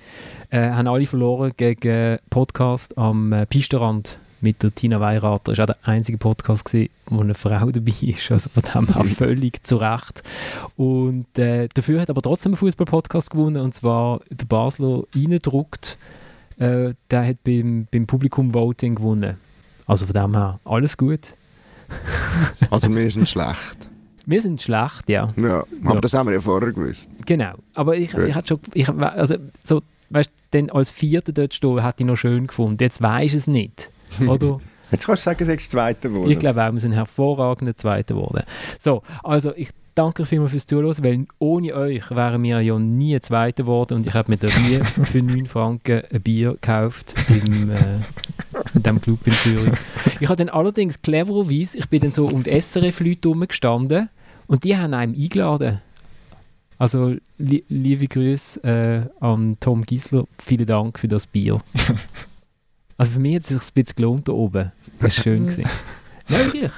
äh, 0.49 0.69
haben 0.71 0.87
alle 0.87 1.05
verloren 1.05 1.51
gegen 1.57 2.17
Podcast 2.29 2.97
am 2.97 3.33
äh, 3.33 3.45
Pistenrand 3.45 4.17
mit 4.41 4.63
der 4.63 4.73
Tina 4.73 4.99
Weirater. 4.99 5.51
Das 5.51 5.57
war 5.57 5.63
auch 5.63 5.75
der 5.75 5.89
einzige 5.89 6.17
Podcast, 6.17 6.65
gewesen, 6.65 6.89
wo 7.07 7.21
eine 7.21 7.33
Frau 7.33 7.71
dabei 7.71 7.93
ist. 8.01 8.31
Also 8.31 8.49
von 8.49 8.63
dem 8.63 8.93
her 8.93 9.03
völlig 9.15 9.63
zu 9.65 9.77
Recht. 9.77 10.23
Und 10.77 11.37
äh, 11.37 11.67
dafür 11.73 12.01
hat 12.01 12.09
aber 12.09 12.21
trotzdem 12.21 12.53
ein 12.53 12.57
Fußball-Podcast 12.57 13.31
gewonnen, 13.31 13.61
und 13.61 13.73
zwar 13.73 14.21
der 14.29 14.45
Basler 14.45 15.03
Eindruckt. 15.15 15.97
Äh, 16.57 16.93
der 17.09 17.27
hat 17.27 17.43
beim, 17.43 17.87
beim 17.91 18.07
Publikum-Voting 18.07 18.95
gewonnen. 18.95 19.37
Also 19.85 20.05
von 20.05 20.13
dem 20.13 20.35
her 20.35 20.59
alles 20.65 20.97
gut. 20.97 21.33
Also 22.69 22.93
wir 22.93 23.09
sind 23.09 23.27
schlecht. 23.27 23.88
Wir 24.29 24.41
sind 24.43 24.61
schlecht, 24.61 25.07
ja. 25.09 25.33
Ja, 25.37 25.63
aber 25.83 25.95
Ja. 25.95 26.01
das 26.01 26.13
haben 26.13 26.27
wir 26.27 26.35
ja 26.35 26.41
vorher 26.41 26.71
gewusst. 26.71 27.09
Genau. 27.25 27.53
Aber 27.73 27.97
ich, 27.97 28.13
ich 28.13 28.35
hatte 28.35 28.47
schon, 28.49 28.59
ich, 28.75 28.87
also 28.87 29.35
so, 29.63 29.81
weißt, 30.11 30.31
dann 30.51 30.69
als 30.69 30.91
Vierter 30.91 31.31
dort 31.31 31.51
stehen, 31.55 31.83
hätte 31.83 32.03
ich 32.03 32.05
noch 32.05 32.15
schön 32.15 32.45
gefunden. 32.45 32.77
Jetzt 32.79 33.01
du 33.01 33.07
es 33.23 33.47
nicht, 33.47 33.89
oder? 34.27 34.59
Jetzt 34.91 35.07
kannst 35.07 35.23
du 35.23 35.25
sagen, 35.31 35.47
du 35.47 35.55
bist 35.55 35.71
Zweiter 35.71 36.09
geworden. 36.09 36.29
ich 36.29 36.37
glaube 36.37 36.63
auch, 36.63 36.71
wir 36.71 36.79
sind 36.79 36.91
hervorragender 36.91 37.75
Zweiter 37.75 38.13
geworden. 38.13 38.43
So, 38.79 39.01
also 39.23 39.51
ich 39.55 39.69
danke 39.95 40.21
euch 40.21 40.29
vielmals 40.29 40.51
fürs 40.51 40.67
Zuhören, 40.67 41.03
weil 41.03 41.25
ohne 41.39 41.73
euch 41.73 42.11
wären 42.11 42.43
wir 42.43 42.61
ja 42.61 42.77
nie 42.77 43.19
Zweiter 43.21 43.63
geworden 43.63 43.95
und 43.95 44.05
ich 44.07 44.13
habe 44.13 44.29
mir 44.31 44.37
da 44.37 44.45
nie 44.47 44.79
für 45.05 45.23
9 45.23 45.47
Franken 45.47 46.03
ein 46.11 46.21
Bier 46.21 46.51
gekauft 46.53 47.15
im, 47.29 47.71
äh, 47.71 47.75
in 48.75 48.83
diesem 48.83 49.01
Club 49.01 49.25
in 49.25 49.33
Zürich. 49.33 49.73
Ich 50.19 50.29
habe 50.29 50.37
dann 50.37 50.49
allerdings 50.49 51.01
clevererweise, 51.01 51.79
ich 51.79 51.89
bin 51.89 52.01
dann 52.01 52.11
so 52.11 52.27
um 52.27 52.43
die 52.43 52.59
SRF-Leute 52.59 53.27
rumgestanden 53.27 54.09
und 54.49 54.63
die 54.63 54.75
haben 54.75 54.93
einem 54.93 55.13
eingeladen. 55.13 55.79
Also 56.77 57.15
li 57.37 57.63
liebe 57.69 58.07
Grüße 58.07 58.63
äh, 58.63 59.23
an 59.23 59.57
Tom 59.59 59.85
Giesler, 59.85 60.25
vielen 60.37 60.65
Dank 60.65 60.99
für 60.99 61.07
das 61.07 61.25
Bier. 61.25 61.61
Also 62.97 63.13
für 63.13 63.19
mich 63.19 63.35
hat 63.35 63.43
es 63.43 63.47
sich 63.47 63.57
ein 63.61 63.73
bisschen 63.75 63.95
gelohnt 63.95 64.27
da 64.27 64.33
oben. 64.33 64.73
Das 64.99 65.15
war 65.15 65.23
schön. 65.23 65.47
gewesen. 65.47 65.63
Nein, 66.27 66.45
wirklich. 66.47 66.71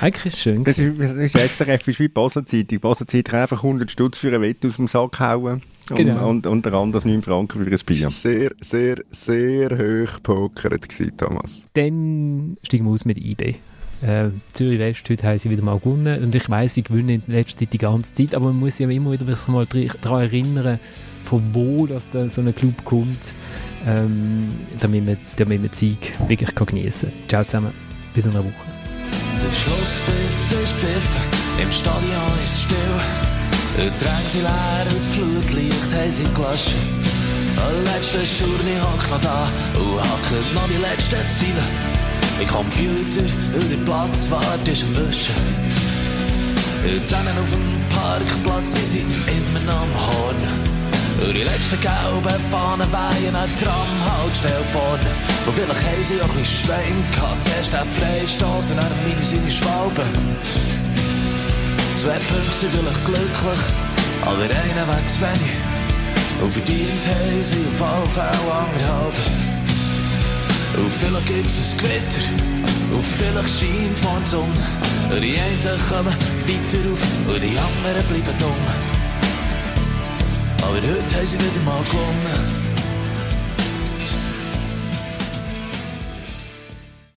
Eigentlich 0.00 0.24
ist 0.24 0.34
es 0.34 0.40
schön. 0.40 0.64
Das 0.64 0.76
gewesen. 0.76 1.20
ist, 1.20 1.34
das 1.34 1.60
ist 1.60 1.66
jetzt 1.68 1.86
wie 1.86 1.92
die 1.92 2.08
Basler 2.08 2.46
Zeitung. 2.46 2.68
Die 2.68 2.78
Basler 2.78 3.06
Zeitung 3.06 3.34
einfach 3.34 3.62
100 3.62 3.90
Stutz 3.90 4.16
für 4.16 4.34
ein 4.34 4.40
Wett 4.40 4.64
aus 4.64 4.76
dem 4.76 4.88
Sack 4.88 5.20
hauen. 5.20 5.60
Genau. 5.94 6.26
Und, 6.30 6.46
und 6.46 6.64
unter 6.64 6.72
anderem 6.72 7.10
9 7.10 7.22
Franken 7.22 7.62
für 7.62 7.70
ein 7.70 7.78
Bier. 7.84 8.08
Sehr, 8.08 8.52
sehr, 8.62 8.96
sehr 9.10 9.70
hoch 9.72 10.14
gepokert 10.14 10.88
gewesen, 10.88 11.14
Thomas. 11.18 11.66
Dann 11.74 12.56
steigen 12.62 12.86
wir 12.86 12.92
aus 12.92 13.04
mit 13.04 13.18
IB. 13.18 13.56
Äh, 14.02 14.30
Zürich 14.54 14.78
West, 14.78 15.08
heute 15.10 15.26
haben 15.26 15.38
sie 15.38 15.50
wieder 15.50 15.62
mal 15.62 15.78
gewonnen. 15.78 16.22
Und 16.22 16.34
ich 16.34 16.48
weiss, 16.48 16.74
sie 16.74 16.82
gewinnen 16.82 17.22
in 17.26 17.34
letzter 17.34 17.58
Zeit 17.58 17.72
die 17.72 17.78
ganze 17.78 18.14
Zeit, 18.14 18.34
aber 18.34 18.46
man 18.46 18.58
muss 18.58 18.76
sich 18.76 18.88
immer 18.88 19.12
wieder 19.12 19.26
mal 19.48 19.66
daran 20.00 20.22
erinnern, 20.22 20.80
von 21.22 21.42
wo 21.52 21.86
dass 21.86 22.10
da 22.10 22.28
so 22.28 22.40
ein 22.40 22.54
Club 22.54 22.84
kommt, 22.84 23.34
ähm, 23.86 24.48
damit, 24.80 25.04
man, 25.04 25.16
damit 25.36 25.60
man 25.60 25.70
die 25.70 25.76
Sieg 25.76 26.14
wirklich 26.28 26.54
kann 26.54 26.66
geniessen 26.66 27.10
kann. 27.10 27.28
Ciao 27.28 27.44
zusammen, 27.44 27.72
bis 28.14 28.24
in 28.24 28.32
einer 28.32 28.44
Woche. 28.44 28.54
Der 29.42 29.52
Schlusspfiff 29.52 30.62
ist 30.62 30.74
pfiffen, 30.74 31.22
im 31.62 31.72
Stadion 31.72 32.38
ist 32.42 32.52
es 32.52 32.62
still. 32.62 32.78
Die 33.76 34.04
Dränge 34.04 34.28
sind 34.28 34.42
leer 34.42 34.86
und 34.88 34.98
das 34.98 35.08
Flutlicht 35.08 35.94
haben 35.94 36.10
sie 36.10 36.24
gelassen. 36.34 36.74
Ein 37.56 37.84
letzter 37.84 38.24
Schurni 38.24 38.76
hockt 38.80 39.10
noch 39.10 39.20
da 39.20 39.48
und 39.74 40.00
hackt 40.00 40.54
noch 40.54 40.68
die 40.68 40.76
letzten 40.76 41.28
Ziele. 41.28 42.09
Im 42.40 42.48
Computer 42.48 43.26
und 43.54 43.70
der 43.70 43.76
Platzwart 43.84 44.66
ist 44.66 44.84
am 44.84 44.96
Wischen. 44.96 45.34
Dann 47.10 47.28
auf 47.36 47.50
dem 47.50 47.88
Parkplatz 47.90 48.72
sind 48.72 48.86
sie 48.86 49.00
immer 49.00 49.60
noch 49.66 49.82
am 49.82 49.94
Horn. 50.06 50.36
Und 51.20 51.34
die 51.34 51.42
letzten 51.42 51.78
gelben 51.82 52.40
Fahnen 52.50 52.90
weihen 52.90 53.36
an 53.36 53.50
Tramhaltestelle 53.58 54.64
vorne. 54.72 55.10
Und 55.44 55.54
vielleicht 55.54 55.82
haben 55.84 56.02
sie 56.02 56.18
auch 56.22 56.30
ein 56.30 56.38
bisschen 56.38 56.66
Schwein 56.66 57.04
gehabt. 57.12 57.42
Zuerst 57.42 57.72
der 57.74 57.84
Freistoß 57.84 58.70
und 58.70 58.76
dann 58.78 58.92
meine 59.06 59.22
seine 59.22 59.50
Schwalbe. 59.50 60.02
Zwei 61.98 62.18
Punkte 62.20 62.56
sind 62.56 62.72
vielleicht 62.72 63.04
glücklich, 63.04 63.62
aber 64.22 64.44
einer 64.44 65.06
zu 65.06 65.20
wenig. 65.20 65.56
Und 66.40 66.50
verdient 66.50 67.06
haben 67.06 67.42
sie 67.42 67.66
auf 67.68 67.82
alle 67.82 68.06
Fälle 68.06 68.54
anderthalb. 68.54 69.49
Und 70.76 70.92
vielleicht 70.92 71.26
gibt's 71.26 71.72
ein 71.72 71.78
Gewitter, 71.78 72.24
und 72.92 73.04
vielleicht 73.18 73.60
scheint 73.60 74.02
morgen 74.02 74.24
die 74.24 74.30
Sonne. 74.30 74.66
Und 75.10 75.22
die 75.22 75.38
einen 75.38 75.80
kommen 75.88 76.14
weiter 76.46 76.92
auf, 76.92 77.34
und 77.34 77.42
die 77.42 77.58
anderen 77.58 78.06
bleiben 78.08 78.38
dumm. 78.38 78.66
Aber 80.62 80.76
heute 80.76 81.16
haben 81.16 81.26
sie 81.26 81.38
wieder 81.38 81.64
mal 81.64 81.82
gewonnen. 81.84 82.69